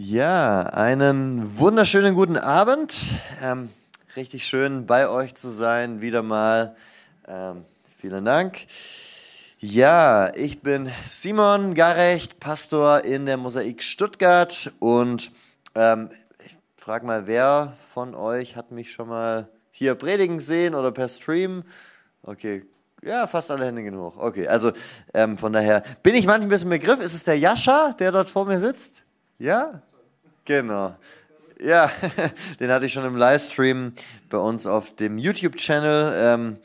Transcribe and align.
Ja, 0.00 0.60
einen 0.60 1.58
wunderschönen 1.58 2.14
guten 2.14 2.36
Abend. 2.36 3.06
Ähm, 3.42 3.68
richtig 4.14 4.46
schön 4.46 4.86
bei 4.86 5.08
euch 5.08 5.34
zu 5.34 5.50
sein, 5.50 6.00
wieder 6.00 6.22
mal. 6.22 6.76
Ähm, 7.26 7.64
vielen 7.98 8.24
Dank. 8.24 8.58
Ja, 9.58 10.32
ich 10.36 10.62
bin 10.62 10.88
Simon 11.04 11.74
Garecht, 11.74 12.38
Pastor 12.38 13.04
in 13.04 13.26
der 13.26 13.38
Mosaik 13.38 13.82
Stuttgart 13.82 14.70
und 14.78 15.32
ähm, 15.74 16.10
ich 16.46 16.56
frage 16.76 17.04
mal, 17.04 17.26
wer 17.26 17.72
von 17.92 18.14
euch 18.14 18.54
hat 18.54 18.70
mich 18.70 18.92
schon 18.92 19.08
mal 19.08 19.48
hier 19.72 19.96
predigen 19.96 20.38
sehen 20.38 20.76
oder 20.76 20.92
per 20.92 21.08
Stream? 21.08 21.64
Okay, 22.22 22.64
ja, 23.02 23.26
fast 23.26 23.50
alle 23.50 23.66
Hände 23.66 23.98
hoch. 23.98 24.16
Okay, 24.16 24.46
also 24.46 24.70
ähm, 25.12 25.36
von 25.36 25.52
daher 25.52 25.82
bin 26.04 26.14
ich 26.14 26.24
manchmal 26.24 26.46
ein 26.46 26.50
bisschen 26.50 26.70
Begriff. 26.70 27.00
Ist 27.00 27.14
es 27.14 27.24
der 27.24 27.36
Jascha, 27.36 27.96
der 27.98 28.12
dort 28.12 28.30
vor 28.30 28.46
mir 28.46 28.60
sitzt? 28.60 29.02
Ja? 29.40 29.82
Genau. 30.48 30.96
Ja, 31.60 31.90
den 32.60 32.70
hatte 32.70 32.86
ich 32.86 32.92
schon 32.94 33.04
im 33.04 33.16
Livestream 33.16 33.92
bei 34.30 34.38
uns 34.38 34.66
auf 34.66 34.96
dem 34.96 35.18
YouTube-Channel. 35.18 36.12
Ähm, 36.16 36.56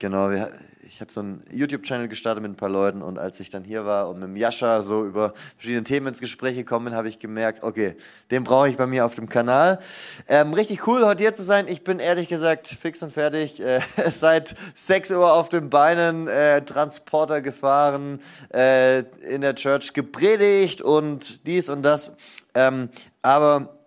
genau, 0.00 0.30
wir, 0.30 0.50
ich 0.88 1.00
habe 1.00 1.12
so 1.12 1.20
einen 1.20 1.44
YouTube-Channel 1.52 2.08
gestartet 2.08 2.42
mit 2.42 2.50
ein 2.50 2.56
paar 2.56 2.68
Leuten 2.68 3.00
und 3.00 3.16
als 3.16 3.38
ich 3.38 3.48
dann 3.48 3.62
hier 3.62 3.84
war 3.86 4.08
und 4.08 4.18
mit 4.18 4.28
dem 4.28 4.36
Jascha 4.36 4.82
so 4.82 5.04
über 5.04 5.34
verschiedene 5.56 5.84
Themen 5.84 6.08
ins 6.08 6.18
Gespräch 6.18 6.56
gekommen 6.56 6.86
bin, 6.86 6.94
habe 6.96 7.08
ich 7.08 7.20
gemerkt, 7.20 7.62
okay, 7.62 7.94
den 8.32 8.42
brauche 8.42 8.68
ich 8.70 8.76
bei 8.76 8.88
mir 8.88 9.06
auf 9.06 9.14
dem 9.14 9.28
Kanal. 9.28 9.78
Ähm, 10.26 10.52
richtig 10.52 10.88
cool, 10.88 11.06
heute 11.06 11.22
hier 11.22 11.34
zu 11.34 11.44
sein. 11.44 11.68
Ich 11.68 11.84
bin 11.84 12.00
ehrlich 12.00 12.26
gesagt 12.26 12.66
fix 12.66 13.04
und 13.04 13.12
fertig. 13.12 13.60
Äh, 13.60 13.82
seit 14.10 14.56
6 14.74 15.12
Uhr 15.12 15.32
auf 15.32 15.48
den 15.48 15.70
Beinen, 15.70 16.26
äh, 16.26 16.64
Transporter 16.64 17.40
gefahren, 17.40 18.20
äh, 18.52 19.04
in 19.32 19.42
der 19.42 19.54
Church 19.54 19.92
gepredigt 19.92 20.82
und 20.82 21.46
dies 21.46 21.68
und 21.68 21.84
das. 21.84 22.16
Ähm, 22.54 22.88
aber 23.22 23.78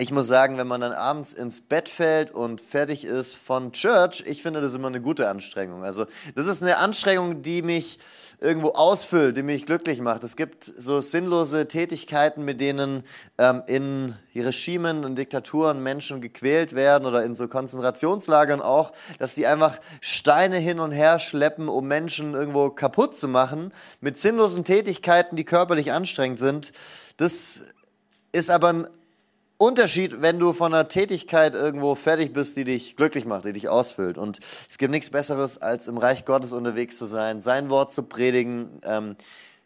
ich 0.00 0.12
muss 0.12 0.28
sagen, 0.28 0.58
wenn 0.58 0.68
man 0.68 0.80
dann 0.80 0.92
abends 0.92 1.32
ins 1.32 1.60
Bett 1.60 1.88
fällt 1.88 2.30
und 2.30 2.60
fertig 2.60 3.04
ist 3.04 3.34
von 3.34 3.72
Church, 3.72 4.22
ich 4.24 4.42
finde 4.42 4.60
das 4.60 4.74
immer 4.74 4.86
eine 4.86 5.00
gute 5.00 5.28
Anstrengung. 5.28 5.82
Also 5.82 6.06
das 6.36 6.46
ist 6.46 6.62
eine 6.62 6.78
Anstrengung, 6.78 7.42
die 7.42 7.62
mich 7.62 7.98
irgendwo 8.40 8.68
ausfüllt, 8.68 9.36
die 9.36 9.42
mich 9.42 9.66
glücklich 9.66 10.00
macht. 10.00 10.22
Es 10.22 10.36
gibt 10.36 10.62
so 10.64 11.00
sinnlose 11.00 11.66
Tätigkeiten, 11.66 12.44
mit 12.44 12.60
denen 12.60 13.02
ähm, 13.38 13.64
in 13.66 14.14
Regimen 14.36 15.04
und 15.04 15.16
Diktaturen 15.16 15.82
Menschen 15.82 16.20
gequält 16.20 16.76
werden 16.76 17.04
oder 17.04 17.24
in 17.24 17.34
so 17.34 17.48
Konzentrationslagern 17.48 18.60
auch, 18.60 18.92
dass 19.18 19.34
die 19.34 19.48
einfach 19.48 19.80
Steine 20.00 20.58
hin 20.58 20.78
und 20.78 20.92
her 20.92 21.18
schleppen, 21.18 21.68
um 21.68 21.88
Menschen 21.88 22.34
irgendwo 22.34 22.70
kaputt 22.70 23.16
zu 23.16 23.26
machen, 23.26 23.72
mit 24.00 24.16
sinnlosen 24.16 24.62
Tätigkeiten, 24.62 25.34
die 25.34 25.44
körperlich 25.44 25.90
anstrengend 25.90 26.38
sind. 26.38 26.70
Das 27.16 27.64
ist 28.32 28.50
aber 28.50 28.68
ein 28.68 28.88
Unterschied, 29.58 30.22
wenn 30.22 30.38
du 30.38 30.52
von 30.52 30.72
einer 30.72 30.86
Tätigkeit 30.86 31.54
irgendwo 31.54 31.96
fertig 31.96 32.32
bist, 32.32 32.56
die 32.56 32.64
dich 32.64 32.94
glücklich 32.94 33.24
macht, 33.24 33.44
die 33.44 33.52
dich 33.52 33.68
ausfüllt. 33.68 34.16
Und 34.16 34.38
es 34.70 34.78
gibt 34.78 34.92
nichts 34.92 35.10
Besseres, 35.10 35.58
als 35.58 35.88
im 35.88 35.98
Reich 35.98 36.24
Gottes 36.24 36.52
unterwegs 36.52 36.96
zu 36.96 37.06
sein, 37.06 37.42
sein 37.42 37.68
Wort 37.68 37.92
zu 37.92 38.04
predigen, 38.04 38.80
ähm, 38.84 39.16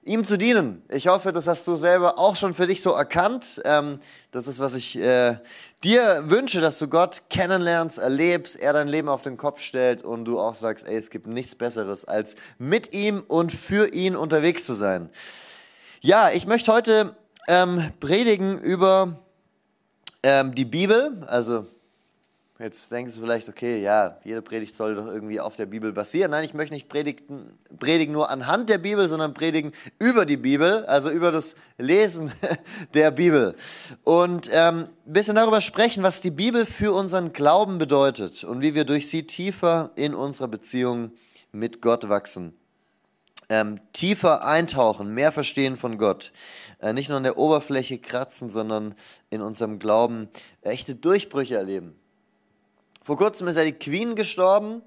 ihm 0.04 0.24
zu 0.24 0.38
dienen. 0.38 0.82
Ich 0.88 1.08
hoffe, 1.08 1.32
das 1.32 1.46
hast 1.46 1.66
du 1.66 1.76
selber 1.76 2.18
auch 2.18 2.36
schon 2.36 2.54
für 2.54 2.66
dich 2.66 2.80
so 2.80 2.92
erkannt. 2.92 3.60
Ähm, 3.66 4.00
das 4.30 4.46
ist, 4.46 4.60
was 4.60 4.72
ich 4.72 4.98
äh, 4.98 5.36
dir 5.84 6.24
wünsche, 6.26 6.62
dass 6.62 6.78
du 6.78 6.88
Gott 6.88 7.24
kennenlernst, 7.28 7.98
erlebst, 7.98 8.56
er 8.56 8.72
dein 8.72 8.88
Leben 8.88 9.10
auf 9.10 9.20
den 9.20 9.36
Kopf 9.36 9.60
stellt 9.60 10.04
und 10.04 10.24
du 10.24 10.40
auch 10.40 10.54
sagst, 10.54 10.88
ey, 10.88 10.96
es 10.96 11.10
gibt 11.10 11.26
nichts 11.26 11.54
Besseres, 11.54 12.06
als 12.06 12.36
mit 12.58 12.94
ihm 12.94 13.22
und 13.28 13.52
für 13.52 13.92
ihn 13.92 14.16
unterwegs 14.16 14.64
zu 14.64 14.72
sein. 14.72 15.10
Ja, 16.00 16.30
ich 16.30 16.46
möchte 16.46 16.72
heute 16.72 17.14
ähm, 17.48 17.92
predigen 18.00 18.58
über 18.58 19.18
ähm, 20.22 20.54
die 20.54 20.64
Bibel. 20.64 21.24
Also 21.26 21.66
jetzt 22.58 22.92
denkst 22.92 23.14
du 23.14 23.20
vielleicht, 23.20 23.48
okay, 23.48 23.82
ja, 23.82 24.18
jede 24.24 24.42
Predigt 24.42 24.74
soll 24.74 24.94
doch 24.94 25.06
irgendwie 25.06 25.40
auf 25.40 25.56
der 25.56 25.66
Bibel 25.66 25.92
basieren. 25.92 26.30
Nein, 26.30 26.44
ich 26.44 26.54
möchte 26.54 26.74
nicht 26.74 26.88
predigen, 26.88 27.58
predigen 27.78 28.12
nur 28.12 28.30
anhand 28.30 28.70
der 28.70 28.78
Bibel, 28.78 29.08
sondern 29.08 29.34
predigen 29.34 29.72
über 29.98 30.24
die 30.24 30.36
Bibel, 30.36 30.84
also 30.86 31.10
über 31.10 31.32
das 31.32 31.56
Lesen 31.78 32.32
der 32.94 33.10
Bibel. 33.10 33.56
Und 34.04 34.48
ähm, 34.52 34.88
ein 35.06 35.12
bisschen 35.12 35.34
darüber 35.34 35.60
sprechen, 35.60 36.02
was 36.02 36.20
die 36.20 36.30
Bibel 36.30 36.64
für 36.66 36.92
unseren 36.92 37.32
Glauben 37.32 37.78
bedeutet 37.78 38.44
und 38.44 38.62
wie 38.62 38.74
wir 38.74 38.84
durch 38.84 39.08
sie 39.08 39.26
tiefer 39.26 39.90
in 39.96 40.14
unserer 40.14 40.48
Beziehung 40.48 41.12
mit 41.50 41.82
Gott 41.82 42.08
wachsen 42.08 42.54
ähm, 43.52 43.80
tiefer 43.92 44.46
eintauchen, 44.46 45.12
mehr 45.12 45.30
verstehen 45.30 45.76
von 45.76 45.98
Gott. 45.98 46.32
Äh, 46.80 46.94
nicht 46.94 47.10
nur 47.10 47.18
an 47.18 47.22
der 47.22 47.36
Oberfläche 47.36 47.98
kratzen, 47.98 48.48
sondern 48.48 48.94
in 49.28 49.42
unserem 49.42 49.78
Glauben 49.78 50.30
echte 50.62 50.94
Durchbrüche 50.94 51.56
erleben. 51.56 51.94
Vor 53.02 53.18
kurzem 53.18 53.48
ist 53.48 53.56
ja 53.56 53.64
die 53.64 53.74
Queen 53.74 54.14
gestorben. 54.14 54.80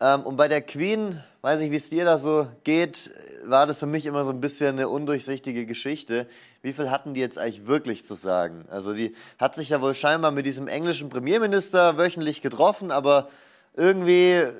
Ähm, 0.00 0.22
und 0.22 0.38
bei 0.38 0.48
der 0.48 0.62
Queen, 0.62 1.22
weiß 1.42 1.60
ich, 1.60 1.70
wie 1.70 1.76
es 1.76 1.90
dir 1.90 2.06
da 2.06 2.18
so 2.18 2.46
geht, 2.64 3.10
war 3.44 3.66
das 3.66 3.80
für 3.80 3.86
mich 3.86 4.06
immer 4.06 4.24
so 4.24 4.30
ein 4.30 4.40
bisschen 4.40 4.78
eine 4.78 4.88
undurchsichtige 4.88 5.66
Geschichte. 5.66 6.26
Wie 6.62 6.72
viel 6.72 6.90
hatten 6.90 7.12
die 7.12 7.20
jetzt 7.20 7.36
eigentlich 7.36 7.66
wirklich 7.66 8.06
zu 8.06 8.14
sagen? 8.14 8.64
Also 8.70 8.94
die 8.94 9.14
hat 9.38 9.54
sich 9.54 9.68
ja 9.68 9.82
wohl 9.82 9.94
scheinbar 9.94 10.30
mit 10.30 10.46
diesem 10.46 10.66
englischen 10.66 11.10
Premierminister 11.10 11.98
wöchentlich 11.98 12.40
getroffen, 12.40 12.90
aber 12.90 13.28
irgendwie 13.78 14.32
äh, 14.32 14.52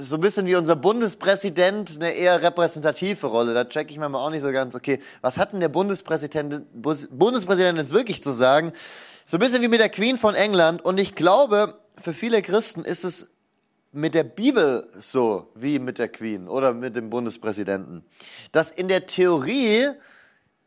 so 0.00 0.16
ein 0.16 0.20
bisschen 0.20 0.46
wie 0.46 0.54
unser 0.54 0.76
Bundespräsident 0.76 1.96
eine 1.96 2.12
eher 2.12 2.40
repräsentative 2.42 3.26
Rolle. 3.26 3.54
Da 3.54 3.64
checke 3.64 3.90
ich 3.90 3.98
manchmal 3.98 4.24
auch 4.24 4.30
nicht 4.30 4.42
so 4.42 4.52
ganz, 4.52 4.74
okay, 4.74 5.00
was 5.22 5.38
hat 5.38 5.52
denn 5.52 5.60
der 5.60 5.70
Bundespräsident, 5.70 6.66
Bundespräsident 6.72 7.78
jetzt 7.78 7.92
wirklich 7.92 8.22
zu 8.22 8.30
sagen? 8.30 8.72
So 9.26 9.38
ein 9.38 9.40
bisschen 9.40 9.62
wie 9.62 9.68
mit 9.68 9.80
der 9.80 9.88
Queen 9.88 10.18
von 10.18 10.34
England. 10.34 10.84
Und 10.84 11.00
ich 11.00 11.14
glaube, 11.14 11.78
für 12.00 12.14
viele 12.14 12.42
Christen 12.42 12.84
ist 12.84 13.04
es 13.04 13.28
mit 13.90 14.14
der 14.14 14.24
Bibel 14.24 14.86
so 14.98 15.50
wie 15.54 15.78
mit 15.78 15.98
der 15.98 16.08
Queen 16.08 16.46
oder 16.46 16.74
mit 16.74 16.94
dem 16.94 17.10
Bundespräsidenten. 17.10 18.04
Dass 18.52 18.70
in 18.70 18.86
der 18.88 19.06
Theorie 19.06 19.88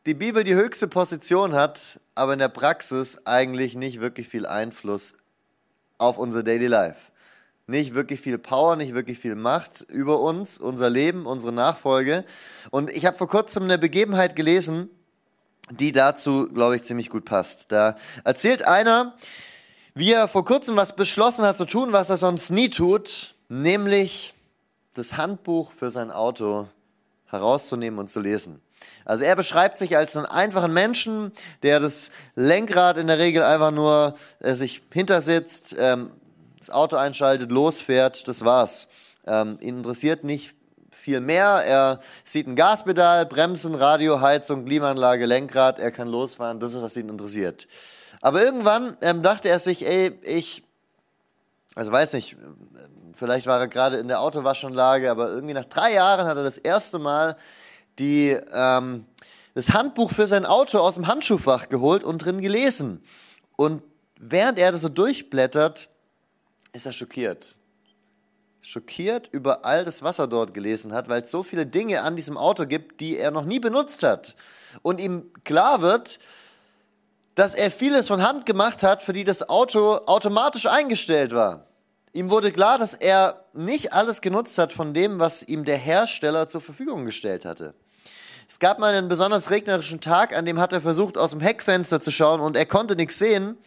die 0.07 0.15
Bibel 0.15 0.43
die 0.43 0.55
höchste 0.55 0.87
Position 0.87 1.53
hat, 1.53 1.99
aber 2.15 2.33
in 2.33 2.39
der 2.39 2.49
Praxis 2.49 3.25
eigentlich 3.25 3.75
nicht 3.75 4.01
wirklich 4.01 4.27
viel 4.27 4.47
Einfluss 4.47 5.13
auf 5.99 6.17
unser 6.17 6.41
Daily 6.41 6.65
Life 6.65 7.10
nicht 7.71 7.95
wirklich 7.95 8.21
viel 8.21 8.37
Power, 8.37 8.75
nicht 8.75 8.93
wirklich 8.93 9.17
viel 9.17 9.35
Macht 9.35 9.81
über 9.81 10.19
uns, 10.19 10.59
unser 10.59 10.89
Leben, 10.89 11.25
unsere 11.25 11.51
Nachfolge. 11.51 12.23
Und 12.69 12.91
ich 12.91 13.05
habe 13.05 13.17
vor 13.17 13.27
kurzem 13.27 13.63
eine 13.63 13.79
Begebenheit 13.79 14.35
gelesen, 14.35 14.89
die 15.71 15.91
dazu, 15.91 16.47
glaube 16.53 16.75
ich, 16.75 16.83
ziemlich 16.83 17.09
gut 17.09 17.25
passt. 17.25 17.71
Da 17.71 17.95
erzählt 18.23 18.63
einer, 18.63 19.15
wie 19.95 20.11
er 20.11 20.27
vor 20.27 20.45
kurzem 20.45 20.75
was 20.75 20.95
beschlossen 20.95 21.45
hat 21.45 21.57
zu 21.57 21.65
tun, 21.65 21.91
was 21.93 22.09
er 22.09 22.17
sonst 22.17 22.51
nie 22.51 22.69
tut, 22.69 23.35
nämlich 23.49 24.33
das 24.93 25.17
Handbuch 25.17 25.71
für 25.71 25.91
sein 25.91 26.11
Auto 26.11 26.67
herauszunehmen 27.25 27.99
und 27.99 28.09
zu 28.09 28.19
lesen. 28.19 28.61
Also 29.05 29.23
er 29.23 29.35
beschreibt 29.35 29.77
sich 29.77 29.95
als 29.95 30.15
einen 30.15 30.25
einfachen 30.25 30.73
Menschen, 30.73 31.31
der 31.63 31.79
das 31.79 32.11
Lenkrad 32.35 32.97
in 32.97 33.07
der 33.07 33.19
Regel 33.19 33.43
einfach 33.43 33.71
nur 33.71 34.15
äh, 34.39 34.53
sich 34.55 34.81
hintersitzt, 34.91 35.75
ähm, 35.77 36.11
das 36.61 36.69
Auto 36.69 36.95
einschaltet, 36.95 37.51
losfährt, 37.51 38.27
das 38.27 38.45
war's. 38.45 38.87
Ähm, 39.25 39.57
ihn 39.61 39.77
interessiert 39.77 40.23
nicht 40.23 40.53
viel 40.91 41.19
mehr. 41.19 41.63
Er 41.65 41.99
sieht 42.23 42.47
ein 42.47 42.55
Gaspedal, 42.55 43.25
Bremsen, 43.25 43.73
Radio, 43.73 44.21
Heizung, 44.21 44.65
Klimaanlage, 44.65 45.25
Lenkrad, 45.25 45.79
er 45.79 45.89
kann 45.91 46.07
losfahren, 46.07 46.59
das 46.59 46.75
ist, 46.75 46.81
was 46.83 46.95
ihn 46.95 47.09
interessiert. 47.09 47.67
Aber 48.21 48.43
irgendwann 48.43 48.95
ähm, 49.01 49.23
dachte 49.23 49.49
er 49.49 49.57
sich, 49.57 49.87
ey, 49.87 50.11
ich, 50.21 50.63
also 51.73 51.91
weiß 51.91 52.13
nicht, 52.13 52.37
vielleicht 53.15 53.47
war 53.47 53.59
er 53.59 53.67
gerade 53.67 53.97
in 53.97 54.07
der 54.07 54.21
Autowaschanlage, 54.21 55.09
aber 55.09 55.31
irgendwie 55.31 55.55
nach 55.55 55.65
drei 55.65 55.93
Jahren 55.93 56.27
hat 56.27 56.37
er 56.37 56.43
das 56.43 56.59
erste 56.59 56.99
Mal 56.99 57.37
die, 57.97 58.37
ähm, 58.53 59.05
das 59.55 59.73
Handbuch 59.73 60.11
für 60.11 60.27
sein 60.27 60.45
Auto 60.45 60.77
aus 60.77 60.93
dem 60.93 61.07
Handschuhfach 61.07 61.69
geholt 61.69 62.03
und 62.03 62.19
drin 62.19 62.39
gelesen. 62.39 63.03
Und 63.55 63.81
während 64.19 64.59
er 64.59 64.71
das 64.71 64.81
so 64.81 64.89
durchblättert, 64.89 65.89
ist 66.73 66.85
er 66.85 66.93
schockiert. 66.93 67.55
Schockiert 68.61 69.27
über 69.31 69.65
all 69.65 69.83
das, 69.83 70.03
was 70.03 70.19
er 70.19 70.27
dort 70.27 70.53
gelesen 70.53 70.93
hat, 70.93 71.09
weil 71.09 71.23
es 71.23 71.31
so 71.31 71.43
viele 71.43 71.65
Dinge 71.65 72.03
an 72.03 72.15
diesem 72.15 72.37
Auto 72.37 72.65
gibt, 72.65 73.01
die 73.01 73.17
er 73.17 73.31
noch 73.31 73.45
nie 73.45 73.59
benutzt 73.59 74.03
hat. 74.03 74.35
Und 74.81 75.01
ihm 75.01 75.31
klar 75.43 75.81
wird, 75.81 76.19
dass 77.35 77.55
er 77.55 77.71
vieles 77.71 78.07
von 78.07 78.21
Hand 78.21 78.45
gemacht 78.45 78.83
hat, 78.83 79.03
für 79.03 79.13
die 79.13 79.23
das 79.23 79.49
Auto 79.49 79.95
automatisch 80.05 80.67
eingestellt 80.67 81.33
war. 81.33 81.65
Ihm 82.13 82.29
wurde 82.29 82.51
klar, 82.51 82.77
dass 82.77 82.93
er 82.93 83.45
nicht 83.53 83.93
alles 83.93 84.21
genutzt 84.21 84.57
hat 84.57 84.73
von 84.73 84.93
dem, 84.93 85.19
was 85.19 85.43
ihm 85.43 85.65
der 85.65 85.77
Hersteller 85.77 86.47
zur 86.47 86.61
Verfügung 86.61 87.05
gestellt 87.05 87.45
hatte. 87.45 87.73
Es 88.51 88.59
gab 88.59 88.79
mal 88.79 88.93
einen 88.93 89.07
besonders 89.07 89.49
regnerischen 89.49 90.01
Tag, 90.01 90.35
an 90.35 90.45
dem 90.45 90.59
hat 90.59 90.73
er 90.73 90.81
versucht, 90.81 91.17
aus 91.17 91.29
dem 91.29 91.39
Heckfenster 91.39 92.01
zu 92.01 92.11
schauen 92.11 92.41
und 92.41 92.57
er 92.57 92.65
konnte 92.65 92.97
nichts 92.97 93.17
sehen. 93.17 93.57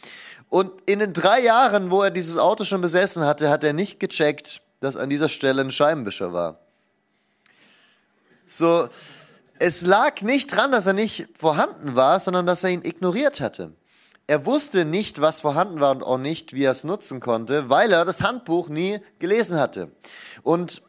Und 0.55 0.71
in 0.87 1.01
den 1.01 1.13
drei 1.13 1.41
Jahren, 1.41 1.91
wo 1.91 2.03
er 2.03 2.13
dieses 2.13 2.39
Auto 2.39 2.63
schon 2.63 2.81
besessen 2.81 3.25
hatte, 3.25 3.51
hat 3.51 3.65
er 3.65 3.73
nicht 3.73 3.99
gecheckt, 3.99 4.63
dass 4.79 4.95
an 4.95 5.11
dieser 5.11 5.29
Stelle 5.29 5.63
ein 5.63 5.73
Scheibenwischer 5.73 6.33
war. 6.33 6.61
So, 8.47 8.89
es 9.59 9.83
lag 9.83 10.23
nicht 10.23 10.55
dran, 10.55 10.71
dass 10.71 10.87
er 10.87 10.93
nicht 10.93 11.27
vorhanden 11.37 11.97
war, 11.97 12.21
sondern 12.21 12.47
dass 12.47 12.63
er 12.63 12.71
ihn 12.71 12.85
ignoriert 12.85 13.41
hatte. 13.41 13.73
er 14.29 14.47
wusste 14.47 14.85
nicht, 14.85 15.21
was 15.21 15.41
vorhanden 15.41 15.81
war 15.81 15.91
und 15.91 16.05
auch 16.05 16.19
nicht, 16.19 16.53
wie 16.53 16.63
er 16.63 16.71
es 16.71 16.85
nutzen 16.85 17.19
konnte, 17.19 17.69
weil 17.69 17.91
er 17.91 18.05
das 18.05 18.23
Handbuch 18.23 18.69
nie 18.69 19.01
gelesen 19.19 19.59
hatte. 19.59 19.91
Und 20.45 20.83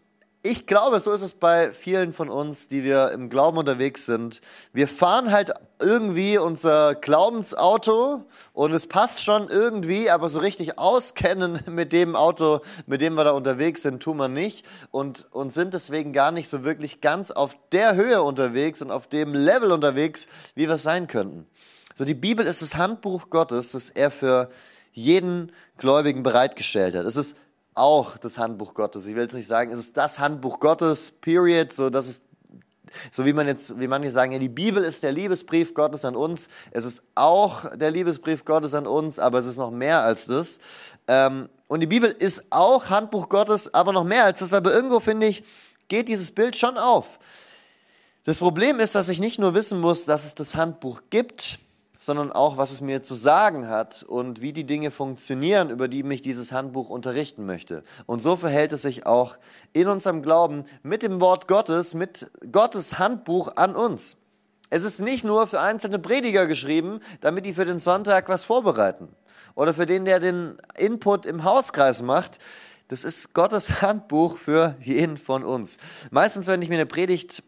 ich 0.45 0.68
glaube, 0.68 1.00
so 1.00 1.12
ist 1.12 1.24
es 1.24 1.33
bei 1.33 1.71
vielen 1.71 2.13
von 2.13 2.30
uns, 2.30 2.68
die 2.68 2.83
wir 2.83 3.09
im 3.12 3.30
Glauben 3.30 3.57
unterwegs 3.57 4.06
sind. 4.06 4.42
Wir 4.74 4.88
fahren 4.88 5.31
halt 5.31 5.51
irgendwie 5.81 6.38
unser 6.38 6.94
Glaubensauto 6.94 8.24
und 8.53 8.71
es 8.71 8.86
passt 8.86 9.24
schon 9.24 9.50
irgendwie, 9.50 10.12
aber 10.12 10.30
so 10.30 10.38
richtig 10.38 10.77
auskennen 10.77 11.62
mit 11.68 11.92
dem 11.94 12.15
Auto, 12.15 12.62
mit 12.86 13.01
dem 13.01 13.15
wir 13.15 13.24
da 13.24 13.31
unterwegs 13.31 13.81
sind, 13.81 14.03
tun 14.03 14.18
wir 14.18 14.27
nicht 14.27 14.68
und, 14.92 15.25
und 15.31 15.51
sind 15.51 15.74
deswegen 15.74 16.13
gar 16.13 16.31
nicht 16.31 16.48
so 16.48 16.63
wirklich 16.63 17.01
ganz 17.01 17.31
auf 17.31 17.57
der 17.71 17.95
Höhe 17.95 18.21
unterwegs 18.21 18.83
und 18.83 18.91
auf 18.91 19.07
dem 19.07 19.33
Level 19.33 19.71
unterwegs, 19.71 20.27
wie 20.53 20.69
wir 20.69 20.77
sein 20.77 21.07
könnten. 21.07 21.48
So, 21.95 22.06
die 22.06 22.13
Bibel 22.13 22.45
ist 22.45 22.62
das 22.62 22.75
Handbuch 22.75 23.31
Gottes, 23.31 23.71
das 23.71 23.89
er 23.89 24.12
für 24.12 24.51
jeden 24.91 25.51
Gläubigen 25.77 26.21
bereitgestellt 26.21 26.94
hat. 26.94 27.06
Es 27.06 27.15
ist 27.15 27.36
auch 27.75 28.18
das 28.18 28.38
Handbuch 28.38 28.74
Gottes. 28.74 29.06
Ich 29.06 29.16
will 29.16 29.24
jetzt 29.24 29.36
nicht 29.36 29.48
sagen, 29.48 29.72
es 29.72 29.80
ist 29.80 29.98
das 29.98 30.19
Handbuch 30.19 30.60
Gottes, 30.60 31.12
period, 31.12 31.74
so 31.74 31.89
das 31.89 32.07
ist 32.07 32.24
so 33.12 33.25
wie 33.25 33.33
man 33.33 33.48
jetzt, 33.48 33.80
wie 33.80 33.88
manche 33.88 34.12
sagen, 34.12 34.31
ja, 34.31 34.39
die 34.39 34.50
Bibel 34.50 34.83
ist 34.83 35.04
der 35.04 35.12
Liebesbrief 35.12 35.74
Gottes 35.74 36.06
an 36.06 36.16
uns. 36.16 36.50
Es 36.72 36.86
ist 36.86 37.04
auch 37.16 37.66
der 37.75 37.92
Liebesbrief 37.92 38.45
Gottes 38.45 38.74
an 38.74 38.88
uns, 38.88 39.19
aber 39.19 39.39
es 39.39 39.45
ist 39.45 39.57
noch 39.57 39.72
mehr 39.72 40.01
als 40.01 40.27
das. 40.27 40.60
Ähm, 41.07 41.50
und 41.68 41.80
die 41.80 41.88
Bibel 41.88 42.10
ist 42.10 42.45
auch 42.51 42.89
Handbuch 42.89 43.27
Gottes, 43.27 43.74
aber 43.74 43.92
noch 43.92 44.04
mehr 44.04 44.25
als 44.25 44.39
das. 44.39 44.54
Aber 44.54 44.74
irgendwo 44.74 45.00
finde 45.00 45.27
ich, 45.27 45.44
geht 45.88 46.07
dieses 46.07 46.31
Bild 46.31 46.56
schon 46.56 46.77
auf. 46.77 47.19
Das 48.24 48.39
Problem 48.39 48.80
ist, 48.80 48.95
dass 48.95 49.10
ich 49.10 49.19
nicht 49.19 49.39
nur 49.39 49.54
wissen 49.54 49.80
muss, 49.80 50.06
dass 50.06 50.25
es 50.25 50.36
das 50.36 50.56
Handbuch 50.56 51.01
gibt, 51.10 51.60
sondern 52.06 52.31
auch, 52.31 52.57
was 52.57 52.72
es 52.72 52.81
mir 52.81 53.02
zu 53.02 53.16
sagen 53.16 53.68
hat 53.68 54.04
und 54.04 54.42
wie 54.42 54.54
die 54.54 54.66
Dinge 54.66 54.92
funktionieren, 54.92 55.69
über 55.69 55.88
die 55.88 56.04
mich 56.04 56.22
dieses 56.22 56.52
Handbuch 56.52 56.90
unterrichten 56.90 57.46
möchte. 57.46 57.84
Und 58.06 58.22
so 58.22 58.36
verhält 58.36 58.72
es 58.74 58.84
sich 58.84 59.06
auch 59.06 59.38
in 59.74 59.88
unserem 59.88 60.22
Glauben 60.22 60.66
mit 60.84 61.02
dem 61.02 61.19
Wort 61.19 61.48
Gottes, 61.48 61.94
mit 61.94 62.30
Gottes 62.52 63.00
Handbuch 63.00 63.56
an 63.56 63.75
uns. 63.75 64.18
Es 64.69 64.84
ist 64.84 65.00
nicht 65.00 65.24
nur 65.24 65.48
für 65.48 65.60
einzelne 65.60 66.00
Prediger 66.00 66.48
geschrieben, 66.48 67.00
damit 67.22 67.46
die 67.46 67.54
für 67.54 67.66
den 67.66 67.80
Sonntag 67.80 68.30
was 68.30 68.44
vorbereiten 68.44 69.10
oder 69.56 69.74
für 69.74 69.86
den, 69.86 70.06
der 70.06 70.19
den 70.19 70.58
Input 70.78 71.25
im 71.25 71.44
Hauskreis 71.44 72.01
macht. 72.01 72.40
Das 72.88 73.04
ist 73.04 73.34
Gottes 73.34 73.81
Handbuch 73.81 74.38
für 74.38 74.75
jeden 74.80 75.18
von 75.18 75.44
uns. 75.44 75.78
Meistens, 76.12 76.48
wenn 76.48 76.62
ich 76.62 76.69
mir 76.69 76.75
eine 76.75 76.86
Predigt 76.86 77.44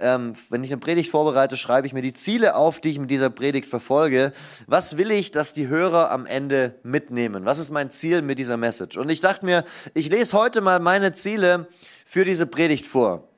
ähm, 0.00 0.34
wenn 0.48 0.64
ich 0.64 0.70
eine 0.70 0.80
Predigt 0.80 1.10
vorbereite, 1.10 1.56
schreibe 1.56 1.86
ich 1.86 1.92
mir 1.92 2.02
die 2.02 2.12
Ziele 2.12 2.56
auf, 2.56 2.80
die 2.80 2.90
ich 2.90 2.98
mit 2.98 3.10
dieser 3.10 3.30
Predigt 3.30 3.68
verfolge. 3.68 4.32
Was 4.66 4.96
will 4.96 5.10
ich, 5.10 5.30
dass 5.30 5.52
die 5.52 5.68
Hörer 5.68 6.10
am 6.10 6.26
Ende 6.26 6.74
mitnehmen? 6.82 7.44
Was 7.44 7.58
ist 7.58 7.70
mein 7.70 7.90
Ziel 7.90 8.22
mit 8.22 8.38
dieser 8.38 8.56
Message? 8.56 8.96
Und 8.96 9.10
ich 9.10 9.20
dachte 9.20 9.44
mir, 9.44 9.64
ich 9.94 10.10
lese 10.10 10.36
heute 10.36 10.60
mal 10.60 10.80
meine 10.80 11.12
Ziele 11.12 11.68
für 12.04 12.24
diese 12.24 12.46
Predigt 12.46 12.86
vor. 12.86 13.28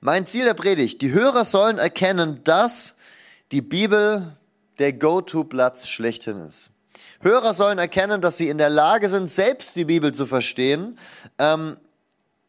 Mein 0.00 0.26
Ziel 0.26 0.44
der 0.44 0.54
Predigt, 0.54 1.02
die 1.02 1.12
Hörer 1.12 1.44
sollen 1.44 1.78
erkennen, 1.78 2.42
dass 2.44 2.96
die 3.50 3.62
Bibel 3.62 4.36
der 4.78 4.92
Go-To-Platz 4.92 5.88
schlechthin 5.88 6.46
ist. 6.46 6.70
Hörer 7.20 7.52
sollen 7.54 7.78
erkennen, 7.78 8.20
dass 8.20 8.36
sie 8.36 8.48
in 8.48 8.58
der 8.58 8.70
Lage 8.70 9.08
sind, 9.08 9.28
selbst 9.28 9.76
die 9.76 9.84
Bibel 9.84 10.12
zu 10.12 10.26
verstehen, 10.26 10.98
ähm, 11.38 11.76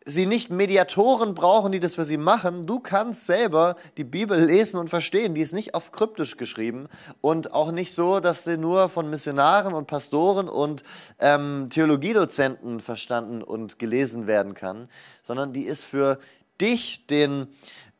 sie 0.09 0.25
nicht 0.25 0.49
Mediatoren 0.49 1.35
brauchen, 1.35 1.71
die 1.71 1.79
das 1.79 1.95
für 1.95 2.05
sie 2.05 2.17
machen. 2.17 2.65
Du 2.65 2.79
kannst 2.79 3.25
selber 3.25 3.75
die 3.97 4.03
Bibel 4.03 4.43
lesen 4.43 4.79
und 4.79 4.89
verstehen. 4.89 5.35
Die 5.35 5.41
ist 5.41 5.53
nicht 5.53 5.75
auf 5.75 5.91
kryptisch 5.91 6.37
geschrieben 6.37 6.87
und 7.21 7.53
auch 7.53 7.71
nicht 7.71 7.93
so, 7.93 8.19
dass 8.19 8.43
sie 8.43 8.57
nur 8.57 8.89
von 8.89 9.09
Missionaren 9.09 9.73
und 9.73 9.87
Pastoren 9.87 10.49
und 10.49 10.83
ähm, 11.19 11.67
Theologiedozenten 11.69 12.79
verstanden 12.79 13.43
und 13.43 13.79
gelesen 13.79 14.27
werden 14.27 14.55
kann, 14.55 14.89
sondern 15.23 15.53
die 15.53 15.63
ist 15.63 15.85
für 15.85 16.19
dich, 16.59 17.05
den 17.07 17.47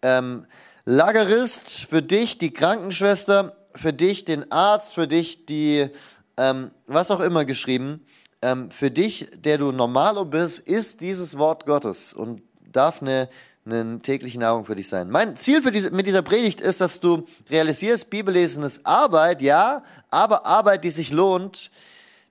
ähm, 0.01 0.45
Lagerist, 0.85 1.69
für 1.69 2.01
dich, 2.01 2.39
die 2.39 2.51
Krankenschwester, 2.51 3.55
für 3.75 3.93
dich, 3.93 4.25
den 4.25 4.51
Arzt, 4.51 4.93
für 4.93 5.07
dich, 5.07 5.45
die 5.45 5.89
ähm, 6.37 6.71
was 6.87 7.11
auch 7.11 7.19
immer 7.19 7.45
geschrieben 7.45 8.05
ähm, 8.41 8.71
für 8.71 8.91
dich, 8.91 9.27
der 9.35 9.57
du 9.57 9.71
Normalo 9.71 10.25
bist, 10.25 10.59
ist 10.59 11.01
dieses 11.01 11.37
Wort 11.37 11.65
Gottes 11.65 12.13
und 12.13 12.41
darf 12.71 13.01
eine, 13.01 13.29
eine 13.65 13.99
tägliche 14.01 14.39
Nahrung 14.39 14.65
für 14.65 14.75
dich 14.75 14.87
sein. 14.87 15.09
Mein 15.09 15.35
Ziel 15.35 15.61
für 15.61 15.71
diese, 15.71 15.91
mit 15.91 16.07
dieser 16.07 16.21
Predigt 16.21 16.61
ist, 16.61 16.81
dass 16.81 16.99
du 16.99 17.25
realisierst, 17.49 18.09
Bibellesen 18.09 18.63
ist 18.63 18.85
Arbeit, 18.85 19.41
ja, 19.41 19.83
aber 20.09 20.45
Arbeit, 20.45 20.83
die 20.83 20.91
sich 20.91 21.11
lohnt, 21.11 21.71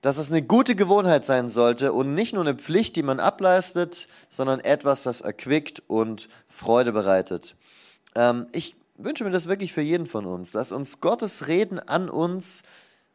dass 0.01 0.17
es 0.17 0.31
eine 0.31 0.41
gute 0.41 0.75
Gewohnheit 0.75 1.25
sein 1.25 1.49
sollte 1.49 1.91
und 1.91 2.13
nicht 2.13 2.33
nur 2.33 2.43
eine 2.43 2.55
Pflicht, 2.55 2.95
die 2.95 3.03
man 3.03 3.19
ableistet, 3.19 4.07
sondern 4.29 4.61
etwas, 4.61 5.03
das 5.03 5.21
erquickt 5.21 5.83
und 5.87 6.29
Freude 6.47 6.93
bereitet. 6.93 7.55
Ähm, 8.15 8.47
ich 8.53 8.75
wünsche 8.97 9.23
mir 9.23 9.31
das 9.31 9.47
wirklich 9.47 9.73
für 9.73 9.81
jeden 9.81 10.07
von 10.07 10.25
uns, 10.25 10.51
dass 10.51 10.71
uns 10.71 11.01
Gottes 11.01 11.47
Reden 11.47 11.79
an 11.79 12.09
uns 12.09 12.63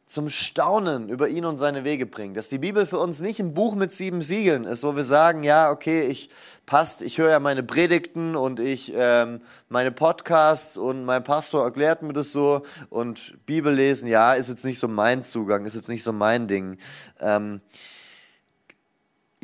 zum 0.06 0.28
Staunen 0.28 1.08
über 1.08 1.28
ihn 1.28 1.44
und 1.44 1.56
seine 1.56 1.84
Wege 1.84 2.06
bringt. 2.06 2.36
Dass 2.36 2.48
die 2.48 2.58
Bibel 2.58 2.86
für 2.86 2.98
uns 2.98 3.20
nicht 3.20 3.40
ein 3.40 3.54
Buch 3.54 3.74
mit 3.74 3.90
sieben 3.92 4.22
Siegeln 4.22 4.64
ist, 4.64 4.84
wo 4.84 4.96
wir 4.96 5.04
sagen, 5.04 5.42
ja, 5.42 5.70
okay, 5.70 6.06
ich 6.06 6.28
passt, 6.66 7.02
ich 7.02 7.18
höre 7.18 7.30
ja 7.30 7.40
meine 7.40 7.62
Predigten 7.62 8.36
und 8.36 8.60
ich 8.60 8.92
ähm, 8.94 9.40
meine 9.68 9.92
Podcasts 9.92 10.76
und 10.76 11.04
mein 11.04 11.24
Pastor 11.24 11.64
erklärt 11.64 12.02
mir 12.02 12.12
das 12.12 12.32
so 12.32 12.62
und 12.90 13.34
Bibel 13.46 13.72
lesen, 13.72 14.06
ja, 14.06 14.34
ist 14.34 14.48
jetzt 14.48 14.64
nicht 14.64 14.78
so 14.78 14.88
mein 14.88 15.24
Zugang, 15.24 15.64
ist 15.64 15.74
jetzt 15.74 15.88
nicht 15.88 16.04
so 16.04 16.12
mein 16.12 16.48
Ding. 16.48 16.76
Ähm, 17.20 17.60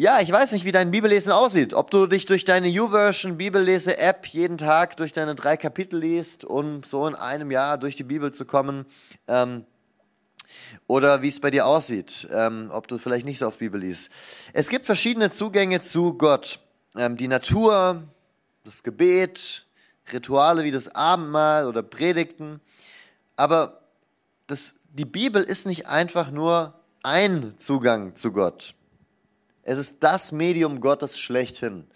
ja, 0.00 0.20
ich 0.20 0.32
weiß 0.32 0.52
nicht, 0.52 0.64
wie 0.64 0.72
dein 0.72 0.90
Bibellesen 0.90 1.30
aussieht. 1.30 1.74
Ob 1.74 1.90
du 1.90 2.06
dich 2.06 2.24
durch 2.24 2.46
deine 2.46 2.68
YouVersion 2.68 3.36
Bibellese-App 3.36 4.24
jeden 4.28 4.56
Tag 4.56 4.96
durch 4.96 5.12
deine 5.12 5.34
drei 5.34 5.58
Kapitel 5.58 6.00
liest, 6.00 6.44
um 6.44 6.82
so 6.84 7.06
in 7.06 7.14
einem 7.14 7.50
Jahr 7.50 7.76
durch 7.76 7.96
die 7.96 8.04
Bibel 8.04 8.32
zu 8.32 8.46
kommen. 8.46 8.86
Ähm, 9.28 9.66
oder 10.86 11.22
wie 11.22 11.28
es 11.28 11.40
bei 11.40 11.50
dir 11.50 11.66
aussieht, 11.66 12.28
ähm, 12.32 12.70
ob 12.72 12.88
du 12.88 12.98
vielleicht 12.98 13.26
nicht 13.26 13.38
so 13.38 13.46
auf 13.46 13.58
Bibel 13.58 13.80
liest. 13.80 14.10
Es 14.52 14.68
gibt 14.68 14.86
verschiedene 14.86 15.30
Zugänge 15.30 15.80
zu 15.82 16.14
Gott. 16.14 16.60
Ähm, 16.96 17.16
die 17.16 17.28
Natur, 17.28 18.02
das 18.64 18.82
Gebet, 18.82 19.66
Rituale 20.12 20.64
wie 20.64 20.70
das 20.70 20.94
Abendmahl 20.94 21.66
oder 21.66 21.82
Predigten. 21.82 22.60
Aber 23.36 23.80
das, 24.46 24.74
die 24.92 25.04
Bibel 25.04 25.42
ist 25.42 25.66
nicht 25.66 25.86
einfach 25.86 26.30
nur 26.30 26.74
ein 27.02 27.54
Zugang 27.56 28.16
zu 28.16 28.32
Gott. 28.32 28.74
Es 29.62 29.78
ist 29.78 30.02
das 30.02 30.32
Medium 30.32 30.80
Gottes 30.80 31.18
schlechthin. 31.18 31.86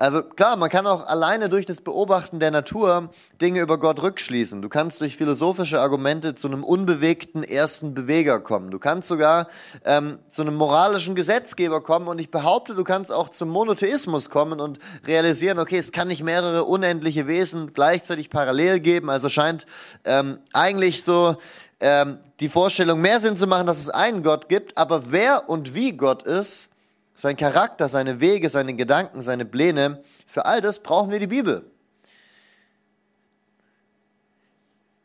Also 0.00 0.22
klar, 0.22 0.56
man 0.56 0.70
kann 0.70 0.86
auch 0.86 1.06
alleine 1.06 1.50
durch 1.50 1.66
das 1.66 1.82
Beobachten 1.82 2.40
der 2.40 2.50
Natur 2.50 3.10
Dinge 3.42 3.60
über 3.60 3.76
Gott 3.76 4.00
rückschließen. 4.00 4.62
Du 4.62 4.70
kannst 4.70 5.02
durch 5.02 5.14
philosophische 5.14 5.78
Argumente 5.78 6.34
zu 6.34 6.48
einem 6.48 6.64
unbewegten 6.64 7.44
ersten 7.44 7.92
Beweger 7.92 8.40
kommen. 8.40 8.70
Du 8.70 8.78
kannst 8.78 9.08
sogar 9.08 9.48
ähm, 9.84 10.18
zu 10.26 10.40
einem 10.40 10.54
moralischen 10.54 11.14
Gesetzgeber 11.14 11.82
kommen 11.82 12.08
und 12.08 12.18
ich 12.18 12.30
behaupte, 12.30 12.74
du 12.74 12.82
kannst 12.82 13.12
auch 13.12 13.28
zum 13.28 13.50
Monotheismus 13.50 14.30
kommen 14.30 14.58
und 14.58 14.78
realisieren, 15.06 15.58
okay, 15.58 15.76
es 15.76 15.92
kann 15.92 16.08
nicht 16.08 16.24
mehrere 16.24 16.64
unendliche 16.64 17.26
Wesen 17.26 17.74
gleichzeitig 17.74 18.30
parallel 18.30 18.80
geben. 18.80 19.10
Also 19.10 19.28
scheint 19.28 19.66
ähm, 20.06 20.38
eigentlich 20.54 21.04
so 21.04 21.36
ähm, 21.78 22.16
die 22.40 22.48
Vorstellung 22.48 23.02
mehr 23.02 23.20
Sinn 23.20 23.36
zu 23.36 23.46
machen, 23.46 23.66
dass 23.66 23.78
es 23.78 23.90
einen 23.90 24.22
Gott 24.22 24.48
gibt, 24.48 24.78
aber 24.78 25.12
wer 25.12 25.50
und 25.50 25.74
wie 25.74 25.92
Gott 25.92 26.22
ist, 26.22 26.69
sein 27.14 27.36
Charakter, 27.36 27.88
seine 27.88 28.20
Wege, 28.20 28.48
seine 28.48 28.74
Gedanken, 28.74 29.20
seine 29.20 29.44
Pläne, 29.44 30.02
für 30.26 30.46
all 30.46 30.60
das 30.60 30.78
brauchen 30.78 31.10
wir 31.10 31.18
die 31.18 31.26
Bibel. 31.26 31.70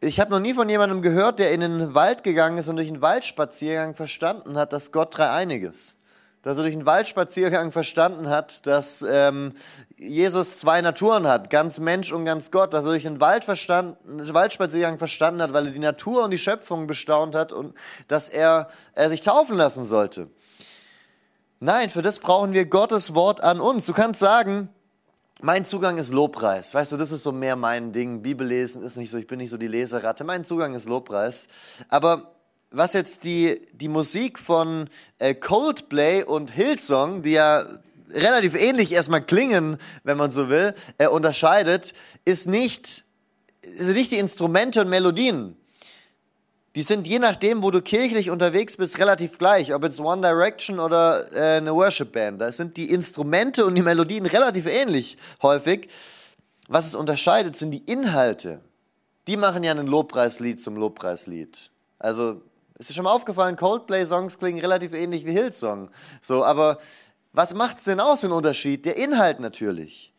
Ich 0.02 0.20
habe 0.20 0.30
noch 0.30 0.40
nie 0.40 0.54
von 0.54 0.70
jemandem 0.70 1.02
gehört, 1.02 1.40
der 1.40 1.52
in 1.52 1.62
den 1.62 1.96
Wald 1.96 2.24
gegangen 2.24 2.60
ist 2.60 2.68
und 2.68 2.76
durch 2.76 2.90
einen 2.90 3.02
Waldspaziergang 3.02 3.96
verstanden 3.96 4.56
hat, 4.56 4.72
dass 4.72 4.92
Gott 4.92 5.18
dreieinig 5.18 5.64
ist. 5.64 5.98
Dass 6.44 6.58
er 6.58 6.64
durch 6.64 6.76
einen 6.76 6.86
Waldspaziergang 6.86 7.72
verstanden 7.72 8.30
hat, 8.30 8.68
dass 8.68 9.04
ähm, 9.10 9.54
Jesus 9.98 10.60
zwei 10.60 10.82
Naturen 10.82 11.26
hat, 11.28 11.50
ganz 11.50 11.80
Mensch 11.80 12.12
und 12.12 12.24
ganz 12.24 12.52
Gott. 12.52 12.72
Dass 12.72 12.86
er 12.86 12.92
durch 12.92 13.08
einen 13.08 13.20
Wald 13.20 13.46
verstanden, 13.46 14.32
Waldspaziergang 14.32 15.00
verstanden 15.00 15.42
hat, 15.42 15.54
weil 15.54 15.66
er 15.66 15.72
die 15.72 15.80
Natur 15.80 16.24
und 16.24 16.30
die 16.30 16.38
Schöpfung 16.38 16.86
bestaunt 16.86 17.34
hat 17.34 17.52
und 17.52 17.74
dass 18.08 18.30
er, 18.30 18.70
er 18.94 19.10
sich 19.10 19.22
taufen 19.22 19.58
lassen 19.58 19.86
sollte. 19.86 20.30
Nein, 21.66 21.90
für 21.90 22.04
das 22.04 22.20
brauchen 22.20 22.54
wir 22.54 22.68
Gottes 22.68 23.16
Wort 23.16 23.42
an 23.42 23.60
uns. 23.60 23.88
Du 23.88 23.94
kannst 23.94 24.20
sagen, 24.20 24.70
mein 25.42 25.66
Zugang 25.66 25.98
ist 25.98 26.14
Lobpreis. 26.14 26.76
Weißt 26.76 26.92
du, 26.92 26.98
das 26.98 27.12
ist 27.12 27.24
so 27.24 27.32
mehr 27.32 27.56
mein 27.56 27.92
Ding. 27.92 28.22
Bibel 28.22 28.46
lesen 28.46 28.84
ist 28.84 28.98
nicht 28.98 29.10
so, 29.10 29.18
ich 29.18 29.26
bin 29.26 29.40
nicht 29.40 29.50
so 29.50 29.58
die 29.58 29.68
Leseratte. 29.68 30.24
Mein 30.26 30.44
Zugang 30.44 30.76
ist 30.76 30.88
Lobpreis. 30.88 31.48
Aber 31.90 32.36
was 32.70 32.94
jetzt 32.94 33.24
die, 33.24 33.66
die 33.74 33.88
Musik 33.88 34.38
von 34.38 34.92
äh, 35.18 35.34
Coldplay 35.34 36.22
und 36.22 36.52
Hillsong, 36.52 37.24
die 37.24 37.32
ja 37.32 37.66
relativ 38.12 38.54
ähnlich 38.54 38.92
erstmal 38.92 39.24
klingen, 39.24 39.78
wenn 40.04 40.18
man 40.18 40.30
so 40.30 40.50
will, 40.50 40.76
äh, 41.00 41.08
unterscheidet, 41.08 41.94
ist 42.26 42.48
nicht, 42.48 43.06
sind 43.64 43.96
nicht 43.96 44.12
die 44.12 44.20
Instrumente 44.20 44.82
und 44.82 44.90
Melodien. 44.90 45.58
Die 46.76 46.84
sind 46.84 47.08
je 47.08 47.20
nachdem, 47.20 47.64
wo 47.64 47.72
du 47.72 47.82
kirchlich 47.82 48.30
unterwegs 48.30 48.76
bist, 48.76 49.00
relativ 49.00 49.38
gleich. 49.38 49.74
Ob 49.74 49.84
jetzt 49.84 50.00
One 50.00 50.22
Direction 50.22 50.80
oder 50.80 51.32
äh, 51.34 51.58
eine 51.58 51.74
Worship 51.74 52.12
Band. 52.12 52.42
Da 52.42 52.52
sind 52.52 52.76
die 52.76 52.90
Instrumente 52.92 53.66
und 53.66 53.76
die 53.76 53.82
Melodien 53.82 54.26
relativ 54.26 54.66
ähnlich 54.66 55.18
häufig. 55.42 55.90
Was 56.68 56.88
es 56.88 56.96
unterscheidet, 56.96 57.56
sind 57.56 57.72
die 57.72 57.84
Inhalte. 57.86 58.60
Die 59.28 59.38
machen 59.38 59.64
ja 59.64 59.72
ein 59.72 59.88
Lobpreislied 59.88 60.60
zum 60.60 60.76
Lobpreislied. 60.76 61.72
Also, 61.98 62.42
ist 62.78 62.90
dir 62.90 62.94
schon 62.94 63.06
mal 63.06 63.14
aufgefallen, 63.14 63.56
Coldplay-Songs 63.56 64.38
klingen 64.38 64.60
relativ 64.60 64.94
ähnlich 64.94 65.26
wie 65.26 65.32
Hillsong. 65.32 65.90
So, 66.22 66.44
aber 66.44 66.80
was 67.32 67.54
macht 67.54 67.78
es 67.78 67.86
denn 67.86 68.02
aus, 68.02 68.22
den 68.22 68.32
Unterschied? 68.32 68.86
Der 68.86 68.98
Inhalt 68.98 69.40
natürlich. 69.40 70.14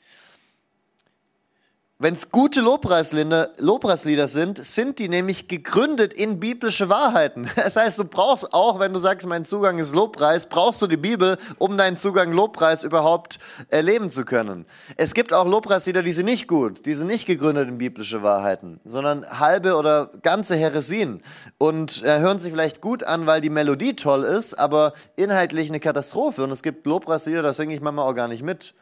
Wenn 1.99 2.13
es 2.13 2.31
gute 2.31 2.61
Lobpreislieder, 2.61 3.53
Lobpreislieder 3.57 4.29
sind, 4.29 4.63
sind 4.63 4.99
die 4.99 5.09
nämlich 5.09 5.49
gegründet 5.49 6.13
in 6.13 6.39
biblische 6.41 6.91
Wahrheiten. 6.91 7.49
Das 7.57 7.75
heißt, 7.75 7.99
du 7.99 8.05
brauchst 8.05 8.53
auch, 8.53 8.79
wenn 8.79 8.93
du 8.93 9.01
sagst, 9.01 9.27
mein 9.27 9.47
Zugang 9.47 9.79
ist 9.79 9.95
Lobpreis, 9.95 10.45
brauchst 10.47 10.83
du 10.83 10.87
die 10.87 10.99
Bibel, 10.99 11.39
um 11.57 11.79
deinen 11.79 11.97
Zugang 11.97 12.33
Lobpreis 12.33 12.85
überhaupt 12.85 13.39
erleben 13.71 14.11
zu 14.11 14.27
können. 14.27 14.67
Es 14.99 15.15
gibt 15.15 15.33
auch 15.33 15.47
Lobpreislieder, 15.47 16.03
die 16.03 16.13
sind 16.13 16.27
nicht 16.27 16.49
gut, 16.49 16.85
die 16.85 16.93
sind 16.93 17.07
nicht 17.07 17.25
gegründet 17.25 17.67
in 17.67 17.79
biblische 17.79 18.23
Wahrheiten, 18.23 18.79
sondern 18.85 19.27
halbe 19.41 19.77
oder 19.77 20.11
ganze 20.21 20.55
Heresien 20.55 21.23
und 21.57 22.03
äh, 22.03 22.19
hören 22.19 22.39
sich 22.39 22.53
vielleicht 22.53 22.83
gut 22.83 23.05
an, 23.05 23.27
weil 23.27 23.41
die 23.41 23.51
Melodie 23.51 23.97
toll 23.97 24.23
ist, 24.23 24.53
aber 24.59 24.93
inhaltlich 25.17 25.71
eine 25.71 25.81
Katastrophe. 25.81 26.45
Und 26.45 26.51
es 26.51 26.63
gibt 26.63 26.87
Lobpreislieder, 26.87 27.41
da 27.41 27.55
singe 27.55 27.75
ich 27.75 27.81
manchmal 27.81 28.07
auch 28.07 28.15
gar 28.15 28.29
nicht 28.29 28.43
mit. 28.43 28.75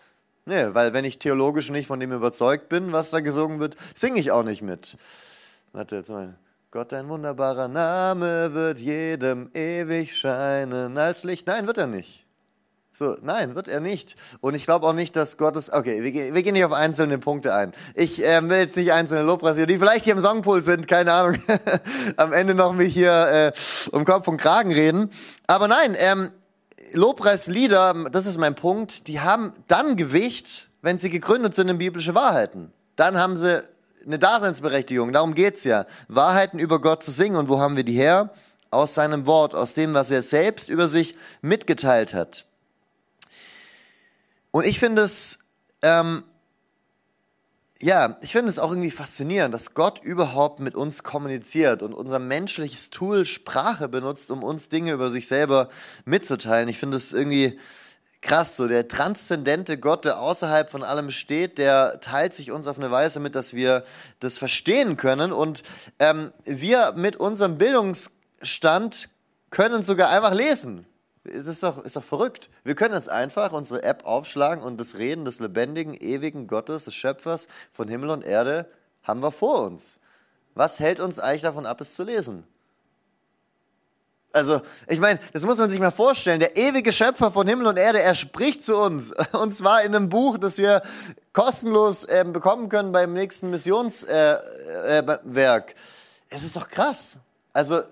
Nee, 0.46 0.74
weil 0.74 0.92
wenn 0.92 1.04
ich 1.04 1.18
theologisch 1.18 1.70
nicht 1.70 1.86
von 1.86 2.00
dem 2.00 2.12
überzeugt 2.12 2.68
bin, 2.68 2.92
was 2.92 3.10
da 3.10 3.20
gesungen 3.20 3.60
wird, 3.60 3.76
singe 3.94 4.20
ich 4.20 4.30
auch 4.30 4.42
nicht 4.42 4.60
mit. 4.60 4.98
Warte, 5.72 5.96
jetzt 5.96 6.10
mal. 6.10 6.34
Gott, 6.70 6.92
dein 6.92 7.08
wunderbarer 7.08 7.68
Name 7.68 8.52
wird 8.52 8.78
jedem 8.78 9.50
ewig 9.54 10.16
scheinen 10.16 10.98
als 10.98 11.22
Licht. 11.22 11.46
Nein, 11.46 11.66
wird 11.66 11.78
er 11.78 11.86
nicht. 11.86 12.26
So, 12.92 13.16
nein, 13.22 13.54
wird 13.54 13.68
er 13.68 13.80
nicht. 13.80 14.16
Und 14.40 14.54
ich 14.54 14.66
glaube 14.66 14.86
auch 14.86 14.92
nicht, 14.92 15.16
dass 15.16 15.36
Gottes. 15.36 15.72
Okay, 15.72 16.02
wir, 16.02 16.12
gehen, 16.12 16.34
wir 16.34 16.42
gehen 16.42 16.52
nicht 16.52 16.64
auf 16.64 16.72
einzelne 16.72 17.18
Punkte 17.18 17.54
ein. 17.54 17.72
Ich 17.94 18.24
äh, 18.24 18.48
will 18.48 18.58
jetzt 18.58 18.76
nicht 18.76 18.92
einzelne 18.92 19.22
Lobpreise, 19.22 19.66
die 19.66 19.78
vielleicht 19.78 20.04
hier 20.04 20.14
im 20.14 20.20
Songpool 20.20 20.62
sind, 20.62 20.86
keine 20.86 21.12
Ahnung, 21.12 21.36
am 22.16 22.32
Ende 22.32 22.54
noch 22.54 22.72
mich 22.72 22.92
hier 22.92 23.12
äh, 23.12 23.52
um 23.90 24.04
Kopf 24.04 24.28
und 24.28 24.36
Kragen 24.36 24.72
reden. 24.72 25.10
Aber 25.46 25.66
nein, 25.66 25.96
ähm, 25.98 26.30
Lobpreislieder, 26.94 28.06
das 28.10 28.26
ist 28.26 28.38
mein 28.38 28.54
Punkt, 28.54 29.08
die 29.08 29.20
haben 29.20 29.52
dann 29.66 29.96
Gewicht, 29.96 30.70
wenn 30.82 30.98
sie 30.98 31.10
gegründet 31.10 31.54
sind 31.54 31.68
in 31.68 31.78
biblische 31.78 32.14
Wahrheiten. 32.14 32.72
Dann 32.96 33.18
haben 33.18 33.36
sie 33.36 33.62
eine 34.06 34.18
Daseinsberechtigung. 34.18 35.12
Darum 35.12 35.34
geht's 35.34 35.64
ja. 35.64 35.86
Wahrheiten 36.08 36.58
über 36.58 36.80
Gott 36.80 37.02
zu 37.02 37.10
singen. 37.10 37.36
Und 37.36 37.48
wo 37.48 37.60
haben 37.60 37.76
wir 37.76 37.84
die 37.84 37.96
her? 37.96 38.30
Aus 38.70 38.94
seinem 38.94 39.26
Wort, 39.26 39.54
aus 39.54 39.74
dem, 39.74 39.94
was 39.94 40.10
er 40.10 40.22
selbst 40.22 40.68
über 40.68 40.88
sich 40.88 41.16
mitgeteilt 41.42 42.12
hat. 42.12 42.44
Und 44.50 44.66
ich 44.66 44.78
finde 44.78 45.02
es 45.02 45.40
ähm, 45.82 46.24
ja, 47.82 48.18
ich 48.22 48.32
finde 48.32 48.50
es 48.50 48.58
auch 48.58 48.70
irgendwie 48.70 48.90
faszinierend, 48.90 49.52
dass 49.52 49.74
Gott 49.74 50.02
überhaupt 50.02 50.60
mit 50.60 50.74
uns 50.74 51.02
kommuniziert 51.02 51.82
und 51.82 51.92
unser 51.92 52.18
menschliches 52.18 52.90
Tool 52.90 53.26
Sprache 53.26 53.88
benutzt, 53.88 54.30
um 54.30 54.42
uns 54.42 54.68
Dinge 54.68 54.92
über 54.92 55.10
sich 55.10 55.26
selber 55.26 55.68
mitzuteilen. 56.04 56.68
Ich 56.68 56.78
finde 56.78 56.96
es 56.96 57.12
irgendwie 57.12 57.58
krass, 58.22 58.56
so 58.56 58.66
der 58.68 58.88
transzendente 58.88 59.76
Gott, 59.76 60.04
der 60.04 60.18
außerhalb 60.18 60.70
von 60.70 60.82
allem 60.82 61.10
steht, 61.10 61.58
der 61.58 62.00
teilt 62.00 62.32
sich 62.32 62.50
uns 62.50 62.66
auf 62.66 62.78
eine 62.78 62.90
Weise 62.90 63.20
mit, 63.20 63.34
dass 63.34 63.54
wir 63.54 63.84
das 64.18 64.38
verstehen 64.38 64.96
können 64.96 65.32
und 65.32 65.62
ähm, 65.98 66.32
wir 66.44 66.94
mit 66.96 67.16
unserem 67.16 67.58
Bildungsstand 67.58 69.10
können 69.50 69.82
sogar 69.82 70.10
einfach 70.10 70.32
lesen. 70.32 70.86
Das 71.24 71.46
ist 71.46 71.62
doch, 71.62 71.82
ist 71.84 71.96
doch 71.96 72.04
verrückt. 72.04 72.50
Wir 72.64 72.74
können 72.74 72.94
jetzt 72.94 73.08
einfach 73.08 73.52
unsere 73.52 73.82
App 73.82 74.04
aufschlagen 74.04 74.62
und 74.62 74.78
das 74.78 74.96
Reden 74.96 75.24
des 75.24 75.40
lebendigen, 75.40 75.94
ewigen 75.94 76.46
Gottes, 76.46 76.84
des 76.84 76.94
Schöpfers 76.94 77.48
von 77.72 77.88
Himmel 77.88 78.10
und 78.10 78.24
Erde 78.24 78.66
haben 79.02 79.20
wir 79.20 79.32
vor 79.32 79.62
uns. 79.62 80.00
Was 80.54 80.80
hält 80.80 81.00
uns 81.00 81.18
eigentlich 81.18 81.42
davon 81.42 81.66
ab, 81.66 81.80
es 81.80 81.94
zu 81.94 82.04
lesen? 82.04 82.46
Also, 84.34 84.60
ich 84.88 84.98
meine, 84.98 85.20
das 85.32 85.44
muss 85.46 85.58
man 85.58 85.70
sich 85.70 85.78
mal 85.78 85.92
vorstellen. 85.92 86.40
Der 86.40 86.56
ewige 86.56 86.92
Schöpfer 86.92 87.30
von 87.30 87.46
Himmel 87.46 87.68
und 87.68 87.78
Erde, 87.78 88.02
er 88.02 88.16
spricht 88.16 88.64
zu 88.64 88.76
uns. 88.76 89.12
Und 89.32 89.54
zwar 89.54 89.82
in 89.82 89.94
einem 89.94 90.08
Buch, 90.08 90.38
das 90.38 90.58
wir 90.58 90.82
kostenlos 91.32 92.02
äh, 92.04 92.24
bekommen 92.26 92.68
können 92.68 92.90
beim 92.90 93.12
nächsten 93.12 93.50
Missionswerk. 93.50 94.42
Äh, 94.88 95.60
äh, 95.60 95.64
es 96.30 96.42
ist 96.42 96.56
doch 96.56 96.66
krass. 96.66 97.18
Also, 97.52 97.82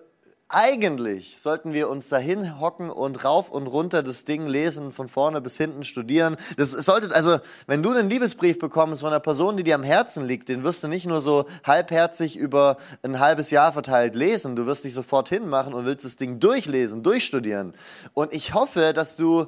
eigentlich 0.53 1.41
sollten 1.41 1.73
wir 1.73 1.89
uns 1.89 2.09
dahin 2.09 2.61
hocken 2.61 2.91
und 2.91 3.25
rauf 3.25 3.51
und 3.51 3.67
runter 3.67 4.03
das 4.03 4.25
Ding 4.25 4.47
lesen, 4.47 4.93
von 4.93 5.09
vorne 5.09 5.41
bis 5.41 5.57
hinten 5.57 5.85
studieren. 5.85 6.37
Das 6.57 6.73
sollte, 6.73 7.15
also, 7.15 7.39
wenn 7.67 7.83
du 7.83 7.91
einen 7.91 8.11
Liebesbrief 8.11 8.59
bekommst 8.59 9.01
von 9.01 9.09
einer 9.09 9.21
Person, 9.21 9.57
die 9.57 9.65
dir 9.65 9.75
am 9.75 9.83
Herzen 9.83 10.27
liegt, 10.27 10.49
den 10.49 10.63
wirst 10.63 10.83
du 10.83 10.89
nicht 10.89 11.07
nur 11.07 11.21
so 11.21 11.47
halbherzig 11.65 12.37
über 12.37 12.77
ein 13.03 13.19
halbes 13.19 13.51
Jahr 13.51 13.73
verteilt 13.73 14.15
lesen. 14.15 14.55
Du 14.55 14.67
wirst 14.67 14.85
dich 14.85 14.95
sofort 14.95 15.29
hinmachen 15.29 15.75
und 15.75 15.87
willst 15.87 16.05
das 16.05 16.17
Ding 16.17 16.39
durchlesen, 16.39 17.03
durchstudieren. 17.03 17.73
Und 18.13 18.33
ich 18.33 18.55
hoffe, 18.55 18.93
dass 18.95 19.17
du 19.17 19.47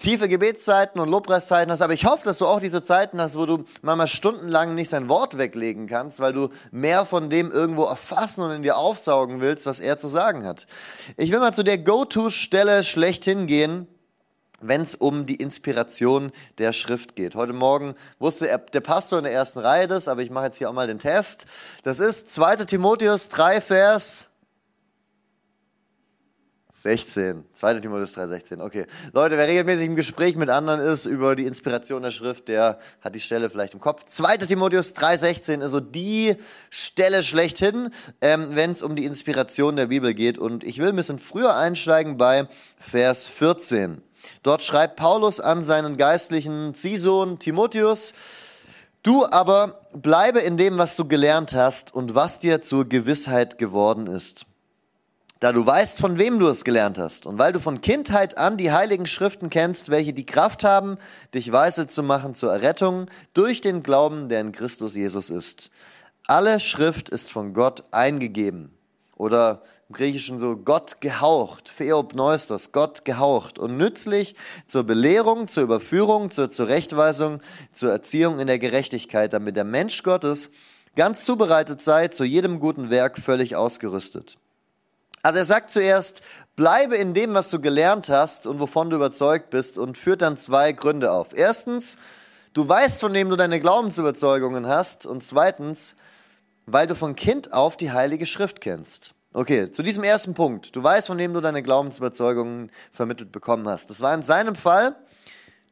tiefe 0.00 0.28
Gebetszeiten 0.28 1.00
und 1.00 1.08
Lobpreiszeiten 1.08 1.72
hast, 1.72 1.82
aber 1.82 1.92
ich 1.92 2.04
hoffe, 2.04 2.24
dass 2.24 2.38
du 2.38 2.46
auch 2.46 2.60
diese 2.60 2.82
Zeiten 2.82 3.20
hast, 3.20 3.38
wo 3.38 3.46
du 3.46 3.64
manchmal 3.82 4.08
stundenlang 4.08 4.74
nicht 4.74 4.88
sein 4.88 5.08
Wort 5.08 5.38
weglegen 5.38 5.86
kannst, 5.86 6.20
weil 6.20 6.32
du 6.32 6.48
mehr 6.70 7.06
von 7.06 7.30
dem 7.30 7.50
irgendwo 7.50 7.84
erfassen 7.84 8.42
und 8.42 8.52
in 8.52 8.62
dir 8.62 8.76
aufsaugen 8.76 9.40
willst, 9.40 9.66
was 9.66 9.80
er 9.80 9.98
zu 9.98 10.08
sagen 10.08 10.44
hat. 10.44 10.66
Ich 11.16 11.32
will 11.32 11.40
mal 11.40 11.54
zu 11.54 11.62
der 11.62 11.78
Go-To-Stelle 11.78 12.84
schlechthin 12.84 13.46
gehen, 13.46 13.86
wenn 14.60 14.82
es 14.82 14.94
um 14.94 15.26
die 15.26 15.36
Inspiration 15.36 16.32
der 16.58 16.72
Schrift 16.72 17.14
geht. 17.16 17.34
Heute 17.34 17.52
Morgen 17.52 17.94
wusste 18.18 18.46
der 18.72 18.80
Pastor 18.80 19.18
in 19.18 19.24
der 19.24 19.32
ersten 19.32 19.60
Reihe 19.60 19.86
das, 19.86 20.08
aber 20.08 20.22
ich 20.22 20.30
mache 20.30 20.46
jetzt 20.46 20.58
hier 20.58 20.68
auch 20.68 20.74
mal 20.74 20.86
den 20.86 20.98
Test. 20.98 21.46
Das 21.84 22.00
ist 22.00 22.30
2. 22.30 22.56
Timotheus 22.56 23.28
3, 23.28 23.60
Vers 23.60 24.27
16. 26.80 27.44
2. 27.54 27.80
Timotheus 27.80 28.12
3, 28.12 28.28
16. 28.28 28.60
Okay. 28.60 28.86
Leute, 29.12 29.36
wer 29.36 29.48
regelmäßig 29.48 29.86
im 29.86 29.96
Gespräch 29.96 30.36
mit 30.36 30.48
anderen 30.48 30.80
ist 30.80 31.06
über 31.06 31.34
die 31.34 31.44
Inspiration 31.44 32.02
der 32.02 32.12
Schrift, 32.12 32.46
der 32.46 32.78
hat 33.00 33.16
die 33.16 33.20
Stelle 33.20 33.50
vielleicht 33.50 33.74
im 33.74 33.80
Kopf. 33.80 34.04
2. 34.04 34.36
Timotheus 34.36 34.94
3, 34.94 35.16
16 35.16 35.60
ist 35.60 35.72
so 35.72 35.80
die 35.80 36.36
Stelle 36.70 37.24
schlechthin, 37.24 37.90
ähm, 38.20 38.50
wenn 38.50 38.70
es 38.70 38.82
um 38.82 38.94
die 38.94 39.06
Inspiration 39.06 39.74
der 39.74 39.86
Bibel 39.86 40.14
geht. 40.14 40.38
Und 40.38 40.62
ich 40.62 40.78
will 40.78 40.90
ein 40.90 40.96
bisschen 40.96 41.18
früher 41.18 41.56
einsteigen 41.56 42.16
bei 42.16 42.46
Vers 42.78 43.26
14. 43.26 44.00
Dort 44.44 44.62
schreibt 44.62 44.94
Paulus 44.94 45.40
an 45.40 45.64
seinen 45.64 45.96
geistlichen 45.96 46.74
Ziehsohn 46.74 47.40
Timotheus, 47.40 48.14
Du 49.04 49.24
aber 49.24 49.80
bleibe 49.92 50.40
in 50.40 50.56
dem, 50.56 50.76
was 50.76 50.96
du 50.96 51.06
gelernt 51.06 51.54
hast 51.54 51.94
und 51.94 52.14
was 52.16 52.40
dir 52.40 52.60
zur 52.60 52.84
Gewissheit 52.88 53.56
geworden 53.56 54.06
ist 54.06 54.44
da 55.40 55.52
du 55.52 55.64
weißt, 55.64 55.98
von 55.98 56.18
wem 56.18 56.38
du 56.38 56.48
es 56.48 56.64
gelernt 56.64 56.98
hast 56.98 57.26
und 57.26 57.38
weil 57.38 57.52
du 57.52 57.60
von 57.60 57.80
Kindheit 57.80 58.36
an 58.38 58.56
die 58.56 58.72
heiligen 58.72 59.06
Schriften 59.06 59.50
kennst, 59.50 59.90
welche 59.90 60.12
die 60.12 60.26
Kraft 60.26 60.64
haben, 60.64 60.98
dich 61.34 61.52
weise 61.52 61.86
zu 61.86 62.02
machen 62.02 62.34
zur 62.34 62.52
Errettung 62.52 63.06
durch 63.34 63.60
den 63.60 63.82
Glauben, 63.82 64.28
der 64.28 64.40
in 64.40 64.52
Christus 64.52 64.94
Jesus 64.94 65.30
ist. 65.30 65.70
Alle 66.26 66.60
Schrift 66.60 67.08
ist 67.08 67.30
von 67.30 67.54
Gott 67.54 67.84
eingegeben 67.92 68.76
oder 69.16 69.62
im 69.88 69.94
Griechischen 69.94 70.38
so 70.38 70.56
Gott 70.56 71.00
gehaucht, 71.00 71.76
Theopneustos, 71.78 72.72
Gott 72.72 73.04
gehaucht 73.04 73.58
und 73.58 73.76
nützlich 73.76 74.34
zur 74.66 74.84
Belehrung, 74.84 75.48
zur 75.48 75.62
Überführung, 75.62 76.30
zur 76.30 76.50
Zurechtweisung, 76.50 77.40
zur 77.72 77.90
Erziehung 77.92 78.40
in 78.40 78.48
der 78.48 78.58
Gerechtigkeit, 78.58 79.32
damit 79.32 79.56
der 79.56 79.64
Mensch 79.64 80.02
Gottes 80.02 80.50
ganz 80.96 81.24
zubereitet 81.24 81.80
sei, 81.80 82.08
zu 82.08 82.24
jedem 82.24 82.60
guten 82.60 82.90
Werk 82.90 83.18
völlig 83.18 83.56
ausgerüstet. 83.56 84.36
Also 85.22 85.38
er 85.38 85.44
sagt 85.44 85.70
zuerst, 85.70 86.22
bleibe 86.56 86.96
in 86.96 87.14
dem, 87.14 87.34
was 87.34 87.50
du 87.50 87.60
gelernt 87.60 88.08
hast 88.08 88.46
und 88.46 88.60
wovon 88.60 88.90
du 88.90 88.96
überzeugt 88.96 89.50
bist 89.50 89.78
und 89.78 89.98
führt 89.98 90.22
dann 90.22 90.36
zwei 90.36 90.72
Gründe 90.72 91.12
auf. 91.12 91.28
Erstens, 91.36 91.98
du 92.52 92.68
weißt, 92.68 93.00
von 93.00 93.12
wem 93.12 93.28
du 93.28 93.36
deine 93.36 93.60
Glaubensüberzeugungen 93.60 94.66
hast 94.66 95.06
und 95.06 95.22
zweitens, 95.22 95.96
weil 96.66 96.86
du 96.86 96.94
von 96.94 97.16
Kind 97.16 97.52
auf 97.52 97.76
die 97.76 97.92
Heilige 97.92 98.26
Schrift 98.26 98.60
kennst. 98.60 99.14
Okay, 99.34 99.70
zu 99.70 99.82
diesem 99.82 100.04
ersten 100.04 100.34
Punkt. 100.34 100.74
Du 100.74 100.82
weißt, 100.82 101.06
von 101.06 101.18
wem 101.18 101.34
du 101.34 101.40
deine 101.40 101.62
Glaubensüberzeugungen 101.62 102.70
vermittelt 102.92 103.30
bekommen 103.30 103.68
hast. 103.68 103.90
Das 103.90 104.00
war 104.00 104.14
in 104.14 104.22
seinem 104.22 104.54
Fall 104.54 104.96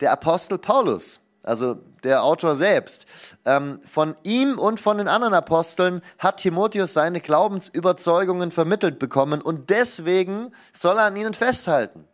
der 0.00 0.12
Apostel 0.12 0.58
Paulus 0.58 1.20
also 1.46 1.78
der 2.04 2.22
Autor 2.22 2.54
selbst. 2.54 3.06
Ähm, 3.44 3.80
von 3.90 4.16
ihm 4.22 4.58
und 4.58 4.80
von 4.80 4.98
den 4.98 5.08
anderen 5.08 5.34
Aposteln 5.34 6.02
hat 6.18 6.38
Timotheus 6.38 6.92
seine 6.92 7.20
Glaubensüberzeugungen 7.20 8.50
vermittelt 8.50 8.98
bekommen 8.98 9.40
und 9.40 9.70
deswegen 9.70 10.52
soll 10.72 10.98
er 10.98 11.04
an 11.04 11.16
ihnen 11.16 11.34
festhalten. 11.34 12.04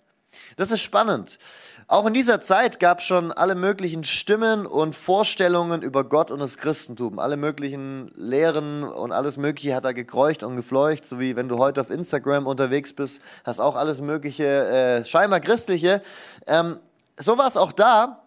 Das 0.57 0.71
ist 0.71 0.81
spannend. 0.81 1.39
Auch 1.89 2.07
in 2.07 2.15
dieser 2.15 2.41
Zeit 2.41 2.81
gab 2.81 3.01
es 3.01 3.05
schon 3.05 3.33
alle 3.33 3.55
möglichen 3.55 4.05
Stimmen 4.05 4.65
und 4.65 4.97
Vorstellungen 4.97 5.83
über 5.83 6.05
Gott 6.05 6.31
und 6.31 6.39
das 6.39 6.57
Christentum. 6.57 7.19
Alle 7.19 7.37
möglichen 7.37 8.11
Lehren 8.15 8.83
und 8.83 9.12
alles 9.12 9.37
Mögliche 9.37 9.75
hat 9.75 9.85
er 9.85 9.93
gekreucht 9.93 10.43
und 10.43 10.57
gefleucht, 10.57 11.05
so 11.05 11.21
wie 11.21 11.37
wenn 11.37 11.49
du 11.49 11.59
heute 11.59 11.83
auf 11.83 11.91
Instagram 11.91 12.47
unterwegs 12.47 12.95
bist, 12.95 13.21
hast 13.45 13.61
auch 13.61 13.77
alles 13.77 14.01
Mögliche, 14.01 14.45
äh, 14.45 15.05
scheinbar 15.05 15.41
Christliche. 15.41 16.01
Ähm, 16.47 16.79
so 17.19 17.37
war 17.37 17.47
es 17.47 17.59
auch 17.59 17.73
da. 17.73 18.23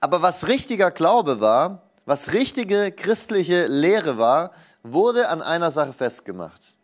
Aber 0.00 0.22
was 0.22 0.48
richtiger 0.48 0.90
Glaube 0.90 1.40
war, 1.40 1.82
was 2.04 2.32
richtige 2.32 2.92
christliche 2.92 3.66
Lehre 3.66 4.18
war, 4.18 4.52
wurde 4.82 5.28
an 5.28 5.42
einer 5.42 5.70
Sache 5.70 5.92
festgemacht. 5.92 6.76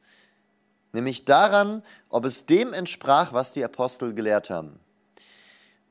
Nämlich 0.93 1.25
daran, 1.25 1.83
ob 2.09 2.25
es 2.25 2.47
dem 2.47 2.73
entsprach, 2.73 3.33
was 3.33 3.53
die 3.53 3.65
Apostel 3.65 4.15
gelehrt 4.15 4.51
haben. 4.51 4.79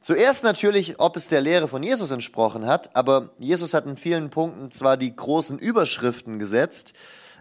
Zuerst 0.01 0.43
natürlich, 0.43 0.99
ob 0.99 1.15
es 1.15 1.27
der 1.27 1.41
Lehre 1.41 1.67
von 1.67 1.83
Jesus 1.83 2.09
entsprochen 2.11 2.65
hat, 2.65 2.95
aber 2.95 3.29
Jesus 3.37 3.73
hat 3.73 3.85
in 3.85 3.97
vielen 3.97 4.31
Punkten 4.31 4.71
zwar 4.71 4.97
die 4.97 5.15
großen 5.15 5.59
Überschriften 5.59 6.39
gesetzt, 6.39 6.93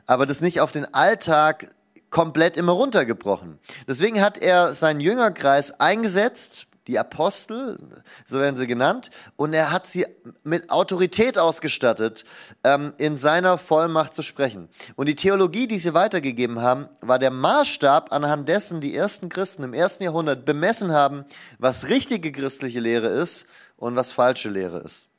aber 0.07 0.27
das 0.27 0.43
nicht 0.43 0.61
auf 0.61 0.71
den 0.71 0.93
Alltag 0.93 1.75
komplett 2.11 2.57
immer 2.57 2.73
runtergebrochen. 2.73 3.59
Deswegen 3.89 4.21
hat 4.21 4.37
er 4.37 4.75
seinen 4.75 5.01
Jüngerkreis 5.01 5.81
eingesetzt, 5.81 6.67
die 6.87 6.99
Apostel, 6.99 7.79
so 8.25 8.39
werden 8.39 8.57
sie 8.57 8.67
genannt, 8.67 9.11
und 9.37 9.53
er 9.53 9.71
hat 9.71 9.87
sie 9.87 10.07
mit 10.43 10.71
Autorität 10.71 11.39
ausgestattet, 11.39 12.25
ähm, 12.65 12.95
in 12.99 13.17
seiner 13.17 13.59
Vollmacht 13.59 14.15
zu 14.15 14.23
sprechen. 14.23 14.69
Und 14.97 15.07
die 15.07 15.17
Theologie, 15.17 15.67
die 15.67 15.79
sie 15.79 15.95
weitergegeben 15.95 16.61
haben, 16.61 16.89
war 17.01 17.19
der 17.19 17.31
Maßstab, 17.31 18.13
anhand 18.13 18.49
dessen 18.49 18.81
die 18.81 18.95
ersten 18.95 19.29
Christen 19.29 19.63
im 19.63 19.75
ersten 19.75 20.05
Jahrhundert 20.05 20.45
bemessen 20.45 20.93
haben, 20.93 21.25
was 21.59 21.89
richtige 21.89 22.33
christliche 22.33 22.81
Lehre 22.81 23.09
ist 23.09 23.47
und 23.77 23.97
was 23.97 24.13
falsche 24.13 24.49
Lehre 24.49 24.79
ist. 24.79 25.10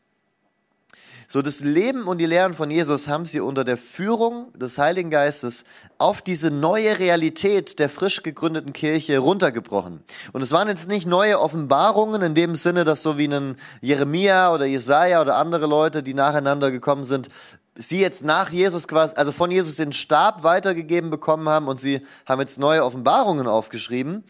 So 1.31 1.41
das 1.41 1.61
Leben 1.61 2.09
und 2.09 2.17
die 2.17 2.25
Lehren 2.25 2.53
von 2.53 2.69
Jesus 2.69 3.07
haben 3.07 3.25
sie 3.25 3.39
unter 3.39 3.63
der 3.63 3.77
Führung 3.77 4.51
des 4.51 4.77
Heiligen 4.77 5.09
Geistes 5.09 5.63
auf 5.97 6.21
diese 6.21 6.51
neue 6.51 6.99
Realität 6.99 7.79
der 7.79 7.87
frisch 7.87 8.21
gegründeten 8.21 8.73
Kirche 8.73 9.17
runtergebrochen. 9.17 10.03
Und 10.33 10.41
es 10.41 10.51
waren 10.51 10.67
jetzt 10.67 10.89
nicht 10.89 11.07
neue 11.07 11.39
Offenbarungen 11.39 12.21
in 12.21 12.35
dem 12.35 12.57
Sinne, 12.57 12.83
dass 12.83 13.01
so 13.01 13.17
wie 13.17 13.29
ein 13.29 13.55
Jeremia 13.79 14.53
oder 14.53 14.65
Jesaja 14.65 15.21
oder 15.21 15.37
andere 15.37 15.67
Leute, 15.67 16.03
die 16.03 16.13
nacheinander 16.13 16.69
gekommen 16.69 17.05
sind, 17.05 17.29
sie 17.75 18.01
jetzt 18.01 18.25
nach 18.25 18.49
Jesus 18.49 18.85
quasi, 18.89 19.15
also 19.15 19.31
von 19.31 19.51
Jesus 19.51 19.77
den 19.77 19.93
Stab 19.93 20.43
weitergegeben 20.43 21.11
bekommen 21.11 21.47
haben 21.47 21.69
und 21.69 21.79
sie 21.79 22.05
haben 22.25 22.41
jetzt 22.41 22.59
neue 22.59 22.83
Offenbarungen 22.83 23.47
aufgeschrieben, 23.47 24.25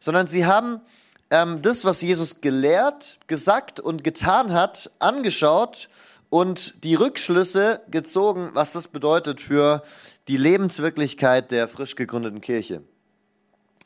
sondern 0.00 0.26
sie 0.26 0.46
haben 0.46 0.80
ähm, 1.28 1.60
das, 1.60 1.84
was 1.84 2.00
Jesus 2.00 2.40
gelehrt, 2.40 3.18
gesagt 3.26 3.80
und 3.80 4.02
getan 4.02 4.54
hat, 4.54 4.90
angeschaut 4.98 5.90
und 6.30 6.84
die 6.84 6.94
Rückschlüsse 6.94 7.80
gezogen, 7.90 8.50
was 8.54 8.72
das 8.72 8.88
bedeutet 8.88 9.40
für 9.40 9.82
die 10.28 10.36
Lebenswirklichkeit 10.36 11.50
der 11.50 11.68
frisch 11.68 11.94
gegründeten 11.94 12.40
Kirche. 12.40 12.82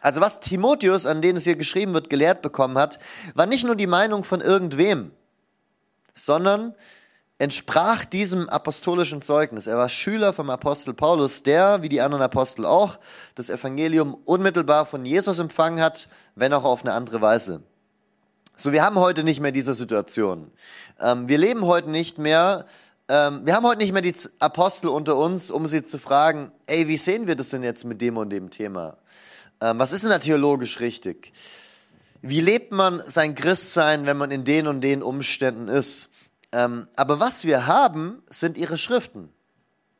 Also 0.00 0.20
was 0.20 0.40
Timotheus, 0.40 1.06
an 1.06 1.22
den 1.22 1.36
es 1.36 1.44
hier 1.44 1.54
geschrieben 1.54 1.94
wird, 1.94 2.10
gelehrt 2.10 2.42
bekommen 2.42 2.76
hat, 2.76 2.98
war 3.34 3.46
nicht 3.46 3.64
nur 3.64 3.76
die 3.76 3.86
Meinung 3.86 4.24
von 4.24 4.40
irgendwem, 4.40 5.12
sondern 6.12 6.74
entsprach 7.38 8.04
diesem 8.04 8.48
apostolischen 8.48 9.22
Zeugnis. 9.22 9.68
Er 9.68 9.78
war 9.78 9.88
Schüler 9.88 10.32
vom 10.32 10.50
Apostel 10.50 10.94
Paulus, 10.94 11.44
der, 11.44 11.82
wie 11.82 11.88
die 11.88 12.00
anderen 12.00 12.22
Apostel 12.22 12.66
auch, 12.66 12.98
das 13.36 13.48
Evangelium 13.50 14.14
unmittelbar 14.24 14.86
von 14.86 15.04
Jesus 15.04 15.38
empfangen 15.38 15.80
hat, 15.80 16.08
wenn 16.34 16.52
auch 16.52 16.64
auf 16.64 16.82
eine 16.84 16.94
andere 16.94 17.20
Weise. 17.20 17.62
So, 18.62 18.70
wir 18.70 18.84
haben 18.84 18.94
heute 18.94 19.24
nicht 19.24 19.40
mehr 19.40 19.50
diese 19.50 19.74
Situation. 19.74 20.52
Ähm, 21.00 21.26
wir 21.26 21.36
leben 21.36 21.66
heute 21.66 21.90
nicht 21.90 22.18
mehr, 22.18 22.64
ähm, 23.08 23.44
wir 23.44 23.56
haben 23.56 23.66
heute 23.66 23.78
nicht 23.78 23.92
mehr 23.92 24.02
die 24.02 24.14
Apostel 24.38 24.86
unter 24.86 25.16
uns, 25.16 25.50
um 25.50 25.66
sie 25.66 25.82
zu 25.82 25.98
fragen, 25.98 26.52
ey, 26.66 26.86
wie 26.86 26.96
sehen 26.96 27.26
wir 27.26 27.34
das 27.34 27.48
denn 27.48 27.64
jetzt 27.64 27.84
mit 27.84 28.00
dem 28.00 28.16
und 28.18 28.30
dem 28.30 28.50
Thema? 28.50 28.98
Ähm, 29.60 29.80
was 29.80 29.90
ist 29.90 30.04
denn 30.04 30.10
da 30.10 30.20
theologisch 30.20 30.78
richtig? 30.78 31.32
Wie 32.20 32.40
lebt 32.40 32.70
man 32.70 33.02
sein 33.04 33.34
Christsein, 33.34 34.06
wenn 34.06 34.16
man 34.16 34.30
in 34.30 34.44
den 34.44 34.68
und 34.68 34.80
den 34.80 35.02
Umständen 35.02 35.66
ist? 35.66 36.10
Ähm, 36.52 36.86
aber 36.94 37.18
was 37.18 37.44
wir 37.44 37.66
haben, 37.66 38.22
sind 38.30 38.56
ihre 38.56 38.78
Schriften. 38.78 39.30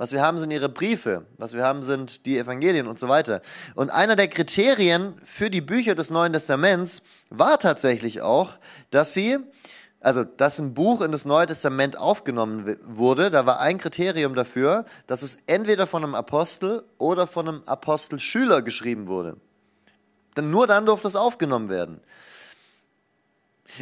Was 0.02 0.10
wir 0.10 0.20
haben, 0.20 0.40
sind 0.40 0.50
ihre 0.50 0.68
Briefe. 0.68 1.26
Was 1.38 1.52
wir 1.52 1.62
haben, 1.62 1.84
sind 1.84 2.26
die 2.26 2.36
Evangelien 2.36 2.88
und 2.88 2.98
so 2.98 3.08
weiter. 3.08 3.40
Und 3.76 3.90
einer 3.90 4.16
der 4.16 4.26
Kriterien 4.26 5.14
für 5.22 5.48
die 5.48 5.60
Bücher 5.60 5.94
des 5.94 6.10
Neuen 6.10 6.32
Testaments 6.32 7.04
war 7.30 7.60
tatsächlich 7.60 8.20
auch, 8.20 8.58
dass 8.90 9.14
sie, 9.14 9.38
also 10.00 10.24
dass 10.24 10.58
ein 10.58 10.74
Buch 10.74 11.02
in 11.02 11.12
das 11.12 11.24
Neue 11.24 11.46
Testament 11.46 11.96
aufgenommen 11.96 12.76
wurde, 12.84 13.30
da 13.30 13.46
war 13.46 13.60
ein 13.60 13.78
Kriterium 13.78 14.34
dafür, 14.34 14.86
dass 15.06 15.22
es 15.22 15.38
entweder 15.46 15.86
von 15.86 16.02
einem 16.02 16.16
Apostel 16.16 16.82
oder 16.98 17.28
von 17.28 17.46
einem 17.46 17.62
Apostelschüler 17.66 18.60
geschrieben 18.60 19.06
wurde. 19.06 19.36
Denn 20.36 20.50
nur 20.50 20.66
dann 20.66 20.84
durfte 20.84 21.06
es 21.06 21.14
aufgenommen 21.14 21.68
werden. 21.68 22.00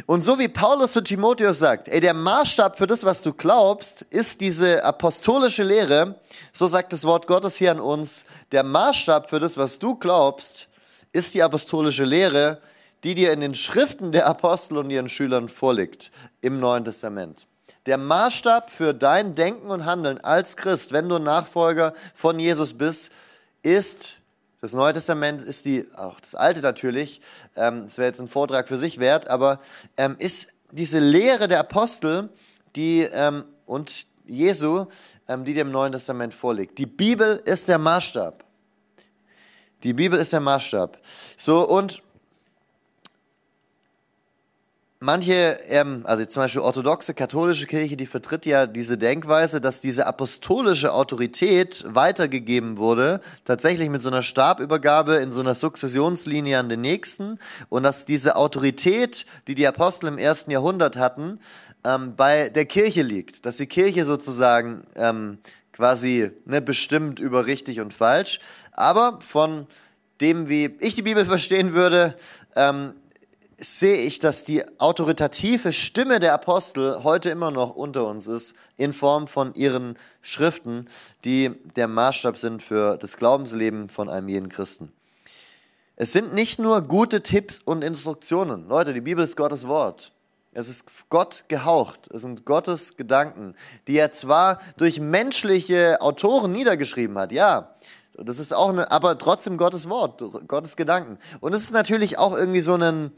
Und 0.05 0.23
so 0.23 0.39
wie 0.39 0.47
Paulus 0.47 0.93
zu 0.93 1.01
Timotheus 1.01 1.59
sagt, 1.59 1.87
ey, 1.89 1.99
der 1.99 2.13
Maßstab 2.13 2.77
für 2.77 2.87
das, 2.87 3.03
was 3.03 3.21
du 3.21 3.33
glaubst, 3.33 4.03
ist 4.03 4.39
diese 4.39 4.83
apostolische 4.83 5.63
Lehre, 5.63 6.19
so 6.53 6.67
sagt 6.67 6.93
das 6.93 7.03
Wort 7.03 7.27
Gottes 7.27 7.55
hier 7.55 7.71
an 7.71 7.79
uns, 7.79 8.25
der 8.51 8.63
Maßstab 8.63 9.29
für 9.29 9.39
das, 9.39 9.57
was 9.57 9.79
du 9.79 9.95
glaubst, 9.95 10.69
ist 11.11 11.33
die 11.33 11.43
apostolische 11.43 12.05
Lehre, 12.05 12.61
die 13.03 13.15
dir 13.15 13.33
in 13.33 13.41
den 13.41 13.55
Schriften 13.55 14.11
der 14.11 14.27
Apostel 14.27 14.77
und 14.77 14.89
ihren 14.89 15.09
Schülern 15.09 15.49
vorliegt 15.49 16.11
im 16.41 16.59
Neuen 16.59 16.85
Testament. 16.85 17.47
Der 17.85 17.97
Maßstab 17.97 18.69
für 18.69 18.93
dein 18.93 19.33
Denken 19.33 19.71
und 19.71 19.85
Handeln 19.85 20.23
als 20.23 20.55
Christ, 20.55 20.93
wenn 20.93 21.09
du 21.09 21.17
Nachfolger 21.17 21.93
von 22.13 22.39
Jesus 22.39 22.77
bist, 22.77 23.11
ist 23.63 24.20
das 24.61 24.73
Neue 24.73 24.93
Testament 24.93 25.41
ist 25.41 25.65
die, 25.65 25.87
auch 25.95 26.19
das 26.19 26.35
Alte 26.35 26.61
natürlich, 26.61 27.19
ähm, 27.55 27.83
das 27.83 27.97
wäre 27.97 28.07
jetzt 28.07 28.21
ein 28.21 28.27
Vortrag 28.27 28.67
für 28.67 28.77
sich 28.77 28.99
wert, 28.99 29.27
aber 29.27 29.59
ähm, 29.97 30.15
ist 30.19 30.53
diese 30.71 30.99
Lehre 30.99 31.47
der 31.47 31.59
Apostel, 31.59 32.29
die 32.75 33.01
ähm, 33.01 33.43
und 33.65 34.05
Jesu, 34.25 34.85
ähm, 35.27 35.45
die 35.45 35.55
dem 35.55 35.71
Neuen 35.71 35.91
Testament 35.91 36.33
vorliegt. 36.33 36.77
Die 36.77 36.85
Bibel 36.85 37.41
ist 37.43 37.67
der 37.67 37.79
Maßstab. 37.79 38.45
Die 39.83 39.93
Bibel 39.93 40.19
ist 40.19 40.31
der 40.31 40.39
Maßstab. 40.39 40.99
So 41.35 41.67
und 41.67 42.03
manche, 45.01 45.59
ähm, 45.67 46.01
also 46.05 46.23
zum 46.25 46.43
Beispiel 46.43 46.61
orthodoxe 46.61 47.13
katholische 47.13 47.65
Kirche, 47.65 47.97
die 47.97 48.05
vertritt 48.05 48.45
ja 48.45 48.67
diese 48.67 48.97
Denkweise, 48.97 49.59
dass 49.59 49.81
diese 49.81 50.05
apostolische 50.05 50.93
Autorität 50.93 51.83
weitergegeben 51.87 52.77
wurde, 52.77 53.19
tatsächlich 53.43 53.89
mit 53.89 54.01
so 54.01 54.09
einer 54.09 54.21
Stabübergabe 54.21 55.15
in 55.15 55.31
so 55.31 55.39
einer 55.41 55.55
Sukzessionslinie 55.55 56.59
an 56.59 56.69
den 56.69 56.81
Nächsten 56.81 57.39
und 57.69 57.83
dass 57.83 58.05
diese 58.05 58.35
Autorität, 58.35 59.25
die 59.47 59.55
die 59.55 59.67
Apostel 59.67 60.07
im 60.07 60.19
ersten 60.19 60.51
Jahrhundert 60.51 60.97
hatten, 60.97 61.39
ähm, 61.83 62.15
bei 62.15 62.49
der 62.49 62.65
Kirche 62.65 63.01
liegt, 63.01 63.45
dass 63.47 63.57
die 63.57 63.67
Kirche 63.67 64.05
sozusagen 64.05 64.83
ähm, 64.95 65.39
quasi 65.73 66.31
ne, 66.45 66.61
bestimmt 66.61 67.19
über 67.19 67.47
richtig 67.47 67.81
und 67.81 67.91
falsch, 67.91 68.39
aber 68.71 69.19
von 69.27 69.65
dem, 70.21 70.47
wie 70.47 70.77
ich 70.79 70.93
die 70.93 71.01
Bibel 71.01 71.25
verstehen 71.25 71.73
würde, 71.73 72.15
ähm, 72.55 72.93
sehe 73.61 73.97
ich, 73.97 74.19
dass 74.19 74.43
die 74.43 74.63
autoritative 74.79 75.71
Stimme 75.71 76.19
der 76.19 76.33
Apostel 76.33 77.03
heute 77.03 77.29
immer 77.29 77.51
noch 77.51 77.75
unter 77.75 78.07
uns 78.07 78.25
ist, 78.25 78.55
in 78.75 78.91
Form 78.91 79.27
von 79.27 79.53
ihren 79.53 79.97
Schriften, 80.21 80.89
die 81.25 81.51
der 81.75 81.87
Maßstab 81.87 82.37
sind 82.37 82.63
für 82.63 82.97
das 82.97 83.17
Glaubensleben 83.17 83.87
von 83.89 84.09
einem 84.09 84.29
jeden 84.29 84.49
Christen. 84.49 84.91
Es 85.95 86.11
sind 86.11 86.33
nicht 86.33 86.57
nur 86.57 86.81
gute 86.81 87.21
Tipps 87.21 87.59
und 87.63 87.83
Instruktionen. 87.83 88.67
Leute, 88.67 88.93
die 88.93 89.01
Bibel 89.01 89.23
ist 89.23 89.37
Gottes 89.37 89.67
Wort. 89.67 90.11
Es 90.53 90.67
ist 90.67 90.85
Gott 91.09 91.45
gehaucht. 91.47 92.09
Es 92.11 92.23
sind 92.23 92.45
Gottes 92.45 92.97
Gedanken, 92.97 93.55
die 93.87 93.97
er 93.97 94.11
zwar 94.11 94.59
durch 94.77 94.99
menschliche 94.99 96.01
Autoren 96.01 96.51
niedergeschrieben 96.51 97.17
hat, 97.19 97.31
ja. 97.31 97.75
Das 98.15 98.39
ist 98.39 98.53
auch 98.53 98.69
eine, 98.69 98.91
aber 98.91 99.17
trotzdem 99.17 99.57
Gottes 99.57 99.87
Wort, 99.87 100.21
Gottes 100.47 100.75
Gedanken. 100.75 101.17
Und 101.39 101.53
es 101.53 101.61
ist 101.61 101.71
natürlich 101.71 102.17
auch 102.17 102.35
irgendwie 102.35 102.61
so 102.61 102.73
ein, 102.73 103.11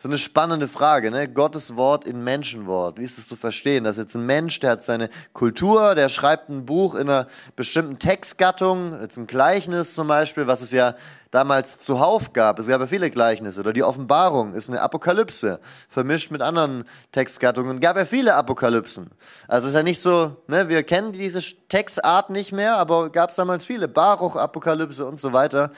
so 0.00 0.08
eine 0.08 0.16
spannende 0.16 0.68
Frage, 0.68 1.10
ne? 1.10 1.26
Gottes 1.26 1.74
Wort 1.74 2.04
in 2.04 2.22
Menschenwort. 2.22 2.98
Wie 2.98 3.04
ist 3.04 3.18
das 3.18 3.26
zu 3.26 3.34
verstehen? 3.34 3.82
Das 3.82 3.96
ist 3.96 4.04
jetzt 4.04 4.14
ein 4.14 4.26
Mensch, 4.26 4.60
der 4.60 4.70
hat 4.70 4.84
seine 4.84 5.10
Kultur, 5.32 5.96
der 5.96 6.08
schreibt 6.08 6.48
ein 6.48 6.64
Buch 6.64 6.94
in 6.94 7.10
einer 7.10 7.26
bestimmten 7.56 7.98
Textgattung, 7.98 9.00
jetzt 9.00 9.16
ein 9.16 9.26
Gleichnis 9.26 9.94
zum 9.94 10.06
Beispiel, 10.06 10.46
was 10.46 10.62
es 10.62 10.70
ja 10.70 10.94
damals 11.32 11.80
zuhauf 11.80 12.32
gab. 12.32 12.60
Es 12.60 12.68
gab 12.68 12.80
ja 12.80 12.86
viele 12.86 13.10
Gleichnisse. 13.10 13.58
Oder 13.58 13.72
die 13.72 13.82
Offenbarung 13.82 14.54
ist 14.54 14.68
eine 14.68 14.80
Apokalypse, 14.80 15.58
vermischt 15.88 16.30
mit 16.30 16.42
anderen 16.42 16.84
Textgattungen. 17.10 17.80
Gab 17.80 17.96
ja 17.96 18.04
viele 18.04 18.36
Apokalypsen. 18.36 19.10
Also 19.48 19.66
es 19.66 19.70
ist 19.70 19.76
ja 19.76 19.82
nicht 19.82 20.00
so, 20.00 20.36
ne, 20.46 20.68
wir 20.68 20.84
kennen 20.84 21.10
diese 21.10 21.42
Textart 21.68 22.30
nicht 22.30 22.52
mehr, 22.52 22.76
aber 22.76 23.10
gab 23.10 23.30
es 23.30 23.36
damals 23.36 23.66
viele. 23.66 23.88
Baruch-Apokalypse 23.88 25.04
und 25.04 25.18
so 25.18 25.32
weiter. 25.32 25.72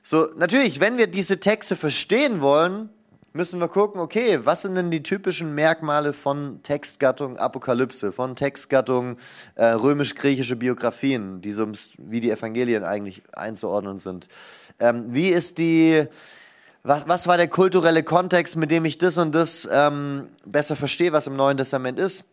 So, 0.00 0.28
natürlich, 0.36 0.80
wenn 0.80 0.96
wir 0.96 1.08
diese 1.08 1.40
Texte 1.40 1.74
verstehen 1.74 2.40
wollen, 2.40 2.88
müssen 3.32 3.60
wir 3.60 3.68
gucken, 3.68 4.00
okay, 4.00 4.40
was 4.42 4.62
sind 4.62 4.74
denn 4.74 4.90
die 4.90 5.02
typischen 5.02 5.54
Merkmale 5.54 6.12
von 6.12 6.62
Textgattung 6.62 7.36
Apokalypse, 7.38 8.12
von 8.12 8.36
Textgattung 8.36 9.16
äh, 9.54 9.66
römisch-griechische 9.66 10.56
Biografien, 10.56 11.40
die 11.40 11.52
so, 11.52 11.66
wie 11.98 12.20
die 12.20 12.30
Evangelien 12.30 12.84
eigentlich 12.84 13.22
einzuordnen 13.32 13.98
sind. 13.98 14.28
Ähm, 14.78 15.06
wie 15.08 15.28
ist 15.28 15.58
die, 15.58 16.06
was, 16.82 17.08
was 17.08 17.26
war 17.26 17.36
der 17.36 17.48
kulturelle 17.48 18.02
Kontext, 18.02 18.56
mit 18.56 18.70
dem 18.70 18.84
ich 18.84 18.98
das 18.98 19.18
und 19.18 19.34
das 19.34 19.68
ähm, 19.70 20.28
besser 20.44 20.76
verstehe, 20.76 21.12
was 21.12 21.26
im 21.26 21.36
Neuen 21.36 21.56
Testament 21.56 21.98
ist? 21.98 22.24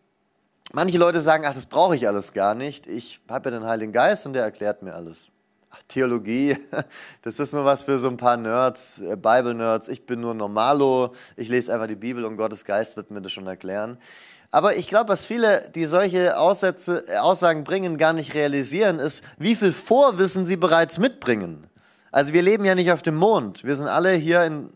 Manche 0.72 0.98
Leute 0.98 1.20
sagen, 1.20 1.44
ach, 1.46 1.54
das 1.54 1.66
brauche 1.66 1.96
ich 1.96 2.06
alles 2.06 2.32
gar 2.32 2.54
nicht. 2.54 2.86
Ich 2.86 3.20
habe 3.28 3.50
ja 3.50 3.58
den 3.58 3.66
Heiligen 3.66 3.92
Geist 3.92 4.26
und 4.26 4.34
der 4.34 4.44
erklärt 4.44 4.82
mir 4.82 4.94
alles. 4.94 5.30
Theologie, 5.88 6.56
das 7.22 7.38
ist 7.38 7.52
nur 7.52 7.64
was 7.64 7.84
für 7.84 7.98
so 7.98 8.08
ein 8.08 8.16
paar 8.16 8.36
Nerds, 8.36 9.00
äh, 9.00 9.16
Bible-Nerds. 9.16 9.88
Ich 9.88 10.06
bin 10.06 10.20
nur 10.20 10.34
Normalo, 10.34 11.14
ich 11.36 11.48
lese 11.48 11.72
einfach 11.72 11.86
die 11.86 11.96
Bibel 11.96 12.24
und 12.24 12.36
Gottes 12.36 12.64
Geist 12.64 12.96
wird 12.96 13.10
mir 13.10 13.22
das 13.22 13.32
schon 13.32 13.46
erklären. 13.46 13.98
Aber 14.52 14.76
ich 14.76 14.88
glaube, 14.88 15.10
was 15.10 15.26
viele, 15.26 15.70
die 15.74 15.84
solche 15.84 16.38
Aussätze, 16.38 17.04
äh, 17.08 17.16
Aussagen 17.18 17.64
bringen, 17.64 17.98
gar 17.98 18.12
nicht 18.12 18.34
realisieren, 18.34 18.98
ist, 18.98 19.24
wie 19.38 19.54
viel 19.54 19.72
Vorwissen 19.72 20.46
sie 20.46 20.56
bereits 20.56 20.98
mitbringen. 20.98 21.66
Also 22.12 22.32
wir 22.32 22.42
leben 22.42 22.64
ja 22.64 22.74
nicht 22.74 22.90
auf 22.90 23.02
dem 23.02 23.14
Mond. 23.14 23.62
Wir 23.64 23.76
sind 23.76 23.86
alle 23.86 24.12
hier 24.12 24.42
in 24.42 24.70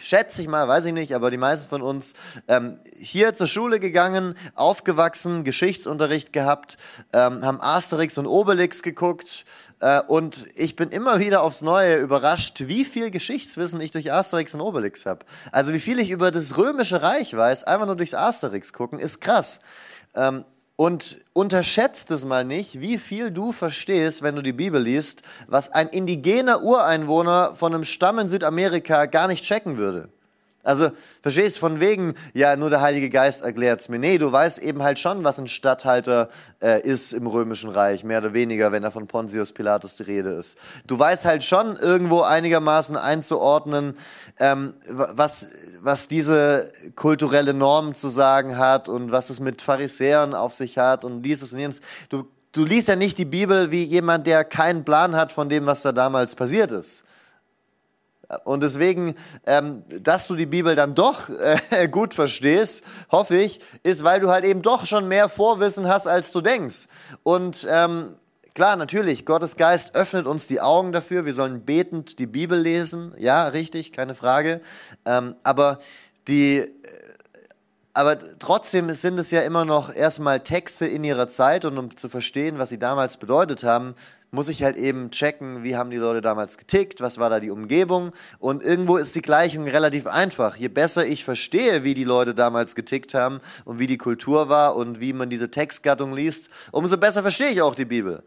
schätze 0.00 0.42
ich 0.42 0.48
mal, 0.48 0.68
weiß 0.68 0.86
ich 0.86 0.92
nicht, 0.92 1.14
aber 1.14 1.30
die 1.30 1.36
meisten 1.36 1.68
von 1.68 1.82
uns 1.82 2.14
ähm, 2.48 2.78
hier 2.96 3.34
zur 3.34 3.46
Schule 3.46 3.80
gegangen, 3.80 4.34
aufgewachsen, 4.54 5.44
Geschichtsunterricht 5.44 6.32
gehabt, 6.32 6.76
ähm, 7.12 7.44
haben 7.44 7.60
Asterix 7.60 8.18
und 8.18 8.26
Obelix 8.26 8.82
geguckt 8.82 9.44
äh, 9.80 10.00
und 10.02 10.46
ich 10.54 10.76
bin 10.76 10.90
immer 10.90 11.20
wieder 11.20 11.42
aufs 11.42 11.62
Neue 11.62 11.96
überrascht, 11.96 12.64
wie 12.66 12.84
viel 12.84 13.10
Geschichtswissen 13.10 13.80
ich 13.80 13.90
durch 13.90 14.12
Asterix 14.12 14.54
und 14.54 14.60
Obelix 14.60 15.06
habe. 15.06 15.24
Also 15.52 15.72
wie 15.72 15.80
viel 15.80 15.98
ich 15.98 16.10
über 16.10 16.30
das 16.30 16.56
römische 16.56 17.02
Reich 17.02 17.36
weiß, 17.36 17.64
einfach 17.64 17.86
nur 17.86 17.96
durchs 17.96 18.14
Asterix 18.14 18.72
gucken, 18.72 18.98
ist 18.98 19.20
krass. 19.20 19.60
Ähm, 20.14 20.44
und 20.78 21.24
unterschätzt 21.32 22.12
es 22.12 22.24
mal 22.24 22.44
nicht, 22.44 22.80
wie 22.80 22.98
viel 22.98 23.32
du 23.32 23.50
verstehst, 23.50 24.22
wenn 24.22 24.36
du 24.36 24.42
die 24.42 24.52
Bibel 24.52 24.80
liest, 24.80 25.22
was 25.48 25.72
ein 25.72 25.88
indigener 25.88 26.62
Ureinwohner 26.62 27.56
von 27.56 27.74
einem 27.74 27.82
Stamm 27.82 28.20
in 28.20 28.28
Südamerika 28.28 29.06
gar 29.06 29.26
nicht 29.26 29.42
checken 29.42 29.76
würde. 29.76 30.08
Also, 30.68 30.90
verstehst 31.22 31.58
von 31.58 31.80
wegen, 31.80 32.12
ja, 32.34 32.54
nur 32.54 32.68
der 32.68 32.82
Heilige 32.82 33.08
Geist 33.08 33.40
erklärt's 33.40 33.88
mir. 33.88 33.98
Nee, 33.98 34.18
du 34.18 34.30
weißt 34.30 34.58
eben 34.58 34.82
halt 34.82 34.98
schon, 34.98 35.24
was 35.24 35.38
ein 35.38 35.48
Statthalter 35.48 36.28
äh, 36.60 36.82
ist 36.82 37.14
im 37.14 37.26
Römischen 37.26 37.70
Reich, 37.70 38.04
mehr 38.04 38.18
oder 38.18 38.34
weniger, 38.34 38.70
wenn 38.70 38.82
da 38.82 38.90
von 38.90 39.06
Pontius 39.06 39.52
Pilatus 39.52 39.96
die 39.96 40.02
Rede 40.02 40.28
ist. 40.34 40.58
Du 40.86 40.98
weißt 40.98 41.24
halt 41.24 41.42
schon 41.42 41.76
irgendwo 41.76 42.20
einigermaßen 42.20 42.98
einzuordnen, 42.98 43.96
ähm, 44.38 44.74
was, 44.90 45.48
was 45.80 46.06
diese 46.06 46.70
kulturelle 46.96 47.54
Norm 47.54 47.94
zu 47.94 48.10
sagen 48.10 48.58
hat 48.58 48.90
und 48.90 49.10
was 49.10 49.30
es 49.30 49.40
mit 49.40 49.62
Pharisäern 49.62 50.34
auf 50.34 50.54
sich 50.54 50.76
hat 50.76 51.02
und 51.02 51.22
dieses 51.22 51.54
und 51.54 51.60
jenes. 51.60 51.80
Du, 52.10 52.28
du 52.52 52.66
liest 52.66 52.88
ja 52.88 52.96
nicht 52.96 53.16
die 53.16 53.24
Bibel 53.24 53.70
wie 53.70 53.84
jemand, 53.84 54.26
der 54.26 54.44
keinen 54.44 54.84
Plan 54.84 55.16
hat 55.16 55.32
von 55.32 55.48
dem, 55.48 55.64
was 55.64 55.80
da 55.80 55.92
damals 55.92 56.34
passiert 56.34 56.72
ist. 56.72 57.04
Und 58.44 58.62
deswegen, 58.62 59.14
ähm, 59.46 59.84
dass 59.88 60.26
du 60.26 60.36
die 60.36 60.46
Bibel 60.46 60.74
dann 60.74 60.94
doch 60.94 61.30
äh, 61.30 61.88
gut 61.90 62.12
verstehst, 62.14 62.84
hoffe 63.10 63.36
ich, 63.36 63.60
ist, 63.82 64.04
weil 64.04 64.20
du 64.20 64.28
halt 64.28 64.44
eben 64.44 64.60
doch 64.60 64.84
schon 64.84 65.08
mehr 65.08 65.28
Vorwissen 65.28 65.88
hast, 65.88 66.06
als 66.06 66.30
du 66.32 66.42
denkst. 66.42 66.88
Und 67.22 67.66
ähm, 67.70 68.16
klar, 68.54 68.76
natürlich, 68.76 69.24
Gottes 69.24 69.56
Geist 69.56 69.94
öffnet 69.94 70.26
uns 70.26 70.46
die 70.46 70.60
Augen 70.60 70.92
dafür. 70.92 71.24
Wir 71.24 71.32
sollen 71.32 71.64
betend 71.64 72.18
die 72.18 72.26
Bibel 72.26 72.58
lesen. 72.58 73.14
Ja, 73.16 73.48
richtig, 73.48 73.92
keine 73.92 74.14
Frage. 74.14 74.60
Ähm, 75.06 75.34
aber 75.42 75.78
die 76.26 76.58
äh, 76.58 76.70
aber 77.94 78.16
trotzdem 78.38 78.94
sind 78.94 79.18
es 79.18 79.32
ja 79.32 79.40
immer 79.40 79.64
noch 79.64 79.92
erstmal 79.92 80.38
Texte 80.38 80.86
in 80.86 81.02
ihrer 81.02 81.28
Zeit 81.28 81.64
und 81.64 81.78
um 81.78 81.96
zu 81.96 82.08
verstehen, 82.08 82.58
was 82.58 82.68
sie 82.68 82.78
damals 82.78 83.16
bedeutet 83.16 83.64
haben, 83.64 83.96
muss 84.30 84.48
ich 84.48 84.62
halt 84.62 84.76
eben 84.76 85.10
checken, 85.10 85.64
wie 85.64 85.76
haben 85.76 85.90
die 85.90 85.96
Leute 85.96 86.20
damals 86.20 86.58
getickt, 86.58 87.00
was 87.00 87.18
war 87.18 87.30
da 87.30 87.40
die 87.40 87.50
Umgebung. 87.50 88.12
Und 88.38 88.62
irgendwo 88.62 88.96
ist 88.96 89.14
die 89.14 89.22
Gleichung 89.22 89.64
relativ 89.64 90.06
einfach. 90.06 90.56
Je 90.56 90.68
besser 90.68 91.06
ich 91.06 91.24
verstehe, 91.24 91.84
wie 91.84 91.94
die 91.94 92.04
Leute 92.04 92.34
damals 92.34 92.74
getickt 92.74 93.14
haben 93.14 93.40
und 93.64 93.78
wie 93.78 93.86
die 93.86 93.98
Kultur 93.98 94.48
war 94.48 94.76
und 94.76 95.00
wie 95.00 95.12
man 95.12 95.30
diese 95.30 95.50
Textgattung 95.50 96.12
liest, 96.12 96.50
umso 96.72 96.98
besser 96.98 97.22
verstehe 97.22 97.50
ich 97.50 97.62
auch 97.62 97.74
die 97.74 97.86
Bibel. 97.86 98.22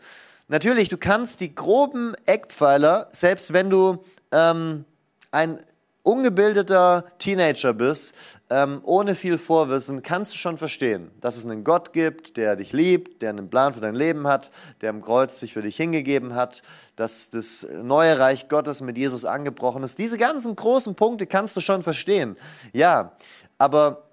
Natürlich, 0.48 0.90
du 0.90 0.98
kannst 0.98 1.40
die 1.40 1.56
groben 1.56 2.14
Eckpfeiler, 2.26 3.08
selbst 3.12 3.54
wenn 3.54 3.70
du 3.70 4.04
ähm, 4.32 4.86
ein 5.32 5.60
ungebildeter 6.04 7.06
Teenager 7.20 7.74
bist, 7.74 8.16
ähm, 8.50 8.82
ohne 8.84 9.16
viel 9.16 9.38
Vorwissen, 9.38 10.02
kannst 10.02 10.34
du 10.34 10.38
schon 10.38 10.58
verstehen, 10.58 11.12
dass 11.22 11.38
es 11.38 11.46
einen 11.46 11.64
Gott 11.64 11.94
gibt, 11.94 12.38
der 12.38 12.56
dich 12.56 12.74
liebt, 12.74 13.22
der 13.22 13.30
einen 13.30 13.50
Plan 13.50 13.74
für 13.74 13.82
dein 13.82 13.96
Leben 13.96 14.28
hat, 14.28 14.52
der 14.82 14.90
am 14.90 15.02
Kreuz 15.02 15.40
sich 15.40 15.54
für 15.54 15.62
dich 15.62 15.78
hingegeben 15.78 16.34
hat, 16.34 16.64
dass 16.96 17.30
das 17.30 17.68
neue 17.84 18.20
Reich 18.20 18.50
Gottes 18.50 18.82
mit 18.82 18.98
Jesus 18.98 19.26
angebrochen 19.26 19.84
ist. 19.84 20.00
Diese 20.00 20.18
ganzen 20.18 20.56
großen 20.56 20.96
Punkte 20.96 21.28
kannst 21.28 21.56
du 21.56 21.62
schon 21.62 21.84
verstehen. 21.84 22.36
Ja, 22.74 23.14
aber 23.58 24.04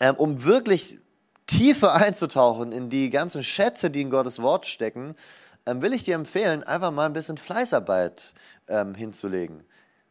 ähm, 0.00 0.14
um 0.16 0.44
wirklich 0.44 0.98
tiefer 1.46 1.94
einzutauchen 1.94 2.72
in 2.72 2.88
die 2.88 3.10
ganzen 3.10 3.42
Schätze, 3.42 3.90
die 3.90 4.02
in 4.02 4.10
Gottes 4.10 4.40
Wort 4.40 4.66
stecken, 4.66 5.14
ähm, 5.66 5.82
will 5.82 5.92
ich 5.92 6.04
dir 6.04 6.14
empfehlen, 6.14 6.62
einfach 6.62 6.90
mal 6.90 7.06
ein 7.06 7.12
bisschen 7.12 7.36
Fleißarbeit 7.36 8.32
ähm, 8.68 8.94
hinzulegen. 8.94 9.62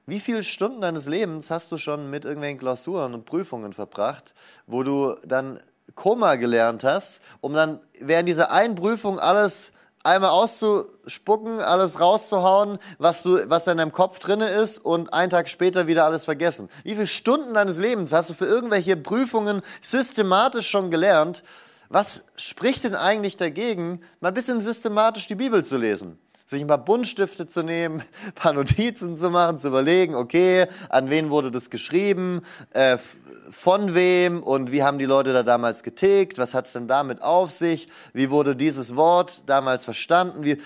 Wie 0.09 0.21
viele 0.21 0.41
Stunden 0.45 0.79
deines 0.79 1.05
Lebens 1.05 1.51
hast 1.51 1.69
du 1.69 1.77
schon 1.77 2.09
mit 2.09 2.23
irgendwelchen 2.23 2.59
Klausuren 2.59 3.13
und 3.13 3.25
Prüfungen 3.25 3.73
verbracht, 3.73 4.33
wo 4.65 4.81
du 4.81 5.15
dann 5.25 5.59
Koma 5.95 6.35
gelernt 6.35 6.85
hast, 6.85 7.19
um 7.41 7.53
dann 7.53 7.81
während 7.99 8.29
dieser 8.29 8.49
einen 8.49 8.75
Prüfung 8.75 9.19
alles 9.19 9.73
einmal 10.03 10.29
auszuspucken, 10.29 11.59
alles 11.59 11.99
rauszuhauen, 11.99 12.79
was 12.99 13.23
du, 13.23 13.49
was 13.49 13.67
in 13.67 13.79
deinem 13.79 13.91
Kopf 13.91 14.19
drinne 14.19 14.47
ist 14.47 14.77
und 14.77 15.11
einen 15.11 15.29
Tag 15.29 15.49
später 15.49 15.87
wieder 15.87 16.05
alles 16.05 16.23
vergessen. 16.23 16.69
Wie 16.85 16.93
viele 16.93 17.05
Stunden 17.05 17.53
deines 17.53 17.77
Lebens 17.77 18.13
hast 18.13 18.29
du 18.29 18.33
für 18.33 18.45
irgendwelche 18.45 18.95
Prüfungen 18.95 19.61
systematisch 19.81 20.69
schon 20.69 20.89
gelernt? 20.89 21.43
Was 21.89 22.23
spricht 22.37 22.85
denn 22.85 22.95
eigentlich 22.95 23.35
dagegen, 23.35 23.99
mal 24.21 24.29
ein 24.29 24.33
bisschen 24.33 24.61
systematisch 24.61 25.27
die 25.27 25.35
Bibel 25.35 25.65
zu 25.65 25.75
lesen? 25.75 26.17
Sich 26.47 26.61
ein 26.61 26.67
paar 26.67 26.83
Buntstifte 26.83 27.45
zu 27.45 27.61
nehmen, 27.61 28.01
ein 28.25 28.33
paar 28.33 28.53
Notizen 28.53 29.17
zu 29.17 29.29
machen, 29.29 29.59
zu 29.59 29.67
überlegen, 29.67 30.15
okay, 30.15 30.67
an 30.89 31.09
wen 31.09 31.29
wurde 31.29 31.51
das 31.51 31.69
geschrieben, 31.69 32.41
äh, 32.71 32.97
von 33.51 33.93
wem 33.93 34.41
und 34.41 34.71
wie 34.71 34.83
haben 34.83 34.97
die 34.97 35.05
Leute 35.05 35.33
da 35.33 35.43
damals 35.43 35.83
getickt, 35.83 36.37
was 36.37 36.53
hat 36.53 36.65
es 36.65 36.73
denn 36.73 36.87
damit 36.87 37.21
auf 37.21 37.51
sich, 37.51 37.87
wie 38.13 38.29
wurde 38.29 38.55
dieses 38.55 38.95
Wort 38.95 39.43
damals 39.45 39.85
verstanden, 39.85 40.43
wie, 40.43 40.57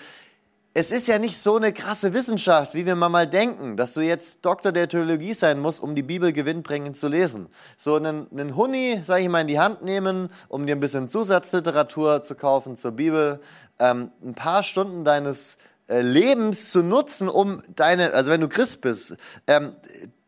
es 0.74 0.92
ist 0.92 1.08
ja 1.08 1.20
nicht 1.20 1.38
so 1.38 1.58
eine 1.58 1.74
krasse 1.74 2.14
Wissenschaft, 2.14 2.76
wie 2.76 2.86
wir 2.86 2.96
mal 2.96 3.28
denken, 3.28 3.76
dass 3.76 3.94
du 3.94 4.00
jetzt 4.00 4.46
Doktor 4.46 4.72
der 4.72 4.88
Theologie 4.88 5.34
sein 5.34 5.60
musst, 5.60 5.84
um 5.84 5.96
die 5.96 6.02
Bibel 6.02 6.32
gewinnbringend 6.32 6.96
zu 6.96 7.10
lesen. 7.10 7.50
So 7.76 7.96
einen, 7.96 8.28
einen 8.32 8.56
Huni, 8.56 9.02
sage 9.04 9.24
ich 9.24 9.30
mal, 9.30 9.42
in 9.42 9.48
die 9.48 9.60
Hand 9.60 9.82
nehmen, 9.82 10.30
um 10.48 10.66
dir 10.66 10.76
ein 10.76 10.80
bisschen 10.80 11.10
Zusatzliteratur 11.10 12.24
zu 12.24 12.36
kaufen 12.36 12.78
zur 12.78 12.92
Bibel, 12.92 13.42
ähm, 13.80 14.12
ein 14.24 14.34
paar 14.34 14.64
Stunden 14.64 15.04
deines 15.04 15.58
Lebens 16.00 16.72
zu 16.72 16.84
nutzen, 16.84 17.28
um 17.28 17.62
deine, 17.76 18.14
also 18.14 18.32
wenn 18.32 18.42
du 18.42 18.48
Christ 18.48 18.82
bist, 18.82 19.18
ähm, 19.48 19.76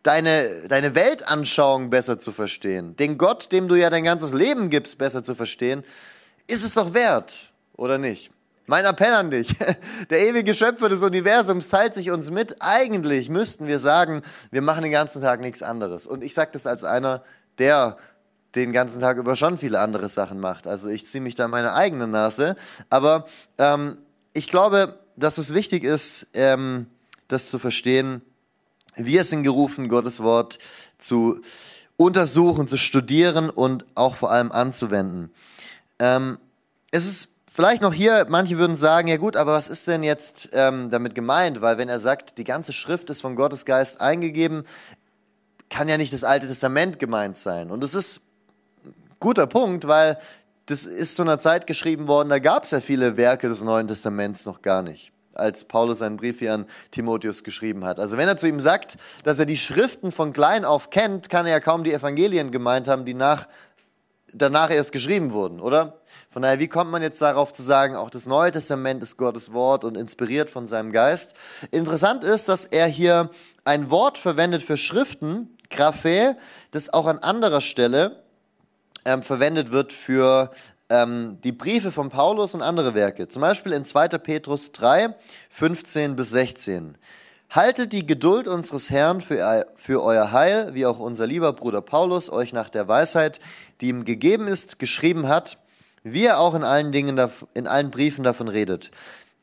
deine, 0.04 0.68
deine 0.68 0.96
Weltanschauung 0.96 1.90
besser 1.90 2.20
zu 2.20 2.32
verstehen, 2.32 2.96
den 2.98 3.18
Gott, 3.18 3.52
dem 3.52 3.68
du 3.68 3.76
ja 3.76 3.90
dein 3.90 4.04
ganzes 4.04 4.34
Leben 4.34 4.70
gibst, 4.70 4.98
besser 4.98 5.24
zu 5.24 5.36
verstehen, 5.36 5.84
ist 6.48 6.66
es 6.66 6.74
doch 6.74 6.94
wert, 6.94 7.54
oder 7.78 7.98
nicht? 7.98 8.32
Mein 8.66 8.86
Appell 8.86 9.14
an 9.14 9.30
dich, 9.30 9.56
der 10.10 10.28
ewige 10.28 10.54
Schöpfer 10.54 10.90
des 10.90 11.02
Universums 11.02 11.70
teilt 11.70 11.94
sich 11.94 12.12
uns 12.12 12.30
mit. 12.32 12.58
Eigentlich 12.60 13.30
müssten 13.30 13.68
wir 13.68 13.80
sagen, 13.80 14.22
wir 14.52 14.62
machen 14.62 14.84
den 14.84 14.92
ganzen 14.92 15.22
Tag 15.22 15.42
nichts 15.42 15.62
anderes. 15.62 16.08
Und 16.08 16.24
ich 16.24 16.34
sage 16.34 16.52
das 16.54 16.66
als 16.66 16.84
einer, 16.84 17.24
der 17.58 17.98
den 18.56 18.72
ganzen 18.72 19.02
Tag 19.02 19.18
über 19.18 19.36
schon 19.36 19.58
viele 19.58 19.80
andere 19.80 20.10
Sachen 20.10 20.40
macht. 20.40 20.68
Also 20.68 20.88
ich 20.88 21.08
ziehe 21.08 21.22
mich 21.22 21.36
da 21.36 21.48
meine 21.48 21.74
eigene 21.74 22.08
Nase. 22.08 22.56
Aber 22.90 23.26
ähm, 23.58 23.98
ich 24.32 24.48
glaube, 24.48 24.98
dass 25.16 25.38
es 25.38 25.54
wichtig 25.54 25.84
ist, 25.84 26.28
ähm, 26.34 26.88
das 27.28 27.50
zu 27.50 27.60
verstehen. 27.60 28.22
Wir 28.96 29.24
sind 29.24 29.44
gerufen, 29.44 29.90
Gottes 29.90 30.22
Wort 30.22 30.60
zu 30.98 31.42
untersuchen, 31.98 32.68
zu 32.68 32.78
studieren 32.78 33.50
und 33.50 33.86
auch 33.96 34.16
vor 34.16 34.32
allem 34.32 34.52
anzuwenden. 34.52 35.32
Ähm, 36.00 36.38
es 36.92 37.06
ist 37.06 37.36
vielleicht 37.52 37.82
noch 37.82 37.94
hier, 37.94 38.26
manche 38.30 38.58
würden 38.58 38.76
sagen, 38.76 39.08
ja 39.08 39.18
gut, 39.18 39.36
aber 39.36 39.54
was 39.54 39.68
ist 39.68 39.88
denn 39.88 40.04
jetzt 40.04 40.50
ähm, 40.54 40.90
damit 40.90 41.16
gemeint? 41.16 41.62
Weil 41.62 41.78
wenn 41.78 41.90
er 41.90 42.00
sagt, 42.00 42.38
die 42.38 42.44
ganze 42.44 42.74
Schrift 42.74 43.10
ist 43.10 43.22
von 43.22 43.36
Gottes 43.36 43.66
Geist 43.66 44.02
eingegeben, 44.02 44.64
kann 45.70 45.90
ja 45.90 45.98
nicht 45.98 46.14
das 46.14 46.24
Alte 46.24 46.48
Testament 46.48 47.00
gemeint 47.00 47.38
sein. 47.38 47.72
Und 47.72 47.84
es 47.84 47.96
ist 47.96 48.22
ein 48.86 48.94
guter 49.20 49.48
Punkt, 49.48 49.88
weil 49.88 50.18
das 50.66 50.86
ist 50.86 51.16
zu 51.16 51.24
einer 51.24 51.40
Zeit 51.40 51.68
geschrieben 51.68 52.08
worden, 52.08 52.30
da 52.30 52.40
gab 52.40 52.64
es 52.64 52.72
ja 52.72 52.82
viele 52.82 53.18
Werke 53.18 53.50
des 53.50 53.62
Neuen 53.62 53.88
Testaments 53.88 54.46
noch 54.46 54.62
gar 54.62 54.82
nicht. 54.82 55.12
als 55.36 55.66
Paulus 55.66 56.00
seinen 56.00 56.18
Brief 56.18 56.40
hier 56.40 56.54
an 56.54 56.66
Timotheus 56.92 57.44
geschrieben 57.44 57.84
hat. 57.86 58.00
Also 58.00 58.18
wenn 58.18 58.28
er 58.28 58.38
zu 58.38 58.48
ihm 58.48 58.60
sagt, 58.60 58.98
dass 59.24 59.40
er 59.40 59.46
die 59.46 59.58
Schriften 59.58 60.12
von 60.12 60.34
klein 60.34 60.66
auf 60.66 60.90
kennt, 60.90 61.30
kann 61.30 61.46
er 61.46 61.54
ja 61.54 61.60
kaum 61.60 61.84
die 61.84 61.94
Evangelien 61.94 62.52
gemeint 62.52 62.88
haben, 62.88 63.06
die 63.06 63.14
nach, 63.14 63.48
danach 64.32 64.70
erst 64.70 64.92
geschrieben 64.92 65.32
wurden, 65.32 65.60
oder? 65.60 66.02
Von 66.30 66.42
daher, 66.42 66.60
wie 66.60 66.68
kommt 66.68 66.92
man 66.92 67.02
jetzt 67.02 67.22
darauf 67.22 67.54
zu 67.54 67.64
sagen, 67.64 67.96
auch 67.96 68.10
das 68.10 68.26
Neue 68.26 68.52
Testament 68.52 69.04
ist 69.04 69.18
Gottes 69.18 69.54
Wort 69.54 69.84
und 69.84 69.98
inspiriert 69.98 70.50
von 70.50 70.66
seinem 70.66 70.92
Geist? 70.92 71.34
Interessant 71.72 72.24
ist, 72.24 72.50
dass 72.50 72.66
er 72.66 72.88
hier 72.88 73.30
ein 73.66 73.90
Wort 73.90 74.18
verwendet 74.18 74.64
für 74.64 74.78
Schriften, 74.78 75.58
Graphe, 75.70 76.38
das 76.72 76.94
auch 76.94 77.08
an 77.08 77.20
anderer 77.20 77.62
Stelle 77.62 78.23
ähm, 79.06 79.24
verwendet 79.24 79.72
wird 79.72 79.94
für 79.94 80.52
ähm, 80.90 81.38
die 81.44 81.52
Briefe 81.52 81.92
von 81.92 82.10
Paulus 82.10 82.54
und 82.54 82.62
andere 82.62 82.94
Werke. 82.94 83.28
Zum 83.28 83.42
Beispiel 83.42 83.74
in 83.74 83.86
2. 83.86 84.10
Petrus 84.20 84.72
3, 84.72 85.16
15 85.50 86.16
bis 86.16 86.30
16. 86.30 86.98
Haltet 87.50 87.94
die 87.94 88.06
Geduld 88.06 88.48
unseres 88.48 88.90
Herrn 88.90 89.22
für, 89.22 89.68
für 89.76 90.04
euer 90.04 90.32
Heil, 90.32 90.72
wie 90.74 90.86
auch 90.86 91.00
unser 91.00 91.28
lieber 91.28 91.54
Bruder 91.54 91.82
Paulus 91.82 92.32
euch 92.32 92.52
nach 92.52 92.70
der 92.70 92.88
Weisheit, 92.88 93.40
die 93.80 93.90
ihm 93.90 94.06
gegeben 94.06 94.48
ist, 94.48 94.80
geschrieben 94.80 95.28
hat, 95.28 95.60
wie 96.04 96.26
er 96.26 96.40
auch 96.40 96.56
in 96.56 96.64
allen 96.64 96.92
Dingen, 96.92 97.20
in 97.54 97.68
allen 97.68 97.92
Briefen 97.92 98.24
davon 98.24 98.48
redet. 98.48 98.92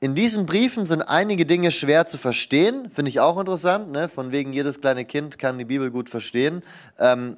In 0.01 0.15
diesen 0.15 0.47
Briefen 0.47 0.87
sind 0.87 1.03
einige 1.03 1.47
Dinge 1.47 1.71
schwer 1.71 2.07
zu 2.07 2.17
verstehen, 2.17 2.91
finde 2.91 3.11
ich 3.11 3.21
auch 3.21 3.39
interessant, 3.39 3.93
ne? 3.93 4.09
von 4.09 4.33
wegen 4.33 4.53
jedes 4.53 4.81
kleine 4.81 5.05
Kind 5.05 5.39
kann 5.39 5.59
die 5.59 5.67
Bibel 5.67 5.91
gut 5.91 6.09
verstehen. 6.09 6.63
Ähm, 6.99 7.37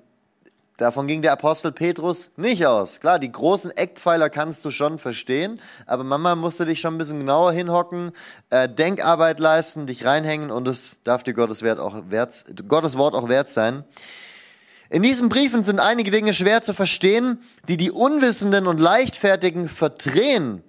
Davon 0.82 1.06
ging 1.06 1.22
der 1.22 1.30
Apostel 1.30 1.70
Petrus 1.70 2.32
nicht 2.34 2.66
aus. 2.66 2.98
Klar, 2.98 3.20
die 3.20 3.30
großen 3.30 3.70
Eckpfeiler 3.70 4.28
kannst 4.28 4.64
du 4.64 4.72
schon 4.72 4.98
verstehen, 4.98 5.60
aber 5.86 6.02
Mama 6.02 6.34
musste 6.34 6.66
dich 6.66 6.80
schon 6.80 6.96
ein 6.96 6.98
bisschen 6.98 7.20
genauer 7.20 7.52
hinhocken, 7.52 8.10
äh, 8.50 8.68
Denkarbeit 8.68 9.38
leisten, 9.38 9.86
dich 9.86 10.04
reinhängen 10.04 10.50
und 10.50 10.66
es 10.66 10.96
darf 11.04 11.22
dir 11.22 11.34
Gottes, 11.34 11.62
Wert 11.62 11.78
auch 11.78 12.02
wert, 12.08 12.46
Gottes 12.66 12.98
Wort 12.98 13.14
auch 13.14 13.28
wert 13.28 13.48
sein. 13.48 13.84
In 14.90 15.04
diesen 15.04 15.28
Briefen 15.28 15.62
sind 15.62 15.78
einige 15.78 16.10
Dinge 16.10 16.34
schwer 16.34 16.62
zu 16.62 16.74
verstehen, 16.74 17.40
die 17.68 17.76
die 17.76 17.92
Unwissenden 17.92 18.66
und 18.66 18.80
Leichtfertigen 18.80 19.68
verdrehen 19.68 20.64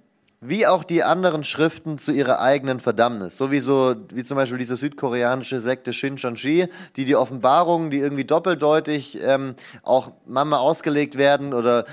wie 0.46 0.68
auch 0.68 0.84
die 0.84 1.04
anderen 1.04 1.44
Schriften 1.44 1.98
zu 1.98 2.12
ihrer 2.12 2.40
eigenen 2.40 2.80
Verdammnis. 2.80 3.38
Sowieso, 3.38 3.96
wie 4.14 4.24
zum 4.24 4.36
Beispiel 4.36 4.58
diese 4.58 4.78
südkoreanische 4.78 5.62
Sekte 5.62 5.94
Shincheonji, 5.94 6.68
die 6.96 7.06
die 7.06 7.16
Offenbarungen, 7.16 7.90
die 7.90 8.00
irgendwie 8.00 8.26
doppeldeutig 8.26 9.20
ähm, 9.22 9.56
auch 9.84 10.12
Mama 10.26 10.58
ausgelegt 10.58 11.18
werden 11.18 11.54
oder 11.54 11.86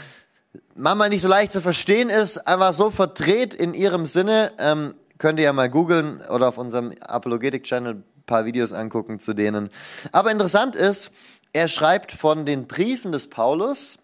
Mama 0.74 1.08
nicht 1.08 1.22
so 1.22 1.28
leicht 1.28 1.52
zu 1.52 1.60
verstehen 1.60 2.10
ist, 2.10 2.38
einfach 2.46 2.72
so 2.72 2.90
verdreht 2.90 3.54
in 3.54 3.74
ihrem 3.74 4.06
Sinne. 4.06 4.52
Ähm, 4.58 4.94
könnt 5.18 5.38
ihr 5.38 5.44
ja 5.44 5.52
mal 5.52 5.68
googeln 5.68 6.20
oder 6.30 6.48
auf 6.48 6.58
unserem 6.58 6.92
Apologetic-Channel 7.00 7.94
ein 7.94 8.04
paar 8.26 8.46
Videos 8.46 8.72
angucken 8.72 9.20
zu 9.20 9.34
denen. 9.34 9.70
Aber 10.12 10.30
interessant 10.32 10.74
ist, 10.74 11.12
er 11.52 11.68
schreibt 11.68 12.12
von 12.12 12.46
den 12.46 12.66
Briefen 12.66 13.12
des 13.12 13.28
Paulus 13.28 13.98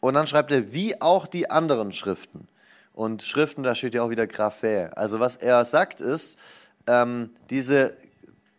und 0.00 0.14
dann 0.14 0.26
schreibt 0.26 0.50
er, 0.50 0.72
wie 0.72 1.00
auch 1.00 1.26
die 1.26 1.50
anderen 1.50 1.92
Schriften. 1.92 2.48
Und 2.94 3.24
Schriften, 3.24 3.64
da 3.64 3.74
steht 3.74 3.94
ja 3.94 4.02
auch 4.02 4.10
wieder 4.10 4.26
Graphe. 4.26 4.90
Also 4.94 5.20
was 5.20 5.36
er 5.36 5.64
sagt 5.64 6.00
ist, 6.00 6.38
ähm, 6.86 7.30
diese 7.50 7.96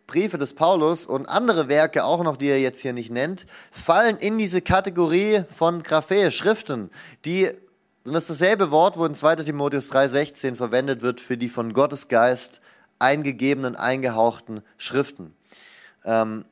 Briefe 0.06 0.38
des 0.38 0.52
Paulus 0.52 1.06
und 1.06 1.26
andere 1.26 1.68
Werke 1.68 2.04
auch 2.04 2.22
noch, 2.22 2.36
die 2.36 2.48
er 2.48 2.60
jetzt 2.60 2.80
hier 2.80 2.92
nicht 2.92 3.10
nennt, 3.10 3.46
fallen 3.70 4.18
in 4.18 4.38
diese 4.38 4.60
Kategorie 4.60 5.42
von 5.56 5.82
Graphe, 5.82 6.30
Schriften, 6.30 6.90
die, 7.24 7.50
und 8.04 8.12
das 8.12 8.30
ist 8.30 8.40
dasselbe 8.40 8.70
Wort, 8.70 8.98
wo 8.98 9.04
in 9.04 9.14
2 9.14 9.36
Timotheus 9.36 9.90
3,16 9.90 10.54
verwendet 10.54 11.02
wird 11.02 11.20
für 11.20 11.36
die 11.36 11.48
von 11.48 11.72
Gottes 11.72 12.08
Geist 12.08 12.60
eingegebenen, 12.98 13.74
eingehauchten 13.74 14.62
Schriften. 14.76 15.34
Ähm, 16.04 16.44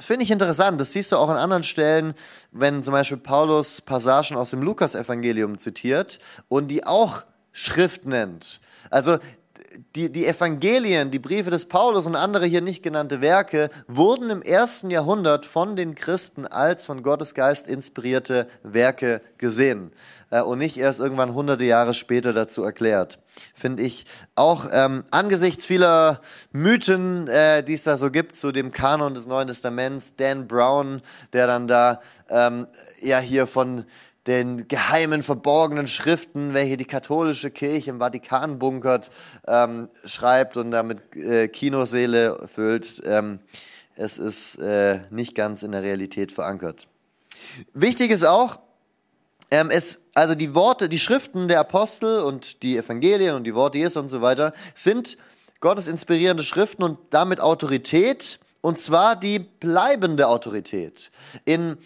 finde 0.00 0.24
ich 0.24 0.30
interessant. 0.30 0.80
Das 0.80 0.92
siehst 0.92 1.12
du 1.12 1.16
auch 1.16 1.28
an 1.28 1.36
anderen 1.36 1.64
Stellen, 1.64 2.14
wenn 2.50 2.82
zum 2.82 2.92
Beispiel 2.92 3.18
Paulus 3.18 3.80
Passagen 3.80 4.36
aus 4.36 4.50
dem 4.50 4.62
Lukas-Evangelium 4.62 5.58
zitiert 5.58 6.18
und 6.48 6.68
die 6.68 6.86
auch 6.86 7.24
Schrift 7.52 8.06
nennt. 8.06 8.60
Also 8.90 9.18
die, 9.94 10.10
die 10.10 10.26
Evangelien, 10.26 11.10
die 11.10 11.18
Briefe 11.18 11.50
des 11.50 11.66
Paulus 11.66 12.06
und 12.06 12.16
andere 12.16 12.46
hier 12.46 12.60
nicht 12.60 12.82
genannte 12.82 13.22
Werke 13.22 13.70
wurden 13.86 14.30
im 14.30 14.42
ersten 14.42 14.90
Jahrhundert 14.90 15.46
von 15.46 15.76
den 15.76 15.94
Christen 15.94 16.46
als 16.46 16.84
von 16.84 17.02
Gottes 17.02 17.34
Geist 17.34 17.68
inspirierte 17.68 18.48
Werke 18.62 19.20
gesehen 19.38 19.92
äh, 20.30 20.40
und 20.40 20.58
nicht 20.58 20.76
erst 20.76 20.98
irgendwann 20.98 21.34
hunderte 21.34 21.64
Jahre 21.64 21.94
später 21.94 22.32
dazu 22.32 22.64
erklärt. 22.64 23.20
Finde 23.54 23.84
ich 23.84 24.06
auch 24.34 24.66
ähm, 24.72 25.04
angesichts 25.10 25.66
vieler 25.66 26.20
Mythen, 26.52 27.28
äh, 27.28 27.62
die 27.62 27.74
es 27.74 27.84
da 27.84 27.96
so 27.96 28.10
gibt 28.10 28.36
zu 28.36 28.50
dem 28.50 28.72
Kanon 28.72 29.14
des 29.14 29.26
Neuen 29.26 29.48
Testaments, 29.48 30.16
Dan 30.16 30.48
Brown, 30.48 31.00
der 31.32 31.46
dann 31.46 31.68
da 31.68 32.00
ähm, 32.28 32.66
ja 33.00 33.18
hier 33.18 33.46
von 33.46 33.84
den 34.26 34.68
geheimen, 34.68 35.22
verborgenen 35.22 35.88
Schriften, 35.88 36.52
welche 36.52 36.76
die 36.76 36.84
katholische 36.84 37.50
Kirche 37.50 37.90
im 37.90 37.98
Vatikan 37.98 38.58
bunkert, 38.58 39.10
ähm, 39.46 39.88
schreibt 40.04 40.56
und 40.56 40.70
damit 40.70 41.16
äh, 41.16 41.48
Kinoseele 41.48 42.46
füllt. 42.46 43.00
Ähm, 43.04 43.40
es 43.96 44.18
ist 44.18 44.56
äh, 44.56 45.00
nicht 45.10 45.34
ganz 45.34 45.62
in 45.62 45.72
der 45.72 45.82
Realität 45.82 46.32
verankert. 46.32 46.86
Wichtig 47.72 48.10
ist 48.10 48.24
auch, 48.24 48.58
ähm, 49.50 49.70
es, 49.70 50.04
also 50.14 50.34
die 50.34 50.54
Worte, 50.54 50.88
die 50.88 50.98
Schriften 50.98 51.48
der 51.48 51.60
Apostel 51.60 52.22
und 52.22 52.62
die 52.62 52.76
Evangelien 52.76 53.34
und 53.34 53.44
die 53.44 53.54
Worte 53.54 53.78
Jesu 53.78 53.98
und 53.98 54.08
so 54.08 54.22
weiter 54.22 54.52
sind 54.74 55.16
Gottes 55.60 55.88
inspirierende 55.88 56.42
Schriften 56.42 56.82
und 56.82 56.98
damit 57.10 57.40
Autorität, 57.40 58.38
und 58.60 58.78
zwar 58.78 59.16
die 59.16 59.38
bleibende 59.38 60.28
Autorität. 60.28 61.10
In 61.44 61.76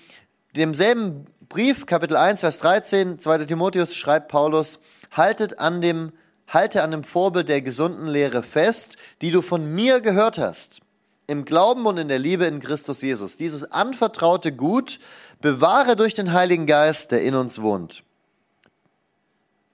demselben 0.56 1.26
Brief, 1.48 1.84
Kapitel 1.84 2.16
1, 2.16 2.40
Vers 2.40 2.58
13, 2.58 3.18
2. 3.18 3.44
Timotheus 3.44 3.94
schreibt 3.94 4.28
Paulus, 4.28 4.78
haltet 5.10 5.58
an 5.58 5.82
dem, 5.82 6.12
halte 6.46 6.82
an 6.82 6.90
dem 6.90 7.04
Vorbild 7.04 7.48
der 7.48 7.60
gesunden 7.60 8.06
Lehre 8.06 8.42
fest, 8.42 8.96
die 9.20 9.30
du 9.30 9.42
von 9.42 9.74
mir 9.74 10.00
gehört 10.00 10.38
hast, 10.38 10.80
im 11.26 11.44
Glauben 11.44 11.86
und 11.86 11.98
in 11.98 12.08
der 12.08 12.18
Liebe 12.18 12.44
in 12.46 12.60
Christus 12.60 13.02
Jesus. 13.02 13.36
Dieses 13.36 13.70
anvertraute 13.70 14.52
Gut 14.52 15.00
bewahre 15.40 15.96
durch 15.96 16.14
den 16.14 16.32
Heiligen 16.32 16.66
Geist, 16.66 17.10
der 17.10 17.22
in 17.22 17.34
uns 17.34 17.60
wohnt. 17.60 18.03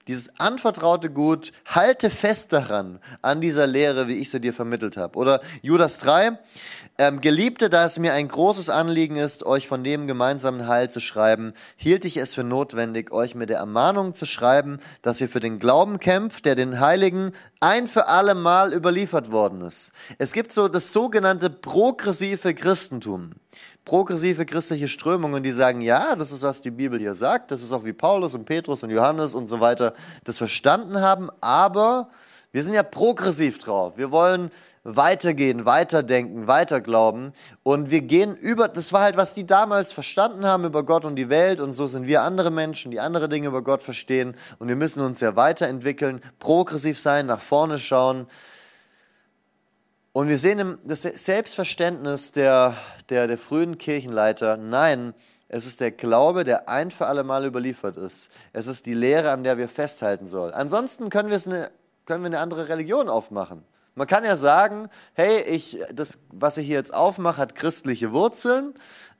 Dieses 0.07 0.39
anvertraute 0.39 1.09
Gut, 1.09 1.51
halte 1.65 2.09
fest 2.09 2.53
daran, 2.53 2.99
an 3.21 3.41
dieser 3.41 3.67
Lehre, 3.67 4.07
wie 4.07 4.15
ich 4.15 4.29
sie 4.29 4.41
dir 4.41 4.53
vermittelt 4.53 4.97
habe. 4.97 5.17
Oder 5.17 5.41
Judas 5.61 5.99
3, 5.99 6.39
ähm, 6.97 7.21
Geliebte, 7.21 7.69
da 7.69 7.85
es 7.85 7.97
mir 7.99 8.13
ein 8.13 8.27
großes 8.27 8.69
Anliegen 8.69 9.15
ist, 9.15 9.45
euch 9.45 9.67
von 9.67 9.83
dem 9.83 10.07
gemeinsamen 10.07 10.67
Heil 10.67 10.89
zu 10.89 10.99
schreiben, 10.99 11.53
hielt 11.75 12.05
ich 12.05 12.17
es 12.17 12.33
für 12.33 12.43
notwendig, 12.43 13.11
euch 13.11 13.35
mit 13.35 13.49
der 13.49 13.57
Ermahnung 13.57 14.13
zu 14.13 14.25
schreiben, 14.25 14.79
dass 15.01 15.21
ihr 15.21 15.29
für 15.29 15.39
den 15.39 15.59
Glauben 15.59 15.99
kämpft, 15.99 16.45
der 16.45 16.55
den 16.55 16.79
Heiligen 16.79 17.31
ein 17.59 17.87
für 17.87 18.07
alle 18.07 18.35
Mal 18.35 18.73
überliefert 18.73 19.31
worden 19.31 19.61
ist. 19.61 19.91
Es 20.17 20.31
gibt 20.33 20.51
so 20.51 20.67
das 20.67 20.93
sogenannte 20.93 21.49
progressive 21.49 22.53
Christentum 22.53 23.31
progressive 23.91 24.45
christliche 24.45 24.87
Strömungen, 24.87 25.43
die 25.43 25.51
sagen, 25.51 25.81
ja, 25.81 26.15
das 26.15 26.31
ist, 26.31 26.43
was 26.43 26.61
die 26.61 26.71
Bibel 26.71 26.97
hier 26.97 27.13
sagt, 27.13 27.51
das 27.51 27.61
ist 27.61 27.73
auch 27.73 27.83
wie 27.83 27.91
Paulus 27.91 28.33
und 28.33 28.45
Petrus 28.45 28.83
und 28.83 28.89
Johannes 28.89 29.33
und 29.33 29.47
so 29.47 29.59
weiter 29.59 29.93
das 30.23 30.37
verstanden 30.37 31.01
haben, 31.01 31.29
aber 31.41 32.07
wir 32.53 32.63
sind 32.63 32.73
ja 32.73 32.83
progressiv 32.83 33.57
drauf. 33.57 33.97
Wir 33.97 34.09
wollen 34.13 34.49
weitergehen, 34.85 35.65
weiterdenken, 35.65 36.47
weiterglauben. 36.47 37.33
Und 37.63 37.91
wir 37.91 37.99
gehen 37.99 38.37
über, 38.37 38.69
das 38.69 38.93
war 38.93 39.01
halt, 39.01 39.17
was 39.17 39.33
die 39.33 39.45
damals 39.45 39.91
verstanden 39.91 40.45
haben 40.45 40.63
über 40.63 40.83
Gott 40.83 41.03
und 41.03 41.17
die 41.17 41.29
Welt. 41.29 41.59
Und 41.59 41.73
so 41.73 41.85
sind 41.87 42.07
wir 42.07 42.21
andere 42.21 42.49
Menschen, 42.49 42.91
die 42.91 43.01
andere 43.01 43.27
Dinge 43.27 43.47
über 43.47 43.61
Gott 43.61 43.83
verstehen. 43.83 44.37
Und 44.57 44.69
wir 44.69 44.77
müssen 44.77 45.01
uns 45.01 45.19
ja 45.19 45.35
weiterentwickeln, 45.35 46.21
progressiv 46.39 46.97
sein, 46.97 47.25
nach 47.25 47.41
vorne 47.41 47.77
schauen. 47.77 48.27
Und 50.13 50.27
wir 50.27 50.37
sehen 50.37 50.77
das 50.83 51.03
Selbstverständnis 51.03 52.33
der, 52.33 52.75
der, 53.09 53.27
der 53.27 53.37
frühen 53.37 53.77
Kirchenleiter, 53.77 54.57
nein, 54.57 55.13
es 55.47 55.65
ist 55.65 55.79
der 55.79 55.91
Glaube, 55.91 56.43
der 56.43 56.69
ein 56.69 56.91
für 56.91 57.07
alle 57.07 57.23
Mal 57.23 57.45
überliefert 57.45 57.97
ist. 57.97 58.29
Es 58.53 58.67
ist 58.67 58.85
die 58.85 58.93
Lehre, 58.93 59.31
an 59.31 59.43
der 59.43 59.57
wir 59.57 59.67
festhalten 59.67 60.25
sollen. 60.25 60.53
Ansonsten 60.53 61.09
können 61.09 61.29
wir, 61.29 61.35
es 61.35 61.47
eine, 61.47 61.69
können 62.05 62.23
wir 62.23 62.27
eine 62.27 62.39
andere 62.39 62.69
Religion 62.69 63.09
aufmachen. 63.09 63.63
Man 63.95 64.07
kann 64.07 64.23
ja 64.23 64.37
sagen, 64.37 64.89
hey, 65.13 65.41
ich, 65.41 65.79
das, 65.93 66.19
was 66.31 66.57
ich 66.57 66.65
hier 66.65 66.77
jetzt 66.77 66.93
aufmache, 66.93 67.37
hat 67.37 67.55
christliche 67.55 68.13
Wurzeln, 68.13 68.73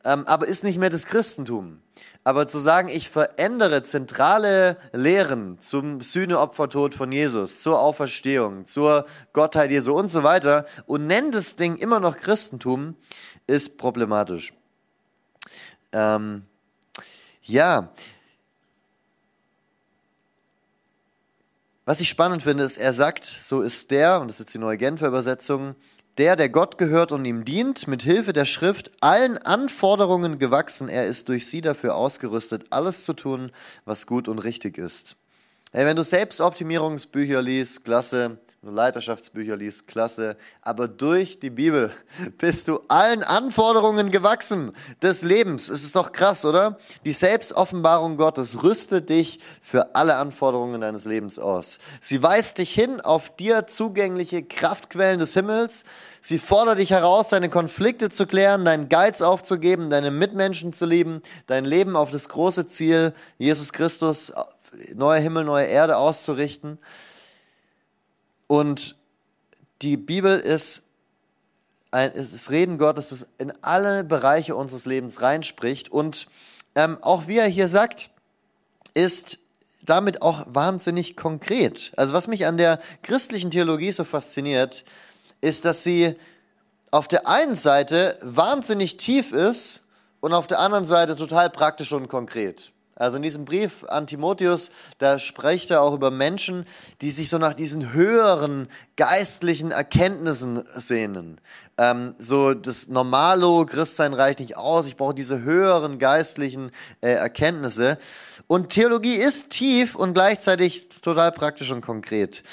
ähm, 0.06 0.26
aber 0.28 0.48
ist 0.48 0.64
nicht 0.64 0.80
mehr 0.80 0.90
das 0.90 1.06
Christentum. 1.06 1.82
Aber 2.24 2.48
zu 2.48 2.60
sagen, 2.60 2.88
ich 2.88 3.10
verändere 3.10 3.84
zentrale 3.84 4.78
Lehren 4.94 5.60
zum 5.60 6.02
Sühneopfertod 6.02 6.96
von 6.96 7.12
Jesus, 7.12 7.62
zur 7.62 7.82
Auferstehung, 7.82 8.66
zur 8.66 9.06
Gottheit 9.34 9.72
Jesu 9.72 9.94
und 9.94 10.10
so 10.10 10.24
weiter 10.24 10.66
und 10.86 11.08
nenne 11.08 11.32
das 11.32 11.56
Ding 11.56 11.76
immer 11.76 12.00
noch 12.00 12.18
Christentum, 12.18 12.96
ist 13.48 13.78
problematisch. 13.78 14.54
Ähm, 15.92 16.44
ja, 17.42 17.92
Was 21.92 22.00
ich 22.00 22.08
spannend 22.08 22.42
finde, 22.42 22.64
ist, 22.64 22.78
er 22.78 22.94
sagt, 22.94 23.26
so 23.26 23.60
ist 23.60 23.92
der, 23.92 24.22
und 24.22 24.30
das 24.30 24.36
ist 24.36 24.40
jetzt 24.40 24.54
die 24.54 24.60
neue 24.60 24.78
Genfer 24.78 25.10
Übersetzung, 25.10 25.76
der, 26.18 26.38
der 26.38 26.48
Gott 26.48 26.78
gehört 26.78 27.12
und 27.12 27.26
ihm 27.26 27.44
dient, 27.44 27.86
mit 27.86 28.02
Hilfe 28.02 28.32
der 28.32 28.46
Schrift 28.46 28.92
allen 29.02 29.38
Anforderungen 29.38 30.40
gewachsen. 30.40 30.88
Er 30.88 31.06
ist 31.06 31.28
durch 31.28 31.48
sie 31.48 31.60
dafür 31.60 31.96
ausgerüstet, 31.96 32.64
alles 32.70 33.04
zu 33.04 33.12
tun, 33.12 33.52
was 33.84 34.08
gut 34.08 34.30
und 34.30 34.40
richtig 34.40 34.78
ist. 34.78 35.18
Hey, 35.74 35.86
wenn 35.86 35.98
du 35.98 36.06
Selbstoptimierungsbücher 36.06 37.42
liest, 37.42 37.84
klasse. 37.84 38.38
Wenn 38.64 38.76
Leiterschaftsbücher 38.76 39.58
liest, 39.58 39.88
klasse. 39.88 40.38
Aber 40.62 40.88
durch 40.88 41.40
die 41.40 41.50
Bibel 41.50 41.92
bist 42.38 42.68
du 42.68 42.80
allen 42.90 43.24
Anforderungen 43.24 44.12
gewachsen 44.12 44.74
des 45.02 45.24
Lebens. 45.24 45.68
Es 45.68 45.84
ist 45.84 45.96
doch 45.96 46.12
krass, 46.12 46.46
oder? 46.46 46.78
Die 47.04 47.12
Selbstoffenbarung 47.12 48.18
Gottes 48.18 48.62
rüstet 48.62 49.10
dich 49.10 49.40
für 49.64 49.96
alle 49.96 50.18
Anforderungen 50.18 50.80
deines 50.80 51.06
Lebens 51.06 51.40
aus. 51.40 51.80
Sie 52.02 52.22
weist 52.22 52.60
dich 52.60 52.72
hin 52.72 53.02
auf 53.02 53.36
dir 53.36 53.66
zugängliche 53.66 54.44
Kraftquellen 54.44 55.20
des 55.20 55.34
Himmels. 55.34 55.84
Sie 56.22 56.38
fordert 56.38 56.78
dich 56.78 56.92
heraus, 56.92 57.30
deine 57.30 57.50
Konflikte 57.50 58.12
zu 58.12 58.28
klären, 58.28 58.64
deinen 58.64 58.90
Geiz 58.90 59.24
aufzugeben, 59.24 59.90
deine 59.90 60.12
Mitmenschen 60.12 60.72
zu 60.72 60.86
lieben, 60.86 61.24
dein 61.48 61.66
Leben 61.66 61.96
auf 61.96 62.12
das 62.12 62.30
große 62.30 62.68
Ziel, 62.68 63.16
Jesus 63.40 63.74
Christus 63.74 64.32
neuer 64.94 65.20
Himmel, 65.20 65.46
neue 65.46 65.66
Erde 65.66 65.98
auszurichten. 65.98 66.78
Und 68.52 68.98
die 69.82 69.96
Bibel 69.96 70.38
ist 70.38 70.84
ein, 71.92 72.12
ist 72.12 72.34
das 72.34 72.50
Reden 72.50 72.78
Gottes, 72.78 73.08
das 73.08 73.26
in 73.38 73.54
alle 73.62 74.04
Bereiche 74.04 74.58
unseres 74.58 74.86
Lebens 74.86 75.22
reinspricht. 75.22 75.90
Und 75.90 76.28
ähm, 76.76 76.98
auch 77.02 77.30
wie 77.30 77.38
er 77.38 77.48
hier 77.48 77.70
sagt, 77.70 78.10
ist 78.94 79.40
damit 79.84 80.22
auch 80.22 80.46
wahnsinnig 80.48 81.16
konkret. 81.16 81.94
Also 81.96 82.12
was 82.12 82.28
mich 82.28 82.46
an 82.46 82.58
der 82.58 82.82
christlichen 83.04 83.52
Theologie 83.52 83.94
so 83.94 84.04
fasziniert, 84.04 84.84
ist, 85.40 85.64
dass 85.64 85.84
sie 85.84 86.18
auf 86.92 87.08
der 87.08 87.30
einen 87.30 87.56
Seite 87.56 88.20
wahnsinnig 88.22 88.98
tief 88.98 89.32
ist 89.32 89.84
und 90.20 90.34
auf 90.34 90.48
der 90.48 90.60
anderen 90.60 90.84
Seite 90.84 91.16
total 91.16 91.50
praktisch 91.50 91.94
und 91.94 92.10
konkret. 92.10 92.74
Also 93.02 93.18
in 93.18 93.24
diesem 93.24 93.46
Brief 93.46 93.84
an 93.86 94.06
Timotheus, 94.06 94.70
da 95.00 95.18
spricht 95.18 95.72
er 95.72 95.82
auch 95.82 95.96
über 95.96 96.12
Menschen, 96.12 96.66
die 97.02 97.10
sich 97.10 97.30
so 97.30 97.40
nach 97.40 97.56
diesen 97.56 97.94
höheren 97.94 98.68
geistlichen 98.96 99.72
Erkenntnissen 99.72 100.64
sehnen. 100.76 101.42
Ähm, 101.80 102.14
so 102.20 102.54
das 102.54 102.90
Normalo, 102.90 103.66
Christsein 103.66 104.14
reicht 104.14 104.40
nicht 104.40 104.56
aus, 104.56 104.86
ich 104.86 104.98
brauche 104.98 105.16
diese 105.16 105.42
höheren 105.42 105.98
geistlichen 105.98 106.70
äh, 107.02 107.14
Erkenntnisse. 107.14 107.98
Und 108.46 108.70
Theologie 108.70 109.16
ist 109.16 109.50
tief 109.50 109.96
und 109.96 110.14
gleichzeitig 110.14 110.90
total 111.02 111.32
praktisch 111.32 111.72
und 111.72 111.82
konkret. 111.82 112.44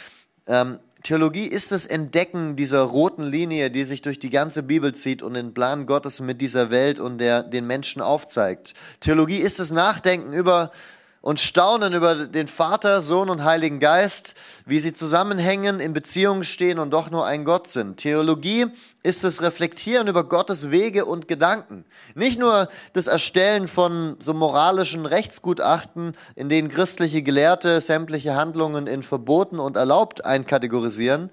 Ähm, 0.47 0.79
Theologie 1.09 1.47
ist 1.47 1.73
das 1.73 1.87
Entdecken 1.87 2.55
dieser 2.55 2.83
roten 2.83 3.23
Linie, 3.23 3.71
die 3.71 3.85
sich 3.85 4.03
durch 4.03 4.19
die 4.19 4.29
ganze 4.29 4.63
Bibel 4.63 4.95
zieht 4.95 5.23
und 5.23 5.33
den 5.33 5.55
Plan 5.55 5.87
Gottes 5.87 6.21
mit 6.21 6.43
dieser 6.43 6.71
Welt 6.71 7.01
und 7.01 7.17
der, 7.17 7.43
den 7.43 7.67
Menschen 7.67 8.03
aufzeigt. 8.03 8.75
Theologie 9.01 9.39
ist 9.39 9.59
das 9.59 9.71
Nachdenken 9.71 10.35
über 10.35 10.71
und 11.21 11.41
staunen 11.41 11.95
über 11.95 12.27
den 12.27 12.49
Vater, 12.49 13.03
Sohn 13.03 13.29
und 13.31 13.45
Heiligen 13.45 13.81
Geist, 13.81 14.35
wie 14.67 14.79
sie 14.79 14.93
zusammenhängen, 14.93 15.81
in 15.81 15.93
Beziehungen 15.93 16.45
stehen 16.45 16.79
und 16.79 16.91
doch 16.91 17.11
nur 17.11 17.27
ein 17.27 17.45
Gott 17.45 17.67
sind. 17.67 17.97
Theologie 17.99 18.67
ist 19.03 19.25
das 19.25 19.43
Reflektieren 19.43 20.07
über 20.07 20.25
Gottes 20.25 20.71
Wege 20.71 21.05
und 21.05 21.29
Gedanken. 21.29 21.85
Nicht 22.15 22.39
nur 22.39 22.69
das 22.93 23.07
Erstellen 23.09 23.69
von 23.69 24.17
so 24.21 24.35
moralischen 24.35 25.07
Rechtsgutachten, 25.07 26.15
in 26.37 26.49
denen 26.49 26.69
christliche 26.69 27.23
Gelehrte 27.23 27.81
sämtliche 27.81 28.35
Handlungen 28.35 28.87
in 28.87 29.03
verboten 29.03 29.59
und 29.59 29.77
erlaubt 29.77 30.25
einkategorisieren. 30.25 31.31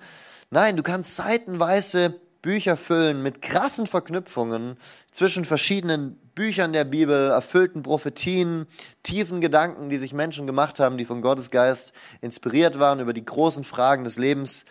Nein, 0.49 0.77
du 0.77 0.83
kannst 0.83 1.15
seitenweise 1.15 2.19
Bücher 2.41 2.77
füllen 2.77 3.23
mit 3.23 3.41
krassen 3.41 3.87
Verknüpfungen 3.87 4.77
zwischen 5.11 5.45
verschiedenen 5.45 6.19
Büchern 6.35 6.73
der 6.73 6.83
Bibel, 6.83 7.31
erfüllten 7.31 7.81
Prophetien, 7.81 8.67
tiefen 9.03 9.39
Gedanken, 9.39 9.89
die 9.89 9.97
sich 9.97 10.13
Menschen 10.13 10.45
gemacht 10.45 10.79
haben, 10.81 10.97
die 10.97 11.05
von 11.05 11.21
Gottes 11.21 11.49
Geist 11.49 11.93
inspiriert 12.21 12.77
waren 12.77 12.99
über 12.99 13.13
die 13.13 13.25
großen 13.25 13.63
Fragen 13.63 14.03
des 14.03 14.17
Lebens. 14.17 14.65